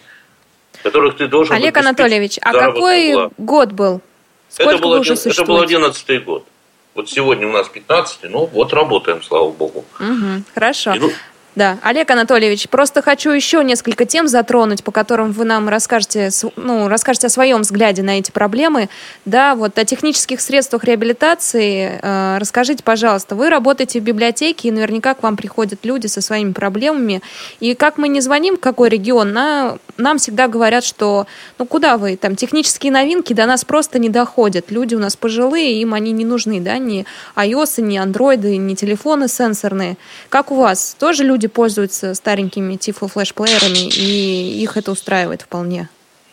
которых 0.83 1.17
ты 1.17 1.29
должен 1.29 1.55
Олег 1.55 1.77
Анатольевич, 1.77 2.39
а 2.43 2.53
какой 2.53 3.13
плат. 3.13 3.33
год 3.39 3.73
был? 3.73 4.01
Сколько 4.49 4.75
это 4.75 4.83
был, 4.83 4.95
один, 4.95 5.15
это 5.15 5.45
был 5.45 5.61
11 5.61 6.25
год. 6.25 6.47
Вот 6.95 7.09
сегодня 7.09 7.49
у 7.49 7.53
нас 7.53 7.69
15 7.69 8.25
ну 8.25 8.47
вот 8.47 8.73
работаем, 8.73 9.23
слава 9.23 9.51
богу. 9.51 9.85
Угу, 9.99 10.43
хорошо. 10.55 10.95
И, 10.95 10.99
ну, 10.99 11.11
да, 11.55 11.79
Олег 11.83 12.11
Анатольевич, 12.11 12.69
просто 12.69 13.01
хочу 13.01 13.31
еще 13.31 13.63
несколько 13.63 14.07
тем 14.07 14.27
затронуть, 14.27 14.83
по 14.83 14.91
которым 14.91 15.31
вы 15.31 15.45
нам 15.45 15.69
расскажете, 15.69 16.31
ну, 16.57 16.89
расскажете 16.89 17.29
о 17.29 17.31
своем 17.31 17.61
взгляде 17.61 18.03
на 18.03 18.19
эти 18.19 18.33
проблемы. 18.33 18.89
Да, 19.25 19.55
вот 19.55 19.79
о 19.79 19.85
технических 19.85 20.41
средствах 20.41 20.85
реабилитации 20.85 22.01
э, 22.03 22.39
расскажите, 22.39 22.83
пожалуйста. 22.83 23.37
Вы 23.37 23.51
работаете 23.51 24.01
в 24.01 24.03
библиотеке, 24.03 24.69
и 24.69 24.71
наверняка 24.73 25.15
к 25.15 25.23
вам 25.23 25.37
приходят 25.37 25.85
люди 25.85 26.09
со 26.09 26.21
своими 26.21 26.53
проблемами. 26.53 27.23
И 27.61 27.75
как 27.75 27.99
мы 27.99 28.09
не 28.09 28.21
звоним, 28.21 28.57
какой 28.57 28.89
регион, 28.89 29.33
на, 29.33 29.79
нам 29.97 30.19
всегда 30.19 30.49
говорят, 30.49 30.85
что 30.85 31.27
ну 31.59 31.67
куда 31.67 31.99
вы, 31.99 32.17
там 32.17 32.35
технические 32.35 32.91
новинки 32.91 33.33
до 33.33 33.47
нас 33.47 33.65
просто 33.65 33.99
не 33.99 34.09
доходят. 34.09 34.71
Люди 34.71 34.97
у 34.97 34.99
нас 34.99 35.17
пожилые, 35.17 35.81
им 35.81 35.95
они 35.95 36.11
не 36.11 36.25
нужны, 36.25 36.61
да, 36.61 36.79
ни 36.79 37.07
iOS, 37.37 37.81
ни 37.81 37.97
андроиды, 37.97 38.57
ни 38.57 38.75
телефоны 38.75 39.29
сенсорные. 39.29 39.97
Как 40.29 40.51
у 40.51 40.57
вас? 40.57 40.97
Тоже 40.99 41.23
люди 41.23 41.44
люди 41.45 41.49
пользуются 41.49 42.15
старенькими 42.15 42.77
тифло-флешплеерами, 42.77 43.91
и 43.95 44.63
их 44.63 44.77
это 44.77 44.93
устраивает 44.93 45.43
вполне? 45.43 45.89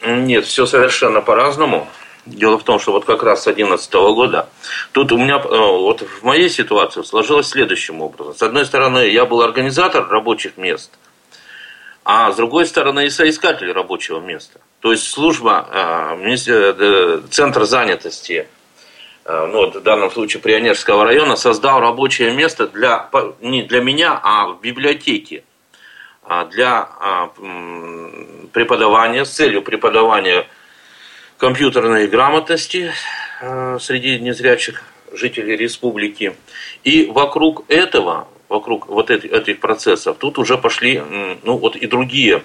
Нет, 0.06 0.46
все 0.46 0.66
совершенно 0.66 1.22
по-разному. 1.22 1.88
Дело 2.26 2.58
в 2.58 2.64
том, 2.64 2.80
что 2.80 2.92
вот 2.92 3.06
как 3.06 3.24
раз 3.24 3.42
с 3.42 3.44
2011 3.46 3.94
года, 3.94 4.48
тут 4.92 5.12
у 5.12 5.18
меня, 5.18 5.38
э, 5.38 5.48
вот 5.48 6.02
в 6.02 6.24
моей 6.24 6.50
ситуации 6.50 7.04
сложилось 7.04 7.48
следующим 7.48 8.02
образом. 8.02 8.36
С 8.36 8.42
одной 8.44 8.66
стороны, 8.66 9.10
я 9.10 9.26
был 9.26 9.42
организатор 9.42 10.08
рабочих 10.08 10.58
мест, 10.58 10.92
а 12.04 12.32
с 12.32 12.36
другой 12.36 12.66
стороны, 12.66 13.06
и 13.06 13.10
соискатель 13.10 13.72
рабочего 13.72 14.20
места. 14.20 14.60
То 14.82 14.92
есть 14.92 15.10
служба, 15.10 15.68
э, 15.72 16.36
э, 16.48 17.22
центр 17.32 17.66
занятости 17.66 18.48
ну, 19.26 19.66
вот 19.66 19.76
в 19.76 19.84
данном 19.84 20.12
случае 20.12 20.42
Прионежского 20.42 21.06
района, 21.06 21.36
создал 21.36 21.80
рабочее 21.80 22.34
место 22.34 22.68
для, 22.68 23.10
не 23.42 23.64
для 23.64 23.82
меня, 23.82 24.20
а 24.22 24.48
в 24.48 24.62
библиотеке 24.62 25.44
а 26.24 26.46
для 26.46 26.88
а, 27.00 27.32
преподавания, 28.54 29.26
с 29.26 29.32
целью 29.32 29.62
преподавания 29.62 30.48
компьютерной 31.38 32.08
грамотности 32.08 32.94
э, 33.42 33.78
среди 33.82 34.20
незрячих 34.20 34.84
жителей 35.12 35.58
республики. 35.58 36.36
И 36.84 37.06
вокруг 37.06 37.66
этого, 37.68 38.28
вокруг 38.48 38.88
вот 38.88 39.10
этих, 39.10 39.32
этих 39.32 39.60
процессов, 39.60 40.18
тут 40.20 40.38
уже 40.38 40.58
пошли 40.58 41.02
ну, 41.44 41.58
вот 41.58 41.76
и 41.76 41.88
другие 41.88 42.44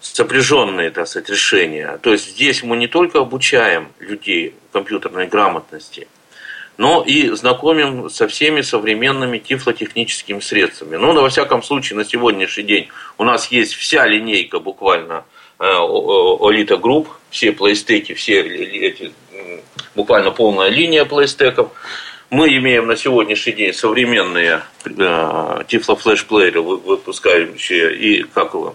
сопряженные, 0.00 0.90
так 0.90 1.06
сказать, 1.06 1.28
решения. 1.28 1.98
То 2.02 2.12
есть 2.12 2.30
здесь 2.30 2.62
мы 2.62 2.76
не 2.76 2.88
только 2.88 3.18
обучаем 3.18 3.88
людей 3.98 4.54
компьютерной 4.72 5.26
грамотности, 5.26 6.08
но 6.76 7.04
и 7.06 7.28
знакомим 7.30 8.08
со 8.08 8.26
всеми 8.26 8.62
современными 8.62 9.38
тифлотехническими 9.38 10.40
средствами. 10.40 10.96
Ну, 10.96 11.12
во 11.12 11.28
всяком 11.28 11.62
случае, 11.62 11.98
на 11.98 12.04
сегодняшний 12.04 12.64
день 12.64 12.88
у 13.18 13.24
нас 13.24 13.48
есть 13.48 13.74
вся 13.74 14.06
линейка 14.06 14.60
буквально 14.60 15.24
э, 15.58 15.64
Элита 15.64 16.78
Групп, 16.78 17.08
все 17.28 17.52
плекстоки, 17.52 18.14
все 18.14 18.40
эти, 18.40 19.12
буквально 19.94 20.30
полная 20.30 20.68
линия 20.68 21.04
плекстоков. 21.04 21.70
Мы 22.30 22.56
имеем 22.56 22.86
на 22.86 22.96
сегодняшний 22.96 23.52
день 23.52 23.74
современные 23.74 24.62
э, 24.84 25.64
тифло-флешплееры, 25.68 26.62
выпускающие 26.62 27.94
и 27.94 28.22
как 28.22 28.54
его, 28.54 28.74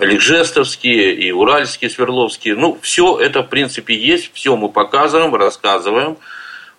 Лежестовские 0.00 1.14
и 1.14 1.32
Уральские, 1.32 1.90
Свердловские. 1.90 2.54
Ну, 2.54 2.78
все 2.80 3.18
это, 3.18 3.42
в 3.42 3.48
принципе, 3.48 3.94
есть, 3.94 4.30
все 4.34 4.56
мы 4.56 4.68
показываем, 4.68 5.34
рассказываем. 5.34 6.16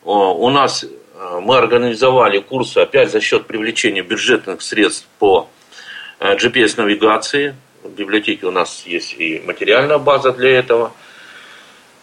У 0.03 0.49
нас 0.49 0.83
э, 0.83 1.39
мы 1.41 1.57
организовали 1.57 2.39
курсы 2.39 2.79
опять 2.79 3.11
за 3.11 3.21
счет 3.21 3.47
привлечения 3.47 4.01
бюджетных 4.01 4.61
средств 4.61 5.07
по 5.19 5.49
э, 6.19 6.35
GPS-навигации. 6.35 7.55
В 7.83 7.89
библиотеке 7.89 8.45
у 8.47 8.51
нас 8.51 8.83
есть 8.85 9.13
и 9.17 9.41
материальная 9.45 9.97
база 9.97 10.31
для 10.31 10.57
этого. 10.59 10.91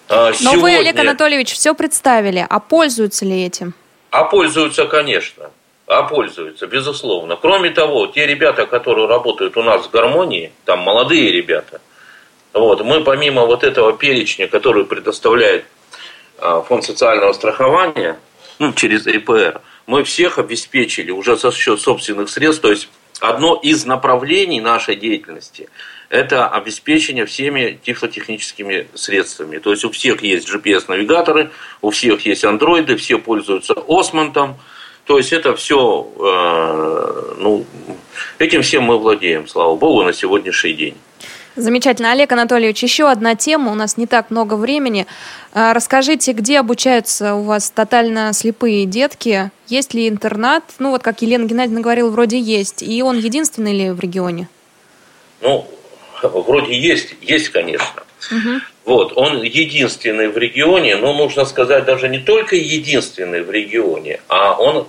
А 0.08 0.32
Но 0.40 0.52
вы, 0.52 0.56
сегодня- 0.56 0.78
Олег 0.78 0.98
Анатольевич, 0.98 1.52
все 1.52 1.74
представили. 1.74 2.46
А 2.48 2.58
пользуются 2.60 3.24
ли 3.24 3.44
этим? 3.44 3.74
А 4.10 4.24
пользуются, 4.24 4.86
конечно. 4.86 5.50
А 5.90 6.04
пользуются, 6.04 6.68
безусловно. 6.68 7.34
Кроме 7.34 7.70
того, 7.70 8.06
те 8.06 8.24
ребята, 8.24 8.64
которые 8.64 9.08
работают 9.08 9.56
у 9.56 9.62
нас 9.64 9.86
в 9.86 9.90
гармонии, 9.90 10.52
там 10.64 10.78
молодые 10.78 11.32
ребята, 11.32 11.80
вот, 12.52 12.84
мы 12.84 13.02
помимо 13.02 13.44
вот 13.44 13.64
этого 13.64 13.92
перечня, 13.92 14.46
который 14.46 14.84
предоставляет 14.84 15.64
а, 16.38 16.62
Фонд 16.62 16.84
социального 16.84 17.32
страхования 17.32 18.20
ну, 18.60 18.72
через 18.72 19.04
РПР, 19.04 19.62
мы 19.88 20.04
всех 20.04 20.38
обеспечили 20.38 21.10
уже 21.10 21.34
за 21.36 21.50
счет 21.50 21.80
собственных 21.80 22.30
средств. 22.30 22.62
То 22.62 22.70
есть 22.70 22.88
одно 23.18 23.56
из 23.56 23.84
направлений 23.84 24.60
нашей 24.60 24.94
деятельности– 24.94 25.68
это 26.08 26.46
обеспечение 26.46 27.26
всеми 27.26 27.80
тифлотехническими 27.82 28.86
средствами. 28.94 29.58
То 29.58 29.72
есть 29.72 29.84
у 29.84 29.90
всех 29.90 30.22
есть 30.22 30.48
GPS-навигаторы, 30.48 31.50
у 31.82 31.90
всех 31.90 32.24
есть 32.26 32.44
андроиды, 32.44 32.94
все 32.94 33.18
пользуются 33.18 33.74
Османтом. 33.88 34.56
То 35.10 35.18
есть 35.18 35.32
это 35.32 35.56
все, 35.56 36.06
ну, 37.36 37.64
этим 38.38 38.62
всем 38.62 38.84
мы 38.84 38.96
владеем, 38.96 39.48
слава 39.48 39.74
богу, 39.74 40.04
на 40.04 40.12
сегодняшний 40.12 40.72
день. 40.72 40.94
Замечательно. 41.56 42.12
Олег 42.12 42.30
Анатольевич, 42.30 42.80
еще 42.84 43.10
одна 43.10 43.34
тема, 43.34 43.72
у 43.72 43.74
нас 43.74 43.96
не 43.96 44.06
так 44.06 44.30
много 44.30 44.54
времени. 44.54 45.08
А, 45.52 45.74
Расскажите, 45.74 46.30
где 46.30 46.60
обучаются 46.60 47.34
у 47.34 47.42
вас 47.42 47.72
тотально 47.72 48.32
слепые 48.32 48.86
детки? 48.86 49.50
Есть 49.66 49.94
ли 49.94 50.08
интернат? 50.08 50.62
Ну, 50.78 50.90
вот 50.90 51.02
как 51.02 51.22
Елена 51.22 51.44
Геннадьевна 51.44 51.80
говорила, 51.80 52.08
вроде 52.08 52.38
есть. 52.38 52.80
И 52.80 53.02
он 53.02 53.18
единственный 53.18 53.76
ли 53.76 53.90
в 53.90 53.98
регионе? 53.98 54.48
Ну, 55.40 55.66
вроде 56.22 56.78
есть, 56.78 57.16
есть, 57.20 57.48
конечно. 57.48 58.04
Вот, 58.84 59.12
он 59.16 59.42
единственный 59.42 60.28
в 60.28 60.38
регионе, 60.38 60.96
но 60.96 61.12
нужно 61.12 61.44
сказать 61.44 61.84
даже 61.84 62.08
не 62.08 62.18
только 62.18 62.56
единственный 62.56 63.42
в 63.42 63.50
регионе, 63.50 64.20
а 64.28 64.54
он 64.58 64.86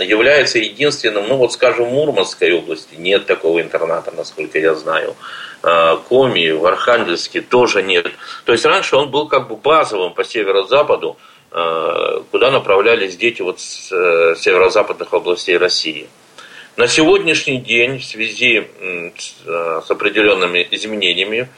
является 0.00 0.58
единственным, 0.58 1.28
ну 1.28 1.36
вот 1.36 1.52
скажем, 1.52 1.86
в 1.86 1.92
Мурманской 1.92 2.52
области 2.52 2.94
нет 2.96 3.26
такого 3.26 3.60
интерната, 3.60 4.12
насколько 4.16 4.58
я 4.58 4.74
знаю. 4.74 5.14
А, 5.62 5.96
Коми, 5.96 6.50
в 6.50 6.64
Архангельске 6.66 7.40
тоже 7.40 7.82
нет. 7.82 8.10
То 8.44 8.52
есть 8.52 8.64
раньше 8.64 8.96
он 8.96 9.10
был 9.10 9.28
как 9.28 9.48
бы 9.48 9.56
базовым 9.56 10.14
по 10.14 10.24
северо-западу, 10.24 11.16
а, 11.50 12.22
куда 12.30 12.50
направлялись 12.50 13.16
дети 13.16 13.42
вот 13.42 13.60
с 13.60 13.90
э, 13.92 14.36
северо-западных 14.38 15.12
областей 15.12 15.56
России. 15.56 16.08
На 16.76 16.88
сегодняшний 16.88 17.58
день 17.58 17.98
в 17.98 18.04
связи 18.04 18.68
э, 18.80 19.10
с 19.16 19.90
определенными 19.90 20.66
изменениями 20.70 21.48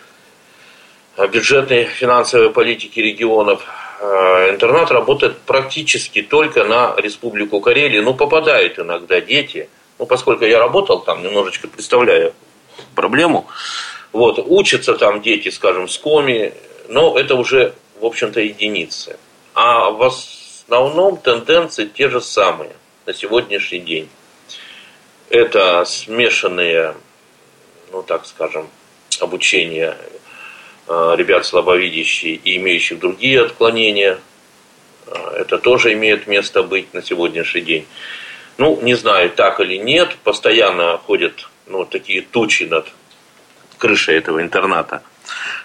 бюджетной 1.27 1.85
финансовой 1.85 2.51
политики 2.51 3.01
регионов 3.01 3.65
э, 4.01 4.51
интернат 4.51 4.91
работает 4.91 5.39
практически 5.39 6.23
только 6.23 6.65
на 6.65 6.95
Республику 6.97 7.61
Карелия. 7.61 8.03
Ну, 8.03 8.15
попадают 8.15 8.79
иногда 8.79 9.21
дети. 9.21 9.69
Ну, 9.99 10.07
поскольку 10.07 10.45
я 10.45 10.61
работал 10.61 11.01
там, 11.01 11.23
немножечко 11.23 11.67
представляю 11.67 12.35
проблему. 12.95 13.49
Вот, 14.13 14.39
учатся 14.39 14.95
там 14.95 15.21
дети, 15.21 15.49
скажем, 15.49 15.89
с 15.89 15.99
коми, 15.99 16.55
но 16.89 17.19
это 17.19 17.35
уже, 17.35 17.75
в 18.01 18.07
общем-то, 18.07 18.41
единицы. 18.41 19.19
А 19.55 19.91
в 19.91 20.03
основном 20.03 21.17
тенденции 21.17 21.87
те 21.87 22.09
же 22.09 22.21
самые 22.21 22.73
на 23.07 23.13
сегодняшний 23.13 23.81
день. 23.81 24.09
Это 25.31 25.85
смешанные, 25.85 26.95
ну 27.91 28.03
так 28.03 28.25
скажем, 28.25 28.69
обучение 29.21 29.97
э, 29.99 30.19
ребят 30.89 31.45
слабовидящих 31.47 32.41
и 32.45 32.57
имеющих 32.57 32.99
другие 32.99 33.43
отклонения. 33.43 34.19
Э, 35.07 35.41
Это 35.41 35.59
тоже 35.59 35.93
имеет 35.93 36.27
место 36.27 36.63
быть 36.63 36.95
на 36.95 37.03
сегодняшний 37.03 37.61
день. 37.61 37.87
Ну, 38.57 38.81
не 38.83 38.95
знаю, 38.95 39.31
так 39.31 39.61
или 39.61 39.77
нет, 39.77 40.17
постоянно 40.25 40.99
ходят 40.99 41.49
ну, 41.67 41.85
такие 41.85 42.23
тучи 42.23 42.65
над 42.65 42.89
крышей 43.79 44.17
этого 44.17 44.43
интерната, 44.43 45.03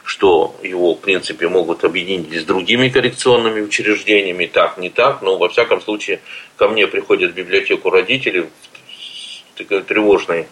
что 0.04 0.56
его, 0.62 0.94
в 0.94 1.00
принципе, 1.00 1.48
могут 1.48 1.84
объединить 1.84 2.42
с 2.42 2.44
другими 2.44 2.90
коррекционными 2.90 3.62
учреждениями, 3.62 4.46
так, 4.46 4.78
не 4.78 4.90
так, 4.90 5.22
но, 5.22 5.38
во 5.38 5.50
всяком 5.50 5.82
случае, 5.82 6.20
ко 6.56 6.68
мне 6.68 6.86
приходят 6.86 7.32
в 7.32 7.36
библиотеку 7.36 7.90
родители 7.90 8.50
с 8.90 9.58
такой 9.58 9.82
тревожной 9.82 10.48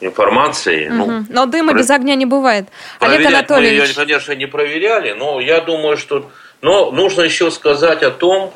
информацией. 0.00 0.88
Ну, 0.88 1.06
Мгм. 1.06 1.26
Но 1.30 1.46
дыма 1.46 1.72
про- 1.72 1.78
без 1.78 1.90
огня 1.90 2.14
не 2.14 2.26
бывает. 2.26 2.66
Олег 3.00 3.16
Проверять 3.16 3.32
мы 3.32 3.38
Анатольевич, 3.38 3.88
ее, 3.88 3.94
конечно, 3.94 4.32
не 4.32 4.46
проверяли, 4.46 5.12
но 5.12 5.40
я 5.40 5.60
думаю, 5.60 5.96
что... 5.96 6.30
Но 6.60 6.90
нужно 6.90 7.22
еще 7.22 7.50
сказать 7.50 8.02
о 8.02 8.10
том, 8.10 8.52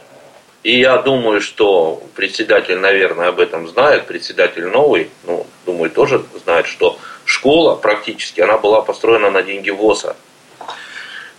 и 0.62 0.78
я 0.78 0.96
думаю, 0.98 1.40
что 1.40 2.02
председатель, 2.14 2.78
наверное, 2.78 3.28
об 3.28 3.38
этом 3.38 3.68
знает, 3.68 4.06
председатель 4.06 4.66
новый, 4.66 5.10
ну, 5.26 5.46
думаю, 5.66 5.90
тоже 5.90 6.22
знает, 6.44 6.66
что 6.66 6.98
школа 7.24 7.76
практически, 7.76 8.40
она 8.40 8.58
была 8.58 8.82
построена 8.82 9.30
на 9.30 9.42
деньги 9.42 9.70
ВОЗа. 9.70 10.16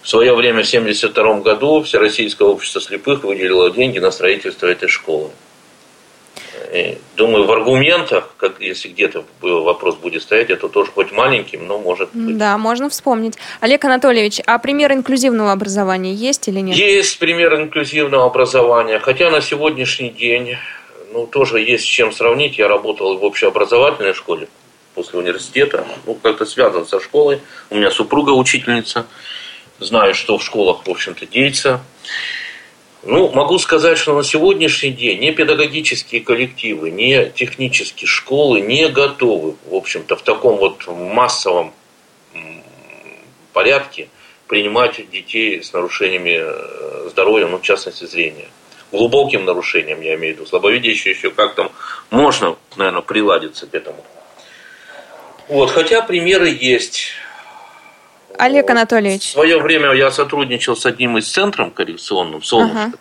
В 0.01 0.07
свое 0.07 0.33
время, 0.33 0.63
в 0.63 0.67
1972 0.67 1.41
году, 1.41 1.83
Всероссийское 1.83 2.47
общество 2.47 2.81
слепых 2.81 3.23
выделило 3.23 3.69
деньги 3.69 3.99
на 3.99 4.11
строительство 4.11 4.67
этой 4.67 4.87
школы. 4.87 5.31
И 6.73 6.97
думаю, 7.15 7.45
в 7.45 7.51
аргументах, 7.51 8.33
как, 8.37 8.59
если 8.59 8.89
где-то 8.89 9.23
вопрос 9.41 9.95
будет 9.95 10.21
стоять, 10.21 10.49
это 10.49 10.69
тоже 10.69 10.91
хоть 10.91 11.11
маленьким, 11.11 11.65
но 11.67 11.79
может 11.79 12.09
быть. 12.13 12.37
да, 12.37 12.57
можно 12.57 12.89
вспомнить. 12.89 13.35
Олег 13.59 13.85
Анатольевич, 13.85 14.41
а 14.45 14.59
пример 14.59 14.91
инклюзивного 14.93 15.51
образования 15.51 16.13
есть 16.13 16.47
или 16.47 16.59
нет? 16.59 16.75
Есть 16.75 17.17
пример 17.19 17.55
инклюзивного 17.55 18.25
образования, 18.25 18.99
хотя 18.99 19.31
на 19.31 19.41
сегодняшний 19.41 20.09
день, 20.09 20.57
ну, 21.13 21.25
тоже 21.25 21.59
есть 21.59 21.85
с 21.85 21.87
чем 21.87 22.11
сравнить. 22.11 22.57
Я 22.57 22.67
работал 22.67 23.17
в 23.17 23.23
общеобразовательной 23.23 24.13
школе 24.13 24.47
после 24.95 25.19
университета, 25.19 25.85
ну, 26.05 26.15
как-то 26.15 26.45
связан 26.45 26.85
со 26.85 26.99
школой. 26.99 27.39
У 27.69 27.75
меня 27.75 27.89
супруга 27.89 28.31
учительница, 28.31 29.05
знаю, 29.79 30.13
что 30.13 30.37
в 30.37 30.43
школах, 30.43 30.85
в 30.85 30.89
общем-то, 30.89 31.25
деется. 31.25 31.81
Ну, 33.03 33.29
могу 33.31 33.57
сказать, 33.59 33.97
что 33.97 34.13
на 34.13 34.23
сегодняшний 34.23 34.91
день 34.91 35.19
ни 35.19 35.31
педагогические 35.31 36.21
коллективы, 36.21 36.91
ни 36.91 37.31
технические 37.33 38.07
школы 38.07 38.59
не 38.59 38.89
готовы, 38.89 39.55
в 39.69 39.75
общем-то, 39.75 40.17
в 40.17 40.21
таком 40.21 40.57
вот 40.57 40.85
массовом 40.87 41.73
порядке 43.53 44.09
принимать 44.47 45.09
детей 45.11 45.63
с 45.63 45.73
нарушениями 45.73 46.39
э, 46.41 47.09
здоровья, 47.09 47.47
ну, 47.47 47.59
в 47.59 47.61
частности, 47.61 48.05
зрения. 48.05 48.49
Глубоким 48.91 49.45
нарушением, 49.45 50.01
я 50.01 50.15
имею 50.15 50.33
в 50.33 50.37
виду. 50.37 50.47
Слабовидящие 50.47 51.13
еще 51.13 51.29
как-то 51.29 51.71
можно, 52.09 52.57
наверное, 52.75 53.01
приладиться 53.01 53.67
к 53.67 53.75
этому. 53.75 54.03
Вот, 55.47 55.69
хотя 55.69 56.01
примеры 56.01 56.49
есть. 56.49 57.11
Олег 58.39 58.67
В 58.67 58.71
Анатольевич, 58.71 59.31
свое 59.33 59.59
время 59.59 59.91
я 59.93 60.11
сотрудничал 60.11 60.75
с 60.75 60.85
одним 60.85 61.17
из 61.17 61.29
центров 61.29 61.73
коррекционным, 61.73 62.41
Солнышко. 62.41 62.81
Ага. 62.83 62.91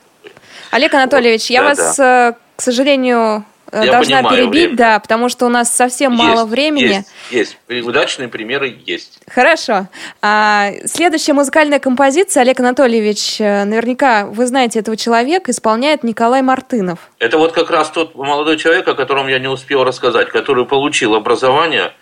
Олег 0.72 0.92
Анатольевич, 0.94 1.48
я 1.50 1.62
Да, 1.62 1.68
вас, 1.68 1.98
э, 1.98 2.32
к 2.56 2.60
сожалению, 2.60 3.44
э, 3.70 3.82
Я 3.84 3.92
должна 3.92 4.16
понимаю 4.18 4.36
перебить, 4.36 4.62
время. 4.62 4.76
да, 4.76 4.98
потому 4.98 5.28
что 5.28 5.46
у 5.46 5.48
нас 5.48 5.74
совсем 5.74 6.12
мало 6.12 6.40
Есть, 6.40 6.50
времени. 6.50 7.04
Есть, 7.30 7.56
есть. 7.70 7.86
Удачные 7.86 8.28
примеры 8.28 8.76
есть. 8.84 9.20
Хорошо. 9.32 9.86
А, 10.20 10.70
следующая 10.86 11.34
музыкальная 11.34 11.78
композиция, 11.78 12.40
Олег 12.42 12.58
Анатольевич, 12.60 13.40
э, 13.40 13.64
наверняка 13.64 14.26
вы 14.26 14.44
знаете 14.46 14.80
этого 14.80 14.96
человека, 14.96 15.52
исполняет 15.52 16.02
Николай 16.02 16.42
Мартынов. 16.42 16.98
Это 17.20 17.38
вот 17.38 17.52
как 17.52 17.70
раз 17.70 17.90
тот 17.90 18.14
молодой 18.16 18.56
человек, 18.58 18.88
о 18.88 18.94
котором 18.94 19.28
я 19.28 19.38
не 19.38 19.48
успел 19.48 19.84
рассказать, 19.84 20.30
который 20.30 20.66
получил 20.66 21.14
образование, 21.14 21.92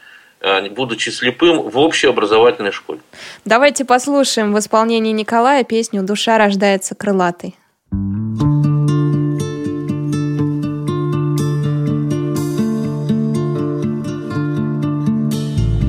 будучи 0.71 1.11
слепым, 1.11 1.63
в 1.63 1.79
общеобразовательной 1.79 2.73
школе. 2.73 3.01
Давайте 3.45 3.85
послушаем 3.85 4.53
в 4.53 4.59
исполнении 4.59 5.13
Николая 5.13 5.65
песню 5.65 6.03
«Душа 6.03 6.39
рождается 6.39 6.95
крылатой». 6.95 7.55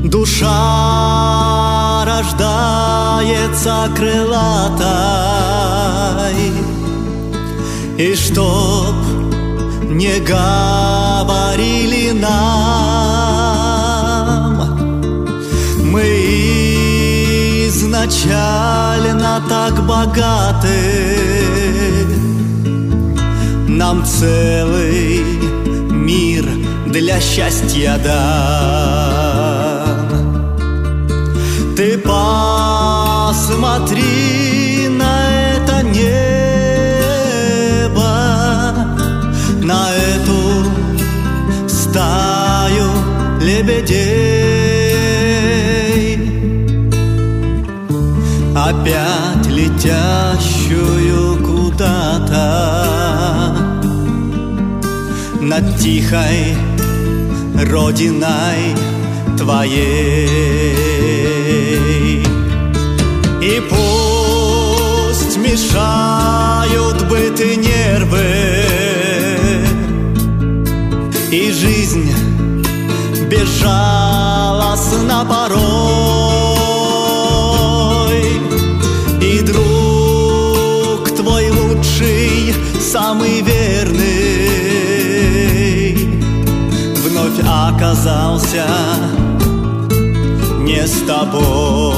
Душа 0.09 2.05
рождается 2.05 3.89
крылатой, 3.95 4.87
И 7.97 8.15
чтоб 8.15 8.95
не 9.83 10.19
говорили 10.19 12.11
нам, 12.11 13.26
Мы 15.97 17.65
изначально 17.69 19.41
так 19.49 19.73
богаты, 19.87 20.79
нам 23.67 24.05
целый 24.05 25.23
мир 25.89 26.45
для 26.85 27.19
счастья 27.19 27.97
дам. 28.03 29.07
Ты 31.75 31.97
посмотри 31.97 32.37
на 34.89 35.25
это 35.55 35.81
небо, 35.81 36.13
на 39.63 39.89
эту 40.13 40.63
стаю 41.67 42.87
лебедей, 43.41 44.06
опять 48.69 49.47
летящую 49.47 51.37
куда-то 51.43 52.35
над 55.39 55.77
тихой 55.77 56.57
родиной 57.71 58.75
твоей. 59.37 60.27
И 63.41 63.61
пусть 63.69 65.37
мешают 65.37 67.07
быт 67.07 67.39
и 67.39 67.55
нервы, 67.55 68.25
и 71.31 71.51
жизнь 71.53 72.11
безжалостна 73.29 75.25
порой, 75.29 75.56
оказался 87.87 88.65
не 90.59 90.85
с 90.85 91.01
тобой. 91.07 91.89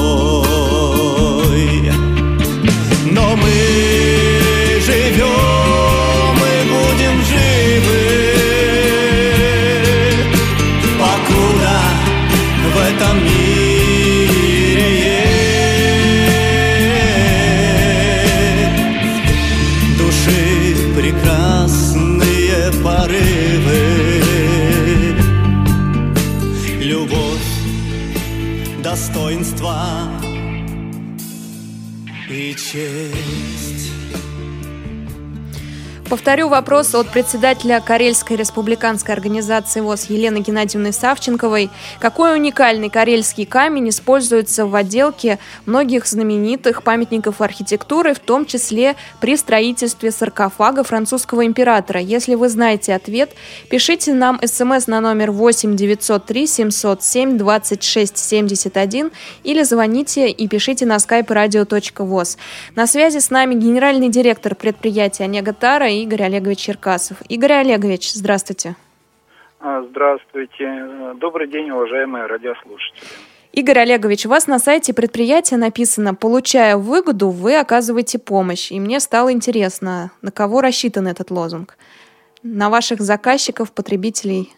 Но 3.10 3.34
мы 3.34 3.50
живем 4.80 5.59
Повторю 36.10 36.48
вопрос 36.48 36.92
от 36.96 37.06
председателя 37.06 37.80
Карельской 37.80 38.36
республиканской 38.36 39.14
организации 39.14 39.80
ВОЗ 39.80 40.06
Елены 40.10 40.38
Геннадьевны 40.38 40.90
Савченковой. 40.90 41.70
Какой 42.00 42.34
уникальный 42.34 42.90
карельский 42.90 43.46
камень 43.46 43.90
используется 43.90 44.66
в 44.66 44.74
отделке 44.74 45.38
многих 45.66 46.08
знаменитых 46.08 46.82
памятников 46.82 47.40
архитектуры, 47.40 48.12
в 48.14 48.18
том 48.18 48.44
числе 48.44 48.96
при 49.20 49.36
строительстве 49.36 50.10
саркофага 50.10 50.82
французского 50.82 51.46
императора? 51.46 52.00
Если 52.00 52.34
вы 52.34 52.48
знаете 52.48 52.92
ответ, 52.92 53.30
пишите 53.68 54.12
нам 54.12 54.40
смс 54.44 54.88
на 54.88 55.00
номер 55.00 55.30
8 55.30 55.76
903 55.76 56.46
707 56.48 57.38
26 57.38 58.18
71 58.18 59.12
или 59.44 59.62
звоните 59.62 60.28
и 60.28 60.48
пишите 60.48 60.86
на 60.86 60.96
skype 60.96 61.28
radio.voz. 61.28 62.36
На 62.74 62.88
связи 62.88 63.20
с 63.20 63.30
нами 63.30 63.54
генеральный 63.54 64.08
директор 64.08 64.56
предприятия 64.56 65.22
Онега 65.22 65.52
Тара 65.52 65.88
и 65.88 65.99
Игорь 66.02 66.22
Олегович 66.22 66.60
Черкасов. 66.60 67.18
Игорь 67.28 67.52
Олегович, 67.52 68.12
здравствуйте. 68.12 68.74
А, 69.60 69.82
Здравствуйте. 69.82 71.14
Добрый 71.16 71.46
день, 71.46 71.70
уважаемые 71.70 72.24
радиослушатели. 72.24 73.02
Игорь 73.52 73.80
Олегович, 73.80 74.24
у 74.24 74.30
вас 74.30 74.46
на 74.46 74.58
сайте 74.58 74.94
предприятия 74.94 75.58
написано 75.58 76.14
«Получая 76.14 76.76
выгоду, 76.76 77.28
вы 77.28 77.58
оказываете 77.58 78.18
помощь». 78.18 78.72
И 78.72 78.80
мне 78.80 79.00
стало 79.00 79.32
интересно, 79.32 80.12
на 80.22 80.30
кого 80.30 80.62
рассчитан 80.62 81.06
этот 81.06 81.30
лозунг? 81.30 81.76
На 82.42 82.70
ваших 82.70 83.00
заказчиков, 83.00 83.74
потребителей? 83.74 84.50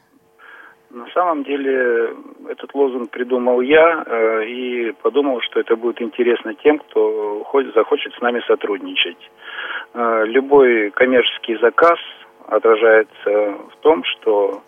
На 0.91 1.07
самом 1.15 1.43
деле 1.43 2.15
этот 2.49 2.75
лозунг 2.75 3.11
придумал 3.11 3.63
я 3.63 4.05
э, 4.07 4.45
и 4.47 4.93
подумал, 5.03 5.41
что 5.41 5.59
это 5.59 5.75
будет 5.75 6.01
интересно 6.03 6.55
тем, 6.55 6.79
кто 6.79 7.45
захочет 7.75 8.13
с 8.13 8.21
нами 8.21 8.43
сотрудничать. 8.47 9.19
Э, 9.95 10.25
Любой 10.27 10.91
коммерческий 10.91 11.57
заказ 11.59 11.99
отражается 12.47 13.59
в 13.71 13.77
том, 13.81 14.03
что 14.05 14.63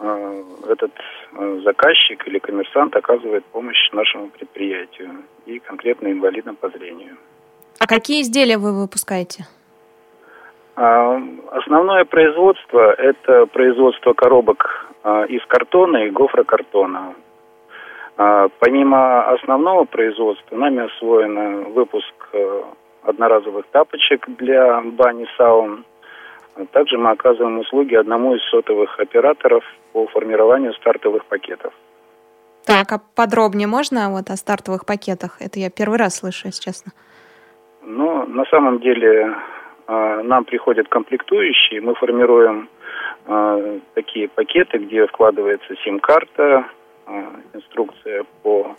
э, 0.00 0.42
этот 0.68 0.92
э, 1.32 1.60
заказчик 1.64 2.26
или 2.26 2.38
коммерсант 2.38 2.96
оказывает 2.96 3.44
помощь 3.46 3.90
нашему 3.92 4.28
предприятию 4.28 5.22
и 5.46 5.58
конкретно 5.60 6.08
инвалидам 6.08 6.56
по 6.56 6.68
зрению. 6.70 7.16
А 7.78 7.86
какие 7.86 8.22
изделия 8.22 8.58
вы 8.58 8.72
выпускаете? 8.72 9.44
А, 10.74 11.20
Основное 11.52 12.04
производство– 12.04 12.92
это 12.98 13.46
производство 13.46 14.12
коробок 14.12 14.86
а, 15.02 15.24
из 15.24 15.44
картона 15.46 15.98
и 16.06 16.10
гофрокартона. 16.10 17.14
А, 18.16 18.48
Помимо 18.58 19.30
основного 19.30 19.84
производства, 19.84 20.56
нами 20.56 20.86
освоен 20.86 21.72
выпуск 21.72 22.14
одноразовых 23.02 23.66
тапочек 23.72 24.28
для 24.38 24.80
бани 24.80 25.26
саун. 25.36 25.84
А 26.56 26.64
Также 26.66 26.98
мы 26.98 27.10
оказываем 27.10 27.58
услуги 27.58 27.94
одному 27.94 28.34
из 28.34 28.42
сотовых 28.50 28.98
операторов 28.98 29.64
по 29.92 30.06
формированию 30.08 30.72
стартовых 30.74 31.24
пакетов. 31.26 31.72
Так, 32.66 32.92
а 32.92 33.00
подробнее 33.14 33.66
можно 33.66 34.10
вот 34.10 34.30
о 34.30 34.36
стартовых 34.36 34.84
пакетах? 34.84 35.36
Это 35.40 35.58
я 35.58 35.70
первый 35.70 35.98
раз 35.98 36.16
слышу, 36.16 36.48
если 36.48 36.64
честно. 36.64 36.92
Но 37.82 38.26
на 38.26 38.44
самом 38.46 38.80
деле 38.80 39.34
э, 39.86 40.22
нам 40.22 40.44
приходят 40.44 40.88
комплектующие, 40.88 41.80
мы 41.80 41.94
формируем 41.94 42.68
э, 43.26 43.78
такие 43.94 44.28
пакеты, 44.28 44.78
где 44.78 45.06
вкладывается 45.06 45.74
сим-карта, 45.84 46.66
инструкция 47.54 48.24
по 48.42 48.76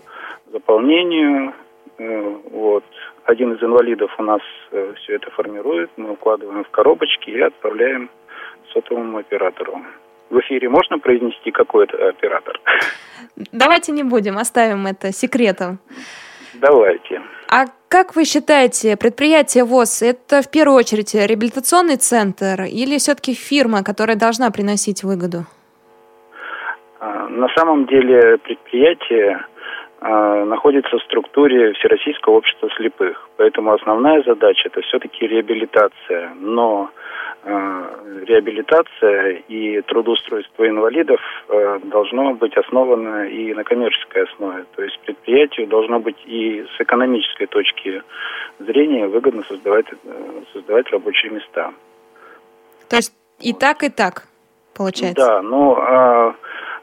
заполнению. 0.51 1.53
Э, 1.99 2.35
вот. 2.51 2.83
Один 3.25 3.53
из 3.53 3.61
инвалидов 3.61 4.11
у 4.17 4.23
нас 4.23 4.41
все 4.71 5.15
это 5.15 5.29
формирует, 5.31 5.91
мы 5.97 6.11
укладываем 6.13 6.63
в 6.63 6.69
коробочки 6.69 7.29
и 7.29 7.39
отправляем 7.41 8.09
сотовому 8.73 9.17
оператору. 9.19 9.81
В 10.29 10.39
эфире 10.39 10.69
можно 10.69 10.99
произнести 10.99 11.51
какой 11.51 11.85
это 11.85 12.09
оператор? 12.09 12.59
Давайте 13.51 13.91
не 13.91 14.03
будем, 14.03 14.37
оставим 14.37 14.87
это 14.87 15.11
секретом. 15.11 15.79
Давайте. 16.53 17.21
А 17.47 17.65
как 17.87 18.15
вы 18.15 18.25
считаете, 18.25 18.97
предприятие 18.97 19.63
ВОЗ– 19.63 20.01
это 20.03 20.41
в 20.41 20.51
первую 20.51 20.77
очередь 20.77 21.13
реабилитационный 21.13 21.97
центр 21.97 22.63
или 22.63 22.97
все-таки 22.97 23.33
фирма, 23.33 23.83
которая 23.83 24.17
должна 24.17 24.51
приносить 24.51 25.03
выгоду? 25.03 25.45
А, 26.99 27.27
На 27.27 27.47
самом 27.55 27.85
деле 27.85 28.37
предприятие 28.39 29.45
находится 30.01 30.97
в 30.97 31.03
структуре 31.03 31.73
Всероссийского 31.73 32.35
общества 32.35 32.69
слепых. 32.77 33.29
Поэтому 33.37 33.73
основная 33.73 34.23
задача 34.23 34.69
это 34.69 34.81
все-таки 34.81 35.27
реабилитация. 35.27 36.31
Но 36.39 36.89
а, 37.41 37.89
реабилитация 38.25 39.43
и 39.47 39.81
трудоустройство 39.81 40.67
инвалидов 40.67 41.21
а, 41.47 41.79
должно 41.83 42.33
быть 42.33 42.55
основано 42.57 43.29
и 43.29 43.53
на 43.53 43.63
коммерческой 43.63 44.23
основе. 44.25 44.65
То 44.75 44.83
есть 44.83 44.99
предприятию 44.99 45.67
должно 45.67 45.99
быть 45.99 46.17
и 46.25 46.65
с 46.75 46.81
экономической 46.81 47.45
точки 47.45 48.03
зрения 48.59 49.07
выгодно 49.07 49.43
создавать, 49.43 49.85
э, 49.91 50.41
создавать 50.51 50.89
рабочие 50.89 51.31
места. 51.31 51.71
То 52.89 52.97
есть 52.97 53.13
и 53.39 53.53
так, 53.53 53.83
и 53.83 53.89
так 53.89 54.23
получается? 54.75 55.25
Да, 55.25 55.41
но 55.41 55.77
а, 55.79 56.35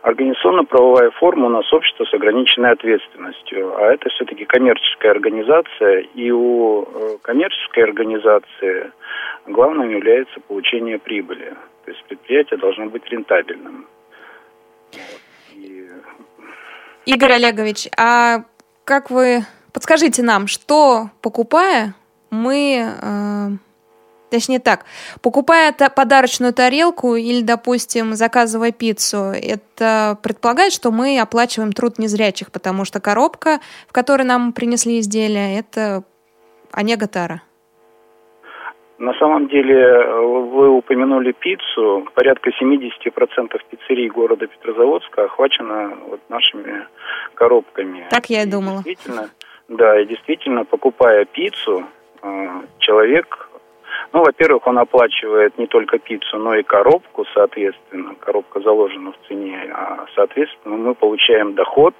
организационно-правовая 0.06 1.10
форма 1.18 1.46
у 1.46 1.48
нас 1.48 1.72
общество 1.72 2.04
с 2.04 2.14
ограниченной 2.14 2.70
ответственностью, 2.70 3.76
а 3.76 3.92
это 3.92 4.08
все-таки 4.10 4.44
коммерческая 4.44 5.10
организация, 5.10 5.98
и 6.14 6.30
у 6.30 6.84
э, 6.84 7.18
коммерческой 7.22 7.84
организации 7.84 8.92
главным 9.48 9.90
является 9.90 10.38
получение 10.46 11.00
прибыли. 11.00 11.56
То 11.84 11.90
есть 11.90 12.04
предприятие 12.04 12.58
должно 12.58 12.86
быть 12.86 13.04
рентабельным. 13.10 13.86
Игорь 17.04 17.32
Олегович, 17.32 17.88
а 17.98 18.44
как 18.84 19.10
вы... 19.10 19.40
Подскажите 19.72 20.22
нам, 20.22 20.46
что, 20.46 21.10
покупая, 21.20 21.94
мы... 22.30 23.58
точнее 24.30 24.60
так, 24.60 24.84
покупая 25.22 25.72
подарочную 25.72 26.52
тарелку 26.52 27.14
или, 27.14 27.42
допустим, 27.42 28.14
заказывая 28.14 28.72
пиццу, 28.72 29.32
это 29.32 30.18
предполагает, 30.22 30.72
что 30.72 30.90
мы 30.90 31.18
оплачиваем 31.20 31.72
труд 31.72 31.98
незрячих, 31.98 32.50
потому 32.50 32.84
что 32.84 33.00
коробка, 33.00 33.60
в 33.88 33.92
которой 33.92 34.22
нам 34.22 34.52
принесли 34.52 35.00
изделие, 35.00 35.58
это 35.58 36.02
Онега 36.72 37.06
Тара. 37.06 37.42
На 38.98 39.12
самом 39.14 39.48
деле, 39.48 40.04
вы 40.06 40.70
упомянули 40.70 41.32
пиццу. 41.32 42.08
Порядка 42.14 42.48
70% 42.50 43.60
пиццерий 43.70 44.08
города 44.08 44.46
Петрозаводска 44.46 45.24
охвачено 45.24 45.98
вот 46.08 46.20
нашими 46.30 46.86
коробками. 47.34 48.06
Так 48.10 48.30
я 48.30 48.42
и 48.42 48.46
думала. 48.46 48.82
Действительно, 48.82 49.28
да, 49.68 50.00
и 50.00 50.06
действительно, 50.06 50.64
покупая 50.64 51.26
пиццу, 51.26 51.84
э, 52.22 52.48
человек, 52.78 53.45
ну, 54.12 54.20
во-первых, 54.22 54.66
он 54.66 54.78
оплачивает 54.78 55.58
не 55.58 55.66
только 55.66 55.98
пиццу, 55.98 56.38
но 56.38 56.54
и 56.54 56.62
коробку, 56.62 57.24
соответственно. 57.34 58.14
Коробка 58.20 58.60
заложена 58.60 59.12
в 59.12 59.28
цене, 59.28 59.70
а, 59.72 60.06
соответственно, 60.14 60.76
мы 60.76 60.94
получаем 60.94 61.54
доход, 61.54 61.94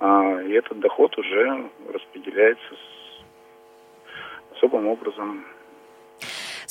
э, 0.00 0.44
и 0.46 0.52
этот 0.52 0.80
доход 0.80 1.16
уже 1.18 1.64
распределяется 1.92 2.74
особым 4.54 4.88
образом 4.88 5.44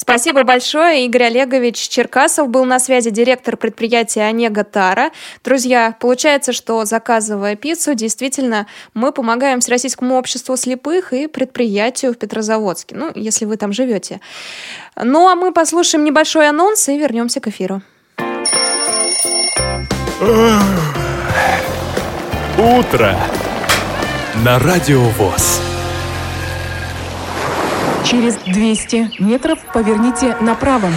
Спасибо 0.09 0.43
большое. 0.43 1.05
Игорь 1.05 1.25
Олегович 1.25 1.87
Черкасов 1.87 2.49
был 2.49 2.65
на 2.65 2.79
связи, 2.79 3.11
директор 3.11 3.55
предприятия 3.55 4.23
Онега 4.23 4.63
Тара. 4.63 5.11
Друзья, 5.43 5.95
получается, 5.99 6.51
что 6.51 6.83
заказывая 6.83 7.55
пиццу, 7.55 7.93
действительно, 7.93 8.65
мы 8.95 9.11
помогаем 9.11 9.59
Всероссийскому 9.59 10.17
обществу 10.17 10.57
слепых 10.57 11.13
и 11.13 11.27
предприятию 11.27 12.15
в 12.15 12.17
Петрозаводске, 12.17 12.95
ну, 12.95 13.11
если 13.13 13.45
вы 13.45 13.57
там 13.57 13.71
живете. 13.71 14.19
Ну, 14.95 15.27
а 15.27 15.35
мы 15.35 15.53
послушаем 15.53 16.03
небольшой 16.03 16.49
анонс 16.49 16.89
и 16.89 16.97
вернемся 16.97 17.39
к 17.39 17.47
эфиру. 17.47 17.83
Утро 22.57 23.15
на 24.43 24.57
Радио 24.57 25.01
ВОЗ. 25.01 25.68
Через 28.09 28.37
200 28.37 29.21
метров 29.21 29.59
поверните 29.71 30.35
направо. 30.41 30.87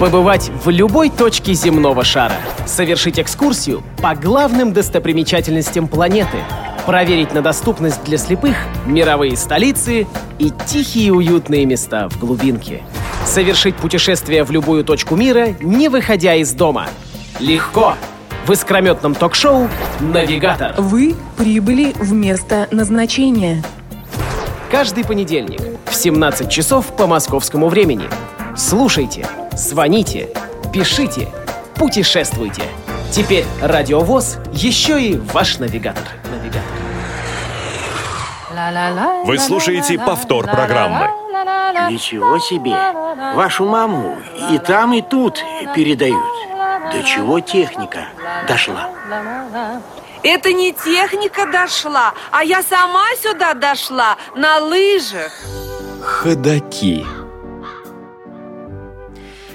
Побывать 0.00 0.50
в 0.64 0.70
любой 0.70 1.10
точке 1.10 1.52
земного 1.52 2.02
шара. 2.02 2.36
Совершить 2.64 3.20
экскурсию 3.20 3.82
по 4.00 4.14
главным 4.14 4.72
достопримечательностям 4.72 5.88
планеты. 5.88 6.38
Проверить 6.86 7.34
на 7.34 7.42
доступность 7.42 8.02
для 8.04 8.16
слепых 8.16 8.56
мировые 8.86 9.36
столицы 9.36 10.06
и 10.38 10.50
тихие 10.66 11.12
уютные 11.12 11.66
места 11.66 12.08
в 12.08 12.18
глубинке. 12.18 12.80
Совершить 13.26 13.76
путешествие 13.76 14.44
в 14.44 14.50
любую 14.50 14.84
точку 14.84 15.14
мира, 15.14 15.48
не 15.60 15.90
выходя 15.90 16.34
из 16.36 16.52
дома. 16.52 16.86
Легко! 17.38 17.96
В 18.46 18.52
искрометном 18.52 19.14
ток-шоу 19.14 19.68
«Навигатор». 20.00 20.74
Вы 20.78 21.14
прибыли 21.36 21.92
в 21.98 22.14
место 22.14 22.66
назначения. 22.70 23.62
Каждый 24.70 25.04
понедельник 25.04 25.71
в 25.92 25.94
17 25.94 26.50
часов 26.50 26.96
по 26.96 27.06
московскому 27.06 27.68
времени. 27.68 28.08
Слушайте, 28.56 29.28
звоните, 29.52 30.30
пишите, 30.72 31.28
путешествуйте. 31.74 32.62
Теперь 33.12 33.44
Радиовоз 33.60 34.38
еще 34.52 35.00
и 35.02 35.18
ваш 35.18 35.58
навигатор. 35.58 36.04
навигатор. 36.30 36.62
Вы 39.26 39.38
слушаете 39.38 39.98
повтор 39.98 40.46
программы. 40.46 41.10
Ничего 41.90 42.38
себе! 42.38 42.74
Вашу 43.34 43.66
маму 43.66 44.16
и 44.50 44.58
там, 44.58 44.94
и 44.94 45.02
тут 45.02 45.44
передают. 45.74 46.24
До 46.90 47.02
чего 47.02 47.40
техника 47.40 48.08
дошла? 48.48 48.88
Это 50.22 50.52
не 50.54 50.72
техника 50.72 51.46
дошла, 51.52 52.14
а 52.30 52.44
я 52.44 52.62
сама 52.62 53.04
сюда 53.20 53.52
дошла 53.52 54.16
на 54.34 54.58
лыжах. 54.58 55.32
Ходаки. 56.02 57.06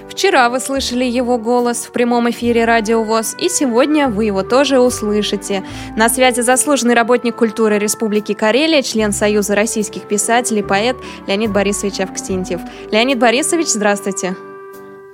Вчера 0.09 0.49
вы 0.49 0.59
слышали 0.61 1.03
его 1.03 1.37
голос 1.37 1.85
в 1.85 1.91
прямом 1.91 2.29
эфире 2.29 2.63
Радио 2.63 3.03
ВОЗ, 3.03 3.35
и 3.37 3.49
сегодня 3.49 4.07
вы 4.07 4.25
его 4.25 4.43
тоже 4.43 4.79
услышите. 4.79 5.63
На 5.95 6.07
связи 6.07 6.39
заслуженный 6.39 6.95
работник 6.95 7.35
культуры 7.35 7.77
Республики 7.77 8.33
Карелия, 8.33 8.81
член 8.81 9.11
Союза 9.11 9.55
российских 9.55 10.07
писателей, 10.07 10.63
поэт 10.63 10.95
Леонид 11.27 11.51
Борисович 11.51 11.99
Авксентьев. 11.99 12.61
Леонид 12.91 13.19
Борисович, 13.19 13.67
здравствуйте. 13.67 14.35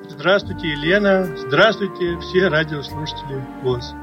Здравствуйте, 0.07 0.67
Елена. 0.67 1.27
Здравствуйте, 1.35 2.17
все 2.19 2.47
радиослушатели 2.47 3.43
ВОЗ. 3.63 3.95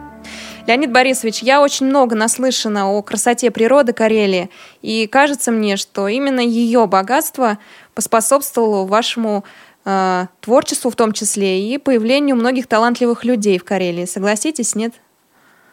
Леонид 0.70 0.92
Борисович, 0.92 1.42
я 1.42 1.60
очень 1.62 1.86
много 1.86 2.14
наслышана 2.14 2.92
о 2.92 3.02
красоте 3.02 3.50
природы 3.50 3.92
Карелии, 3.92 4.50
и 4.82 5.08
кажется 5.08 5.50
мне, 5.50 5.76
что 5.76 6.06
именно 6.06 6.38
ее 6.38 6.86
богатство 6.86 7.58
поспособствовало 7.92 8.86
вашему 8.86 9.44
э, 9.84 10.26
творчеству 10.40 10.92
в 10.92 10.94
том 10.94 11.12
числе 11.12 11.74
и 11.74 11.76
появлению 11.76 12.36
многих 12.36 12.68
талантливых 12.68 13.24
людей 13.24 13.58
в 13.58 13.64
Карелии. 13.64 14.04
Согласитесь, 14.04 14.76
нет? 14.76 14.94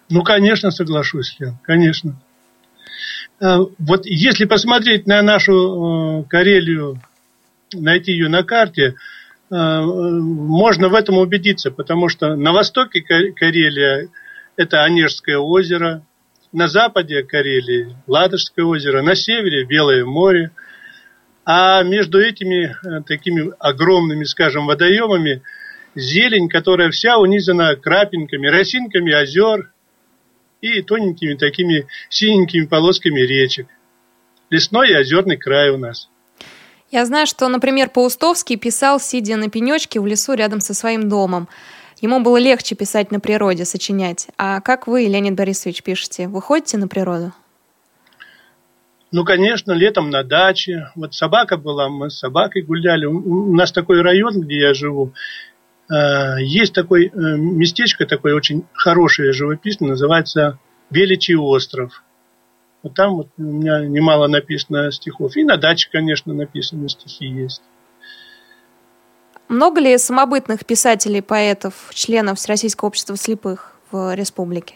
Ну, 0.09 0.23
конечно, 0.23 0.71
соглашусь, 0.71 1.35
Лен, 1.37 1.59
конечно. 1.61 2.15
Э, 3.39 3.57
вот 3.77 4.03
если 4.03 4.45
посмотреть 4.45 5.05
на 5.05 5.21
нашу 5.21 6.23
э, 6.23 6.23
Карелию, 6.27 6.99
найти 7.71 8.13
ее 8.13 8.29
на 8.29 8.41
карте, 8.41 8.95
э, 9.51 9.53
можно 9.53 10.89
в 10.89 10.95
этом 10.95 11.19
убедиться, 11.19 11.69
потому 11.69 12.09
что 12.09 12.35
на 12.35 12.51
востоке 12.51 13.01
Карелия– 13.01 14.09
это 14.57 14.83
Онежское 14.83 15.37
озеро, 15.37 16.03
на 16.51 16.67
западе 16.67 17.23
Карелии 17.23 17.95
Ладожское 18.07 18.65
озеро, 18.65 19.01
на 19.01 19.15
севере 19.15 19.63
Белое 19.63 20.03
море. 20.03 20.51
А 21.45 21.83
между 21.83 22.19
этими 22.19 22.75
э, 22.85 23.03
такими 23.03 23.53
огромными, 23.59 24.25
скажем, 24.25 24.65
водоемами 24.65 25.41
зелень, 25.95 26.49
которая 26.49 26.91
вся 26.91 27.17
унизана 27.17 27.75
крапинками, 27.75 28.47
росинками 28.47 29.13
озер 29.13 29.71
и 30.61 30.81
тоненькими 30.81 31.35
такими 31.35 31.87
синенькими 32.09 32.65
полосками 32.65 33.21
речек. 33.21 33.67
Лесной 34.49 34.91
и 34.91 34.95
озерный 34.95 35.37
край 35.37 35.69
у 35.69 35.77
нас. 35.77 36.09
Я 36.89 37.05
знаю, 37.05 37.27
что, 37.27 37.47
например, 37.49 37.89
Паустовский 37.89 38.55
писал, 38.55 38.99
сидя 38.99 39.35
на 39.35 39.49
пенечке 39.49 39.99
в 39.99 40.07
лесу 40.07 40.33
рядом 40.33 40.61
со 40.61 40.73
своим 40.73 41.09
домом. 41.09 41.49
Ему 41.99 42.21
было 42.21 42.37
легче 42.37 42.75
писать 42.75 43.11
на 43.11 43.19
природе, 43.19 43.65
сочинять. 43.65 44.27
А 44.37 44.61
как 44.61 44.87
вы, 44.87 45.05
Леонид 45.05 45.35
Борисович, 45.35 45.81
пишете? 45.81 46.27
Вы 46.27 46.41
ходите 46.41 46.77
на 46.77 46.87
природу? 46.87 47.33
Ну, 49.11 49.23
конечно, 49.23 49.71
летом 49.71 50.09
на 50.09 50.23
даче. 50.23 50.91
Вот 50.95 51.15
собака 51.15 51.57
была, 51.57 51.89
мы 51.89 52.09
с 52.09 52.19
собакой 52.19 52.61
гуляли. 52.61 53.05
У 53.05 53.53
нас 53.55 53.71
такой 53.71 54.01
район, 54.01 54.41
где 54.41 54.59
я 54.59 54.73
живу. 54.73 55.13
Э, 55.89 56.39
есть 56.39 56.73
такое 56.73 57.05
э, 57.05 57.09
местечко, 57.09 58.05
такое 58.05 58.35
очень 58.35 58.65
хорошее, 58.73 59.31
живописное, 59.31 59.91
называется 59.91 60.59
Величий 60.91 61.35
остров. 61.35 62.03
Вот 62.83 62.93
там 62.93 63.15
вот 63.15 63.29
у 63.37 63.41
меня 63.41 63.79
немало 63.85 64.27
написано 64.27 64.91
стихов. 64.91 65.35
И 65.35 65.43
на 65.43 65.57
даче, 65.57 65.89
конечно, 65.91 66.33
написаны 66.33 66.89
стихи 66.89 67.25
есть. 67.25 67.61
Много 69.49 69.79
ли 69.79 69.97
самобытных 69.97 70.65
писателей, 70.65 71.21
поэтов, 71.21 71.73
членов 71.93 72.37
Всероссийского 72.37 72.89
общества 72.89 73.15
слепых 73.15 73.73
в 73.91 74.13
республике? 74.13 74.75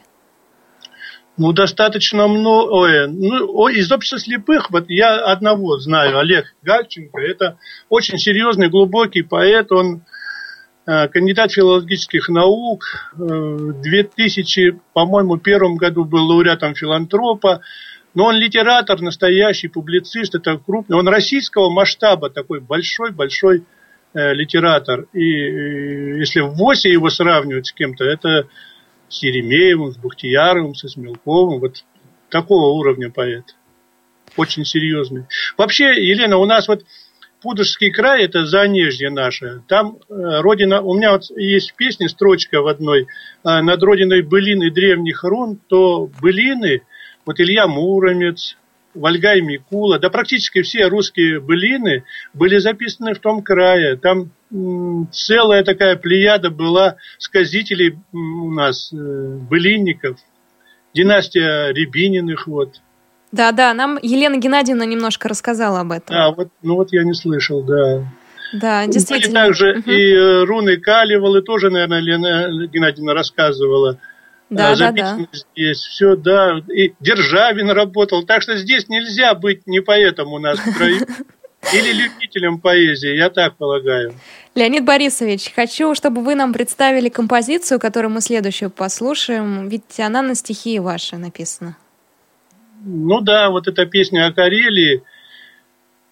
Ну, 1.38 1.52
достаточно 1.54 2.28
много. 2.28 3.08
Ну, 3.08 3.68
из 3.68 3.92
общества 3.92 4.20
слепых, 4.20 4.72
вот 4.72 4.86
я 4.90 5.16
одного 5.26 5.78
знаю, 5.80 6.20
Олег 6.20 6.46
Гальченко. 6.62 7.20
Это 7.20 7.58
очень 7.90 8.18
серьезный, 8.18 8.70
глубокий 8.70 9.24
поэт. 9.24 9.72
Он 9.72 10.04
э, 10.86 11.08
кандидат 11.08 11.52
филологических 11.52 12.30
наук. 12.30 12.84
Э, 13.14 13.18
в 13.18 13.82
2000, 13.82 14.80
по-моему, 14.94 15.38
первом 15.38 15.76
году 15.76 16.06
был 16.06 16.28
лауреатом 16.28 16.76
филантропа. 16.76 17.62
Но 18.14 18.26
он 18.26 18.36
литератор, 18.36 19.02
настоящий 19.02 19.68
публицист, 19.70 20.36
это 20.36 20.58
крупный. 20.58 20.98
Он 20.98 21.08
российского 21.08 21.70
масштаба, 21.70 22.30
такой 22.30 22.60
большой-большой 22.60 23.64
Э, 24.14 24.34
литератор. 24.34 25.06
И 25.14 25.24
если 26.20 26.42
в 26.42 26.56
ВОСе 26.56 26.92
его 26.92 27.10
сравнивать 27.10 27.68
с 27.68 27.72
кем-то, 27.72 28.04
это 28.04 28.50
с 29.08 29.24
Еремеевым, 29.24 29.94
с 29.94 29.98
Бухтияровым, 29.98 30.76
с 30.76 30.84
Измелковым. 30.84 31.62
Вот 31.62 31.86
такого 32.30 32.78
уровня 32.78 33.10
поэт. 33.10 33.56
Очень 34.36 34.66
серьезный. 34.66 35.28
Вообще, 35.58 35.94
Елена, 36.06 36.38
у 36.38 36.46
нас 36.46 36.68
вот 36.68 36.84
Пудожский 37.42 37.90
край, 37.90 38.26
это 38.26 38.46
Занежье 38.46 39.10
наше. 39.10 39.64
Там 39.70 39.98
э, 40.10 40.42
родина, 40.42 40.82
у 40.82 40.94
меня 40.94 41.14
вот 41.14 41.30
есть 41.38 41.72
в 41.72 41.76
песне 41.76 42.10
строчка 42.10 42.62
в 42.62 42.68
одной, 42.68 43.04
э, 43.04 43.62
над 43.62 43.82
родиной 43.82 44.24
былины 44.24 44.72
древних 44.72 45.24
рун, 45.24 45.58
то 45.68 46.10
былины, 46.22 46.82
вот 47.26 47.40
Илья 47.40 47.66
Муромец, 47.66 48.58
Вольга 48.94 49.36
и 49.36 49.42
Микула, 49.42 50.00
да 50.00 50.10
практически 50.10 50.62
все 50.62 50.88
русские 50.88 51.40
былины 51.40 52.04
были 52.34 52.58
записаны 52.58 53.14
в 53.14 53.20
том 53.20 53.42
крае. 53.42 53.96
Там 53.96 54.32
целая 55.12 55.64
такая 55.64 55.96
плеяда 55.96 56.50
была 56.50 56.98
сказителей 57.18 57.98
у 58.12 58.52
нас, 58.52 58.92
э, 58.92 58.96
былинников, 58.96 60.18
династия 60.94 61.72
Рябининых, 61.72 62.48
вот. 62.48 62.82
Да, 63.32 63.54
да, 63.54 63.74
нам 63.74 63.98
Елена 64.02 64.38
Геннадьевна 64.38 64.86
немножко 64.86 65.30
рассказала 65.30 65.82
об 65.82 65.94
этом. 65.94 66.16
А, 66.16 66.32
вот, 66.32 66.50
ну 66.62 66.76
вот 66.76 66.92
я 66.92 67.04
не 67.04 67.14
слышал, 67.14 67.64
да. 67.64 68.04
Да, 68.54 68.86
действительно. 68.86 69.42
Были 69.42 69.48
также 69.48 69.80
угу. 69.80 69.90
и 69.90 70.14
э, 70.14 70.44
руны 70.44 70.78
Калевалы 70.78 71.42
тоже, 71.42 71.70
наверное, 71.70 72.00
Лена 72.00 72.68
Геннадьевна 72.68 73.14
рассказывала. 73.14 74.00
Да, 74.52 74.74
а, 74.74 74.76
да, 74.76 74.92
да. 74.92 75.18
здесь 75.32 75.78
все, 75.78 76.18
да. 76.18 76.62
И 76.68 76.94
Державин 77.00 77.72
работал. 77.72 78.24
Так 78.24 78.42
что 78.42 78.58
здесь 78.58 78.90
нельзя 78.90 79.34
быть 79.34 79.66
не 79.66 79.80
поэтом 79.80 80.34
у 80.34 80.40
нас 80.40 80.60
в 80.60 80.78
краю. 80.78 81.00
Или 81.74 81.94
любителем 81.94 82.60
поэзии, 82.60 83.16
я 83.16 83.30
так 83.30 83.56
полагаю. 83.56 84.14
Леонид 84.56 84.84
Борисович, 84.84 85.54
хочу, 85.56 85.96
чтобы 85.96 86.22
вы 86.22 86.36
нам 86.36 86.54
представили 86.54 87.08
композицию, 87.08 87.80
которую 87.80 88.12
мы 88.12 88.20
следующую 88.20 88.72
послушаем, 88.72 89.70
ведь 89.70 90.00
она 90.00 90.22
на 90.22 90.36
стихи 90.36 90.80
ваши 90.80 91.18
написана. 91.18 91.78
Ну 92.84 93.22
да, 93.22 93.52
вот 93.52 93.68
эта 93.68 93.86
песня 93.86 94.26
о 94.26 94.34
Карелии 94.34 95.04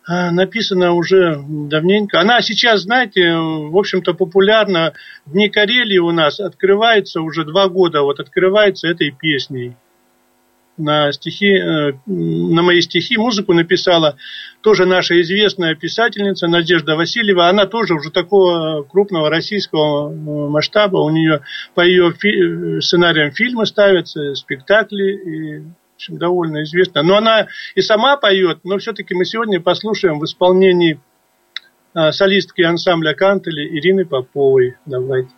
написана 0.09 0.93
уже 0.93 1.39
давненько. 1.47 2.19
Она 2.19 2.41
сейчас, 2.41 2.81
знаете, 2.81 3.31
в 3.35 3.77
общем-то 3.77 4.13
популярна. 4.13 4.93
Дни 5.25 5.49
Карелии 5.49 5.99
у 5.99 6.11
нас 6.11 6.39
открывается 6.39 7.21
уже 7.21 7.45
два 7.45 7.69
года, 7.69 8.01
вот 8.01 8.19
открывается 8.19 8.87
этой 8.87 9.11
песней 9.11 9.75
на 10.79 11.11
стихи, 11.11 11.53
э, 11.53 11.91
на 12.07 12.61
мои 12.61 12.81
стихи 12.81 13.17
музыку 13.17 13.53
написала 13.53 14.15
тоже 14.61 14.85
наша 14.85 15.21
известная 15.21 15.75
писательница 15.75 16.47
Надежда 16.47 16.95
Васильева. 16.95 17.47
Она 17.47 17.65
тоже 17.65 17.93
уже 17.93 18.09
такого 18.09 18.83
крупного 18.83 19.29
российского 19.29 20.09
э, 20.09 20.13
масштаба. 20.15 20.97
У 20.97 21.09
нее 21.09 21.41
по 21.75 21.81
ее 21.81 22.13
фи- 22.13 22.81
сценариям 22.81 23.31
фильмы 23.31 23.65
ставятся, 23.65 24.33
спектакли. 24.35 25.11
И, 25.11 25.63
общем, 25.99 26.17
довольно 26.17 26.63
известна. 26.63 27.03
Но 27.03 27.17
она 27.17 27.47
и 27.75 27.81
сама 27.81 28.15
поет, 28.15 28.59
но 28.63 28.77
все-таки 28.77 29.13
мы 29.13 29.25
сегодня 29.25 29.59
послушаем 29.59 30.19
в 30.19 30.25
исполнении 30.25 30.99
э, 31.93 32.11
солистки 32.11 32.61
ансамбля 32.61 33.13
Кантели 33.13 33.67
Ирины 33.77 34.05
Поповой. 34.05 34.77
Давайте. 34.85 35.33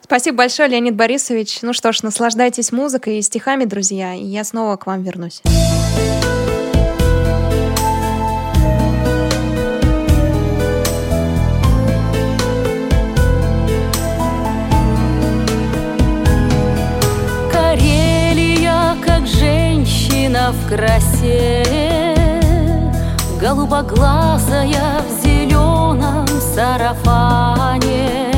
Спасибо 0.00 0.38
большое, 0.38 0.70
Леонид 0.70 0.96
Борисович. 0.96 1.60
Ну 1.60 1.74
что 1.74 1.92
ж, 1.92 2.02
наслаждайтесь 2.02 2.72
музыкой 2.72 3.18
и 3.18 3.22
стихами, 3.22 3.66
друзья, 3.66 4.14
и 4.14 4.24
я 4.24 4.44
снова 4.44 4.76
к 4.76 4.86
вам 4.86 5.02
вернусь. 5.02 5.42
В 20.52 20.68
красе, 20.68 21.64
Голубоглазая 23.40 25.02
в 25.08 25.22
зеленом 25.22 26.26
сарафане 26.54 28.28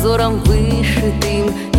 узором 0.00 0.40
вышитым 0.44 1.69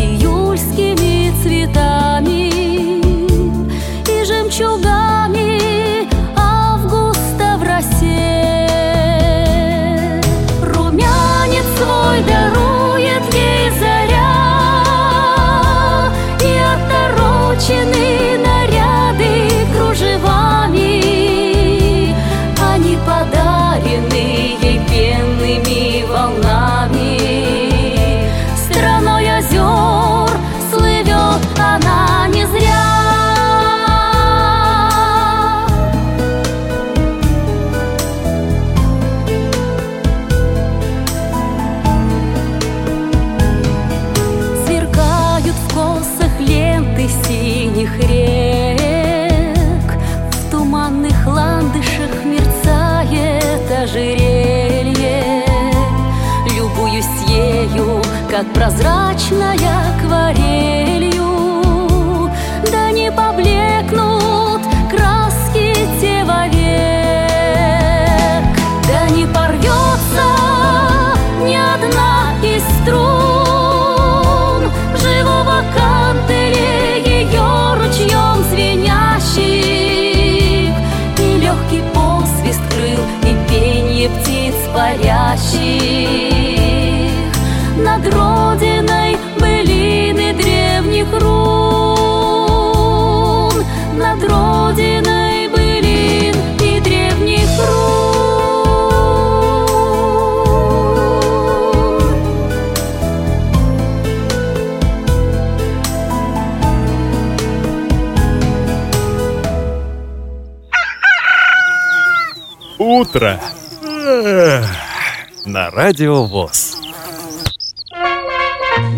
радио 115.74 116.26
ВОЗ. 116.26 116.78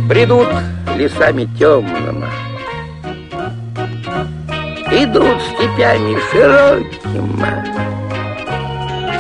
Бредут 0.08 0.48
лесами 0.96 1.48
темными, 1.58 2.28
Идут 4.92 5.42
степями 5.42 6.20
широкими, 6.32 7.74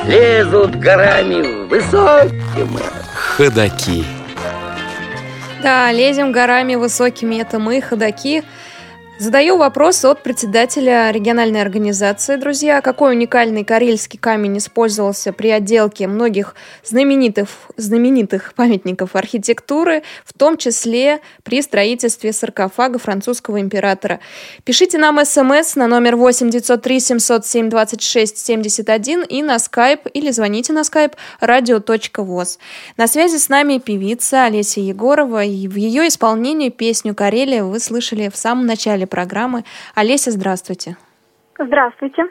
Лезут 0.07 0.75
горами 0.75 1.67
высокими. 1.67 2.81
Ходаки. 3.13 4.03
Да, 5.61 5.91
лезем 5.91 6.31
горами 6.31 6.75
высокими, 6.75 7.35
это 7.35 7.59
мы, 7.59 7.81
ходаки. 7.81 8.43
Задаю 9.20 9.57
вопрос 9.57 10.03
от 10.05 10.24
председателя 10.24 11.11
региональной 11.11 11.61
организации, 11.61 12.36
друзья. 12.36 12.82
Какой 12.82 13.14
уникальный 13.14 13.64
карельский 13.64 14.18
камень 14.18 14.57
использовался 14.57 15.32
при 15.32 15.49
отделке 15.49 16.07
многих 16.07 16.55
знаменитых, 16.84 17.47
знаменитых 17.78 18.55
памятников 18.55 19.16
архитектуры, 19.16 20.01
в 20.26 20.34
том 20.34 20.57
числе 20.57 21.20
при 21.43 21.61
строительстве 21.61 22.34
саркофага 22.34 22.97
французского 22.97 23.61
императора? 23.61 24.20
Пишите 24.64 24.97
нам 24.97 25.24
смс 25.24 25.76
на 25.76 25.86
номер 25.86 26.16
8 26.16 26.49
903 26.49 26.99
707 26.99 27.70
26 27.70 28.38
71 28.39 29.24
и 29.26 29.43
на 29.43 29.57
skype 29.57 30.09
или 30.11 30.32
звоните 30.32 30.74
на 30.74 30.80
skype 30.80 31.14
radio.voz. 31.39 32.57
На 32.97 33.07
связи 33.07 33.38
с 33.38 33.47
нами 33.47 33.78
певица 33.78 34.45
Олеся 34.45 34.80
Егорова, 34.80 35.43
и 35.43 35.68
в 35.68 35.76
ее 35.76 36.07
исполнении 36.07 36.70
песню 36.70 37.14
«Карелия» 37.14 37.64
вы 37.64 37.80
слышали 37.80 38.30
в 38.30 38.36
самом 38.36 38.66
начале 38.66 39.02
программы. 39.07 39.63
Олеся, 39.95 40.31
здравствуйте. 40.31 40.97
Здравствуйте. 41.57 42.25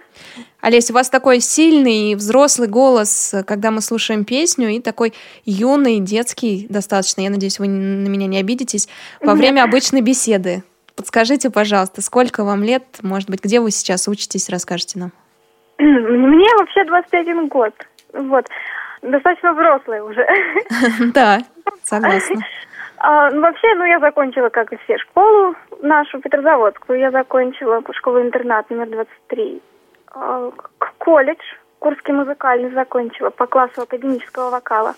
Олеся, 0.60 0.92
у 0.92 0.94
вас 0.94 1.08
такой 1.08 1.40
сильный 1.40 2.12
и 2.12 2.14
взрослый 2.14 2.68
голос, 2.68 3.34
когда 3.46 3.70
мы 3.70 3.80
слушаем 3.80 4.24
песню, 4.24 4.68
и 4.70 4.80
такой 4.80 5.12
юный, 5.44 6.00
детский 6.00 6.66
достаточно. 6.68 7.20
Я 7.20 7.30
надеюсь, 7.30 7.58
вы 7.58 7.68
на 7.68 8.08
меня 8.08 8.26
не 8.26 8.38
обидитесь. 8.40 8.88
Во 9.20 9.32
Нет. 9.32 9.38
время 9.38 9.62
обычной 9.62 10.00
беседы. 10.00 10.64
Подскажите, 10.96 11.50
пожалуйста, 11.50 12.02
сколько 12.02 12.44
вам 12.44 12.62
лет, 12.62 12.84
может 13.02 13.30
быть, 13.30 13.42
где 13.42 13.60
вы 13.60 13.70
сейчас 13.70 14.08
учитесь, 14.08 14.48
расскажите 14.48 14.98
нам. 14.98 15.12
Мне 15.78 16.48
вообще 16.58 16.84
21 16.84 17.48
год. 17.48 17.74
Вот. 18.12 18.46
Достаточно 19.02 19.52
взрослая 19.52 20.02
уже. 20.02 20.26
Да, 21.14 21.40
согласна. 21.82 22.36
А, 23.04 23.30
ну, 23.30 23.40
вообще, 23.40 23.74
ну, 23.74 23.84
я 23.84 23.98
закончила, 23.98 24.48
как 24.48 24.72
и 24.72 24.76
все, 24.76 24.96
школу 24.98 25.56
нашу, 25.80 26.20
Петрозаводскую. 26.20 27.00
Я 27.00 27.10
закончила 27.10 27.82
школу-интернат 27.90 28.70
номер 28.70 28.90
23. 28.90 29.60
А, 30.14 30.52
колледж, 30.98 31.42
Курский 31.80 32.14
музыкальный 32.14 32.70
закончила 32.70 33.30
по 33.30 33.48
классу 33.48 33.82
академического 33.82 34.50
вокала. 34.50 34.94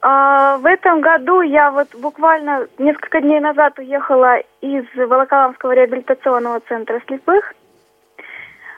А, 0.00 0.56
в 0.56 0.64
этом 0.64 1.02
году 1.02 1.42
я 1.42 1.70
вот 1.72 1.94
буквально 1.94 2.68
несколько 2.78 3.20
дней 3.20 3.38
назад 3.38 3.78
уехала 3.78 4.38
из 4.62 4.86
Волоколамского 4.96 5.72
реабилитационного 5.72 6.60
центра 6.60 7.02
слепых. 7.06 7.52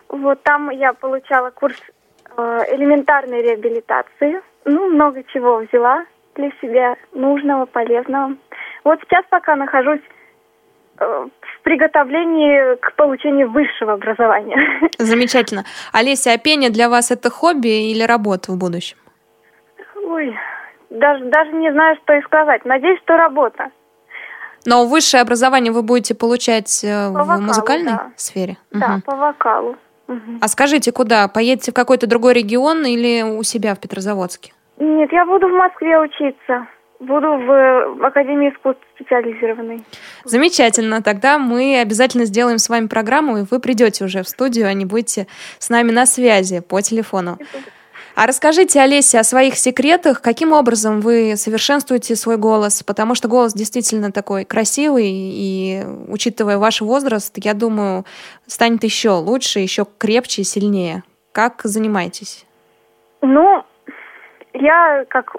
Вот 0.08 0.42
там 0.42 0.70
я 0.70 0.94
получала 0.94 1.50
курс 1.50 1.80
э, 2.36 2.74
элементарной 2.74 3.42
реабилитации. 3.42 4.42
Ну, 4.64 4.88
много 4.88 5.22
чего 5.22 5.58
взяла 5.58 6.04
для 6.36 6.50
себя 6.60 6.96
нужного, 7.12 7.66
полезного. 7.66 8.36
Вот 8.84 9.00
сейчас 9.02 9.24
пока 9.30 9.56
нахожусь 9.56 10.00
э, 10.98 11.04
в 11.04 11.62
приготовлении 11.62 12.76
к 12.76 12.94
получению 12.94 13.50
высшего 13.50 13.94
образования. 13.94 14.56
Замечательно. 14.98 15.64
Олеся, 15.92 16.32
а 16.32 16.38
пение 16.38 16.70
для 16.70 16.88
вас 16.88 17.10
это 17.10 17.30
хобби 17.30 17.90
или 17.90 18.02
работа 18.02 18.52
в 18.52 18.56
будущем? 18.58 18.96
Ой, 20.04 20.36
даже, 20.90 21.24
даже 21.24 21.52
не 21.52 21.72
знаю, 21.72 21.96
что 22.02 22.14
и 22.14 22.22
сказать. 22.22 22.64
Надеюсь, 22.64 23.00
что 23.00 23.16
работа. 23.16 23.70
Но 24.64 24.84
высшее 24.86 25.22
образование 25.22 25.72
вы 25.72 25.82
будете 25.82 26.14
получать 26.14 26.82
э, 26.84 27.06
По 27.12 27.22
в 27.22 27.26
вокалу, 27.26 27.42
музыкальной 27.42 27.92
да. 27.92 28.12
сфере? 28.16 28.56
Да, 28.72 28.88
Мгм. 28.88 29.02
по 29.02 29.16
вокалу. 29.16 29.76
Мгм. 30.08 30.38
А 30.40 30.48
скажите, 30.48 30.92
куда? 30.92 31.26
Поедете 31.28 31.72
в 31.72 31.74
какой-то 31.74 32.06
другой 32.06 32.34
регион 32.34 32.84
или 32.84 33.22
у 33.22 33.42
себя 33.42 33.74
в 33.74 33.80
Петрозаводске? 33.80 34.52
Нет, 34.78 35.12
я 35.12 35.24
буду 35.24 35.48
в 35.48 35.52
Москве 35.52 35.98
учиться. 35.98 36.68
Буду 36.98 37.26
в, 37.26 37.96
в 37.98 38.04
Академии 38.04 38.50
искусств 38.50 38.82
специализированной. 38.94 39.82
Замечательно. 40.24 41.02
Тогда 41.02 41.38
мы 41.38 41.78
обязательно 41.80 42.24
сделаем 42.24 42.58
с 42.58 42.68
вами 42.68 42.86
программу, 42.86 43.38
и 43.38 43.44
вы 43.50 43.60
придете 43.60 44.04
уже 44.04 44.22
в 44.22 44.28
студию, 44.28 44.66
а 44.66 44.72
не 44.72 44.86
будете 44.86 45.26
с 45.58 45.68
нами 45.68 45.90
на 45.90 46.06
связи 46.06 46.60
по 46.60 46.80
телефону. 46.80 47.38
А 48.14 48.26
расскажите, 48.26 48.80
Олеся, 48.80 49.20
о 49.20 49.24
своих 49.24 49.56
секретах. 49.56 50.22
Каким 50.22 50.52
образом 50.52 51.02
вы 51.02 51.36
совершенствуете 51.36 52.16
свой 52.16 52.38
голос? 52.38 52.82
Потому 52.82 53.14
что 53.14 53.28
голос 53.28 53.52
действительно 53.52 54.10
такой 54.10 54.46
красивый, 54.46 55.10
и 55.10 55.84
учитывая 56.08 56.56
ваш 56.56 56.80
возраст, 56.80 57.34
я 57.36 57.52
думаю, 57.52 58.06
станет 58.46 58.84
еще 58.84 59.10
лучше, 59.10 59.60
еще 59.60 59.86
крепче 59.98 60.42
и 60.42 60.44
сильнее. 60.46 61.02
Как 61.32 61.60
занимаетесь? 61.64 62.46
Ну, 63.20 63.64
я 64.58 65.04
как 65.08 65.36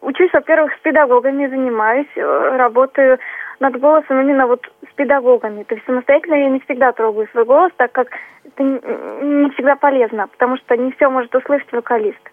учусь, 0.00 0.32
во-первых, 0.32 0.72
с 0.74 0.80
педагогами 0.80 1.46
занимаюсь, 1.46 2.08
э, 2.16 2.56
работаю 2.56 3.18
над 3.60 3.78
голосом 3.80 4.20
именно 4.20 4.46
вот 4.46 4.66
с 4.90 4.94
педагогами. 4.94 5.62
То 5.64 5.74
есть 5.74 5.86
самостоятельно 5.86 6.34
я 6.34 6.50
не 6.50 6.60
всегда 6.60 6.92
трогаю 6.92 7.28
свой 7.28 7.44
голос, 7.44 7.72
так 7.76 7.92
как 7.92 8.08
это 8.44 8.62
не 8.62 9.50
всегда 9.50 9.76
полезно, 9.76 10.28
потому 10.28 10.56
что 10.58 10.76
не 10.76 10.92
все 10.92 11.08
может 11.08 11.34
услышать 11.34 11.72
вокалист 11.72 12.30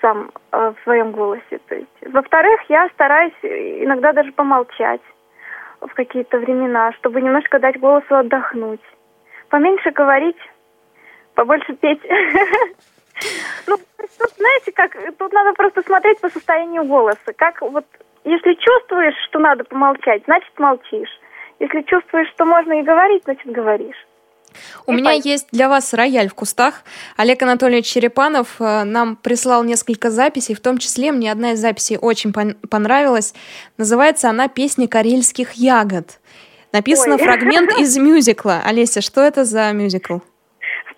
сам 0.00 0.30
э, 0.52 0.72
в 0.76 0.82
своем 0.84 1.12
голосе. 1.12 1.58
То 1.66 1.74
есть, 1.74 2.12
во-вторых, 2.12 2.60
я 2.68 2.88
стараюсь 2.90 3.34
иногда 3.42 4.12
даже 4.12 4.32
помолчать 4.32 5.02
в 5.80 5.92
какие-то 5.94 6.38
времена, 6.38 6.92
чтобы 6.92 7.20
немножко 7.20 7.58
дать 7.58 7.78
голосу 7.78 8.14
отдохнуть. 8.14 8.80
Поменьше 9.48 9.90
говорить, 9.90 10.38
побольше 11.34 11.74
петь. 11.74 12.02
Ну, 13.66 13.78
тут, 14.18 14.30
знаете, 14.36 14.72
как, 14.72 14.96
тут 15.18 15.32
надо 15.32 15.52
просто 15.52 15.82
смотреть 15.82 16.20
по 16.20 16.28
состоянию 16.28 16.84
голоса. 16.84 17.32
Как 17.36 17.60
вот, 17.60 17.84
если 18.24 18.54
чувствуешь, 18.54 19.14
что 19.28 19.38
надо 19.38 19.64
помолчать, 19.64 20.22
значит 20.24 20.58
молчишь. 20.58 21.10
Если 21.58 21.82
чувствуешь, 21.82 22.30
что 22.34 22.44
можно 22.44 22.80
и 22.80 22.82
говорить, 22.82 23.22
значит 23.24 23.50
говоришь. 23.50 24.06
У 24.86 24.92
меня 24.92 25.12
есть 25.12 25.48
для 25.52 25.68
вас 25.68 25.94
рояль 25.94 26.28
в 26.28 26.34
кустах. 26.34 26.82
Олег 27.16 27.42
Анатольевич 27.42 27.86
Черепанов 27.86 28.56
э, 28.60 28.84
нам 28.84 29.16
прислал 29.16 29.62
несколько 29.62 30.10
записей, 30.10 30.54
в 30.54 30.60
том 30.60 30.78
числе 30.78 31.12
мне 31.12 31.30
одна 31.30 31.52
из 31.52 31.60
записей 31.60 31.96
очень 31.96 32.30
пон- 32.30 32.56
понравилась. 32.68 33.34
Называется 33.76 34.28
она 34.28 34.48
«Песни 34.48 34.86
карельских 34.86 35.52
ягод». 35.52 36.18
Написано 36.72 37.14
Ой. 37.14 37.22
фрагмент 37.22 37.70
из 37.78 37.96
мюзикла. 37.96 38.62
Олеся, 38.64 39.00
что 39.00 39.20
это 39.20 39.44
за 39.44 39.70
мюзикл? 39.72 40.18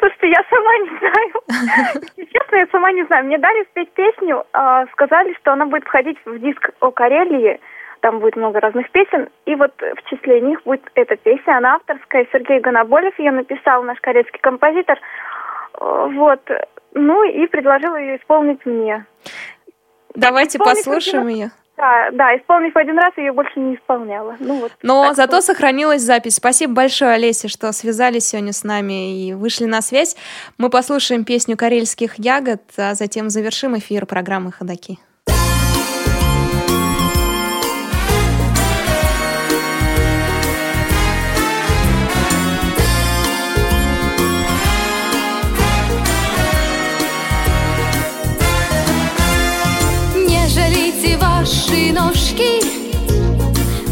Слушайте, 0.03 0.31
я 0.31 0.45
сама 0.51 0.79
не 0.79 0.99
знаю. 0.99 2.03
Если 2.17 2.33
Честно, 2.33 2.57
я 2.57 2.67
сама 2.73 2.93
не 2.93 3.05
знаю. 3.05 3.25
Мне 3.27 3.39
дали 3.39 3.65
спеть 3.71 3.93
песню, 3.93 4.45
а, 4.53 4.85
сказали, 4.87 5.33
что 5.41 5.53
она 5.53 5.67
будет 5.67 5.85
входить 5.85 6.19
в 6.25 6.39
диск 6.41 6.71
о 6.81 6.91
Карелии. 6.91 7.61
Там 8.01 8.19
будет 8.19 8.35
много 8.35 8.59
разных 8.59 8.91
песен. 8.91 9.29
И 9.47 9.55
вот 9.55 9.73
в 9.81 10.11
числе 10.11 10.41
них 10.41 10.61
будет 10.65 10.83
эта 10.97 11.15
песня. 11.15 11.59
Она 11.59 11.77
авторская. 11.77 12.27
Сергей 12.33 12.59
Гоноболев 12.59 13.17
ее 13.21 13.31
написал, 13.31 13.85
наш 13.85 14.01
карельский 14.01 14.41
композитор. 14.41 14.99
Э, 15.81 16.09
Вот. 16.11 16.41
Ну 16.95 17.23
и 17.23 17.47
предложил 17.47 17.95
ее 17.95 18.17
исполнить 18.17 18.67
мне. 18.67 19.07
Давайте 20.17 20.59
Исполнив 20.59 20.85
послушаем 20.85 21.29
ее. 21.29 21.51
Да, 21.77 22.11
да, 22.13 22.37
исполнив 22.37 22.77
один 22.77 22.99
раз, 22.99 23.13
ее 23.17 23.33
больше 23.33 23.59
не 23.59 23.75
исполняла. 23.77 24.37
Ну 24.39 24.61
вот. 24.61 24.73
Но 24.83 25.15
зато 25.15 25.37
вот. 25.37 25.45
сохранилась 25.45 26.03
запись. 26.03 26.37
Спасибо 26.37 26.75
большое, 26.75 27.13
Олеся, 27.13 27.49
что 27.49 27.73
связались 27.73 28.29
сегодня 28.29 28.53
с 28.53 28.63
нами 28.63 29.27
и 29.27 29.33
вышли 29.33 29.65
на 29.65 29.81
связь. 29.81 30.17
Мы 30.59 30.69
послушаем 30.69 31.25
песню 31.25 31.57
«Карельских 31.57 32.19
ягод», 32.19 32.63
а 32.77 32.95
затем 32.95 33.31
завершим 33.31 33.77
эфир 33.79 34.07
программы 34.07 34.53
«Ходоки». 34.53 34.99
Ваши 51.43 51.93
ножки, 51.93 52.63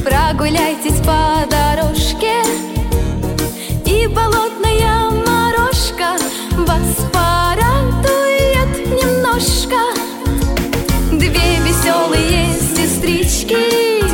прогуляйтесь 0.05 1.01
по 1.01 1.45
дорожке, 1.51 2.37
и 3.85 4.07
болотная 4.07 5.11
морожка 5.27 6.17
вас 6.59 6.95
порадует 7.13 8.73
немножко. 9.03 9.81
Две 11.11 11.59
веселые 11.67 12.55
сестрички, 12.77 14.05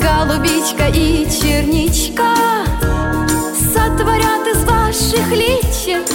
голубичка 0.00 0.88
и 0.94 1.26
черничка, 1.30 2.64
сотворят 3.74 4.46
из 4.46 4.64
ваших 4.64 5.30
личек 5.30 6.08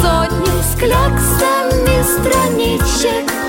сотню 0.00 0.62
с 0.62 0.78
кляксами 0.78 2.02
страничек. 2.04 3.41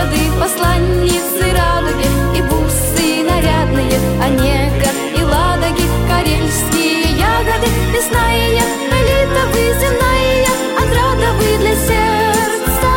Ягоды, 0.00 0.16
посланницы 0.40 1.52
радуги 1.52 2.08
И 2.34 2.40
бусы 2.42 3.22
нарядные, 3.22 3.98
онега 4.22 4.90
и 5.14 5.22
ладоги 5.22 5.84
Карельские 6.08 7.18
ягоды, 7.18 7.68
лесная, 7.92 8.64
литовы, 8.88 9.64
земная 9.78 10.48
Отрада 10.78 11.32
вы 11.34 11.58
для 11.58 11.74
сердца 11.74 12.90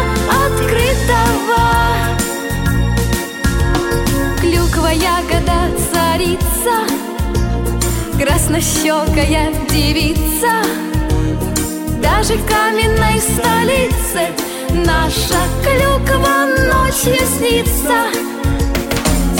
открытого. 0.46 1.64
Клюква, 4.40 4.92
ягода, 4.94 5.78
царица 5.92 6.88
Краснощекая 8.18 9.54
девица. 9.70 10.64
Даже 12.02 12.36
в 12.36 12.46
каменной 12.48 13.20
столице 13.20 14.53
Наша 14.86 15.40
клюква 15.64 16.46
ночью 16.46 17.26
снится. 17.26 18.12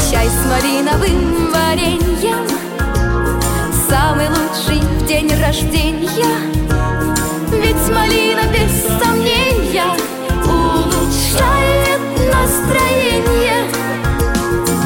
Чай 0.10 0.28
с 0.30 0.46
малиновым 0.46 1.52
вареньем 1.52 2.48
Самый 3.90 4.30
лучший 4.30 4.80
в 4.80 5.06
день 5.06 5.30
рождения. 5.42 6.38
Ведь 7.52 7.94
малина 7.94 8.44
без 8.54 8.72
сомнения 9.00 9.92
Улучшает 10.46 12.02
настроение. 12.34 13.66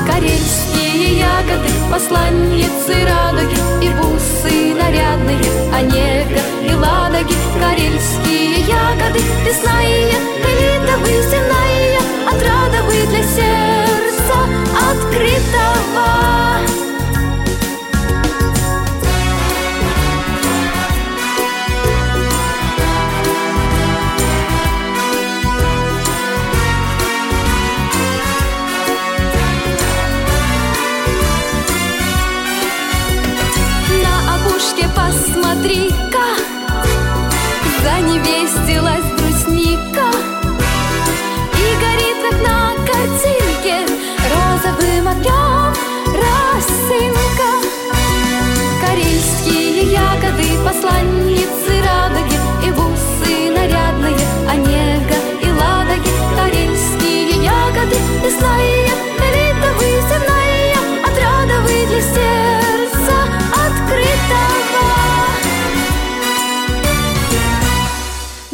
Карельские 0.07 1.19
ягоды, 1.19 1.69
посланницы 1.91 2.95
радуги 3.05 3.85
И 3.85 3.89
бусы 3.89 4.46
нарядные, 4.87 5.39
онега 5.73 6.41
и 6.63 6.73
ладоги 6.73 7.35
Карельские 7.59 8.61
ягоды, 8.61 9.19
лесная, 9.45 10.13
литовы, 10.43 11.21
земная 11.29 11.99
Отрада 12.27 12.83
вы 12.83 13.05
для 13.07 13.23
сердца 13.23 14.37
открытого 14.91 16.07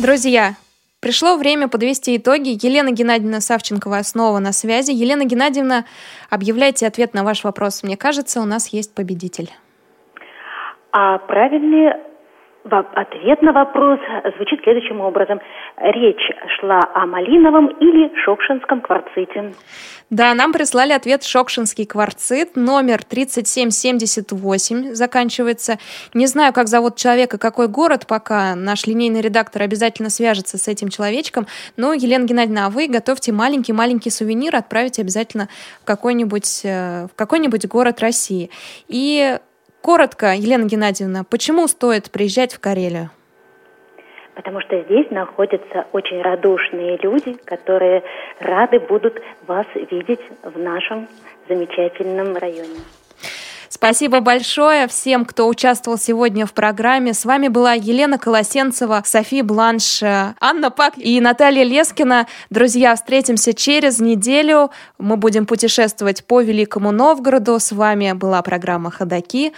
Друзья, 0.04 0.56
Пришло 1.02 1.38
время 1.38 1.70
подвести 1.70 2.18
итоги. 2.18 2.58
Елена 2.66 2.92
Геннадьевна 2.92 3.40
Савченкова 3.40 4.04
снова 4.04 4.40
на 4.40 4.52
связи. 4.52 4.92
Елена 4.92 5.24
Геннадьевна, 5.24 5.86
объявляйте 6.30 6.88
ответ 6.88 7.14
на 7.14 7.24
ваш 7.24 7.46
вопрос. 7.46 7.84
Мне 7.84 7.96
кажется, 7.96 8.42
у 8.42 8.46
нас 8.46 8.68
есть 8.68 8.94
победитель. 8.94 9.50
А 10.92 11.20
правильный 11.20 11.94
Ответ 12.66 13.42
на 13.42 13.52
вопрос 13.52 14.00
звучит 14.38 14.62
следующим 14.64 15.02
образом. 15.02 15.42
Речь 15.78 16.32
шла 16.60 16.80
о 16.94 17.06
малиновом 17.06 17.68
или 17.68 18.10
шокшинском 18.24 18.80
кварците. 18.80 19.54
Да, 20.10 20.34
нам 20.34 20.54
прислали 20.54 20.94
ответ 20.94 21.24
«Шокшинский 21.24 21.86
кварцит», 21.86 22.56
номер 22.56 23.04
3778 23.04 24.94
заканчивается. 24.94 25.78
Не 26.14 26.28
знаю, 26.28 26.54
как 26.54 26.68
зовут 26.68 26.96
человека, 26.96 27.38
какой 27.38 27.68
город, 27.68 28.06
пока 28.08 28.56
наш 28.56 28.86
линейный 28.86 29.22
редактор 29.22 29.64
обязательно 29.64 30.10
свяжется 30.10 30.58
с 30.58 30.68
этим 30.68 30.88
человечком. 30.90 31.48
Но, 31.76 31.94
Елена 31.94 32.26
Геннадьевна, 32.26 32.68
а 32.68 32.70
вы 32.70 32.88
готовьте 32.88 33.34
маленький-маленький 33.34 34.10
сувенир, 34.10 34.56
отправите 34.56 35.02
обязательно 35.02 35.50
в 35.82 35.86
какой-нибудь, 35.86 36.62
э, 36.64 37.08
в 37.12 37.16
какой-нибудь 37.16 37.68
город 37.68 38.00
России. 38.00 38.52
И 38.88 39.38
коротко, 39.84 40.34
Елена 40.34 40.66
Геннадьевна, 40.66 41.24
почему 41.30 41.68
стоит 41.68 42.10
приезжать 42.10 42.54
в 42.54 42.60
Карелию? 42.60 43.12
потому 44.36 44.62
что 44.62 44.82
здесь 44.82 45.10
находятся 45.12 45.86
очень 45.92 46.22
радушные 46.22 46.98
люди, 47.04 47.34
которые 47.46 48.04
рады 48.40 48.80
будут 48.80 49.22
вас 49.46 49.68
видеть 49.92 50.22
в 50.42 50.58
нашем 50.58 51.08
замечательном 51.48 52.36
районе. 52.36 52.80
Спасибо 53.76 54.20
большое 54.20 54.88
всем, 54.88 55.26
кто 55.26 55.48
участвовал 55.48 55.98
сегодня 55.98 56.46
в 56.46 56.54
программе. 56.54 57.12
С 57.12 57.26
вами 57.26 57.48
была 57.48 57.74
Елена 57.74 58.20
Колосенцева, 58.20 59.02
София 59.04 59.44
Бланш, 59.44 60.04
Анна 60.04 60.70
Пак 60.70 60.94
и 60.96 61.20
Наталья 61.20 61.64
Лескина. 61.64 62.28
Друзья, 62.52 62.96
встретимся 62.96 63.56
через 63.56 64.00
неделю. 64.00 64.70
Мы 65.00 65.18
будем 65.18 65.48
путешествовать 65.48 66.24
по 66.24 66.42
Великому 66.42 66.92
Новгороду. 66.92 67.60
С 67.60 67.72
вами 67.72 68.14
была 68.14 68.44
программа 68.44 68.92
«Ходоки». 68.92 69.54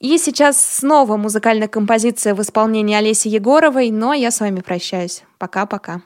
И 0.00 0.18
сейчас 0.18 0.60
снова 0.60 1.16
музыкальная 1.16 1.68
композиция 1.68 2.34
в 2.34 2.42
исполнении 2.42 2.96
Олеси 2.96 3.28
Егоровой, 3.28 3.92
но 3.92 4.12
я 4.14 4.32
с 4.32 4.40
вами 4.40 4.62
прощаюсь. 4.62 5.22
Пока-пока. 5.38 6.00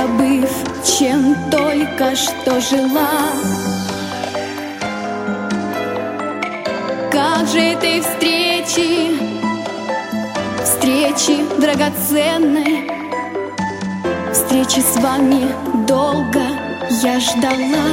Позабыв, 0.00 0.50
чем 0.98 1.34
только 1.50 2.14
что 2.16 2.60
жила. 2.60 3.10
Как 7.10 7.46
же 7.48 7.58
этой 7.58 8.00
встречи, 8.00 9.18
встречи 10.64 11.44
драгоценной, 11.58 12.90
встречи 14.32 14.80
с 14.80 14.96
вами 14.96 15.48
долго 15.86 16.42
я 17.02 17.20
ждала. 17.20 17.90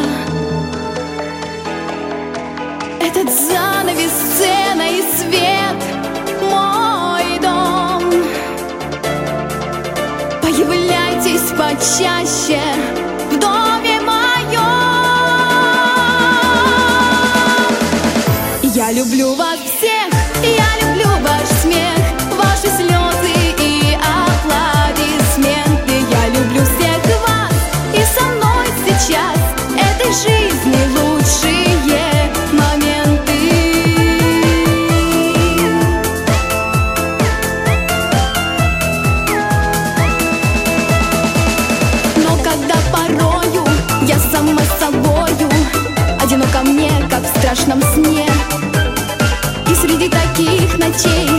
Этот 3.02 3.32
занавес, 3.32 4.12
сцена 4.12 4.84
и 4.90 5.02
свет— 5.18 6.04
почаще 11.58 12.62
в 13.32 13.40
доме 13.40 14.00
моем. 14.02 14.58
Я 18.76 18.92
люблю 18.92 19.34
вас 19.34 19.60
всех, 19.60 20.08
я 20.44 20.88
люблю 20.88 21.10
ваш 21.22 21.48
смех 21.64 21.98
Ваши 22.38 22.68
слезы 22.68 23.34
и 23.60 23.98
аплодисменты. 24.24 25.96
Я 26.12 26.28
люблю 26.28 26.62
всех 26.62 27.00
вас 27.28 27.58
и 27.94 28.02
со 28.18 28.24
мной 28.26 28.68
сейчас 28.86 29.40
Этой 29.74 30.12
жизни 30.14 30.87
страшном 47.48 47.82
сне. 47.94 48.26
И 49.70 49.76
среди 49.76 50.10
таких 50.10 50.78
ночей 50.78 51.30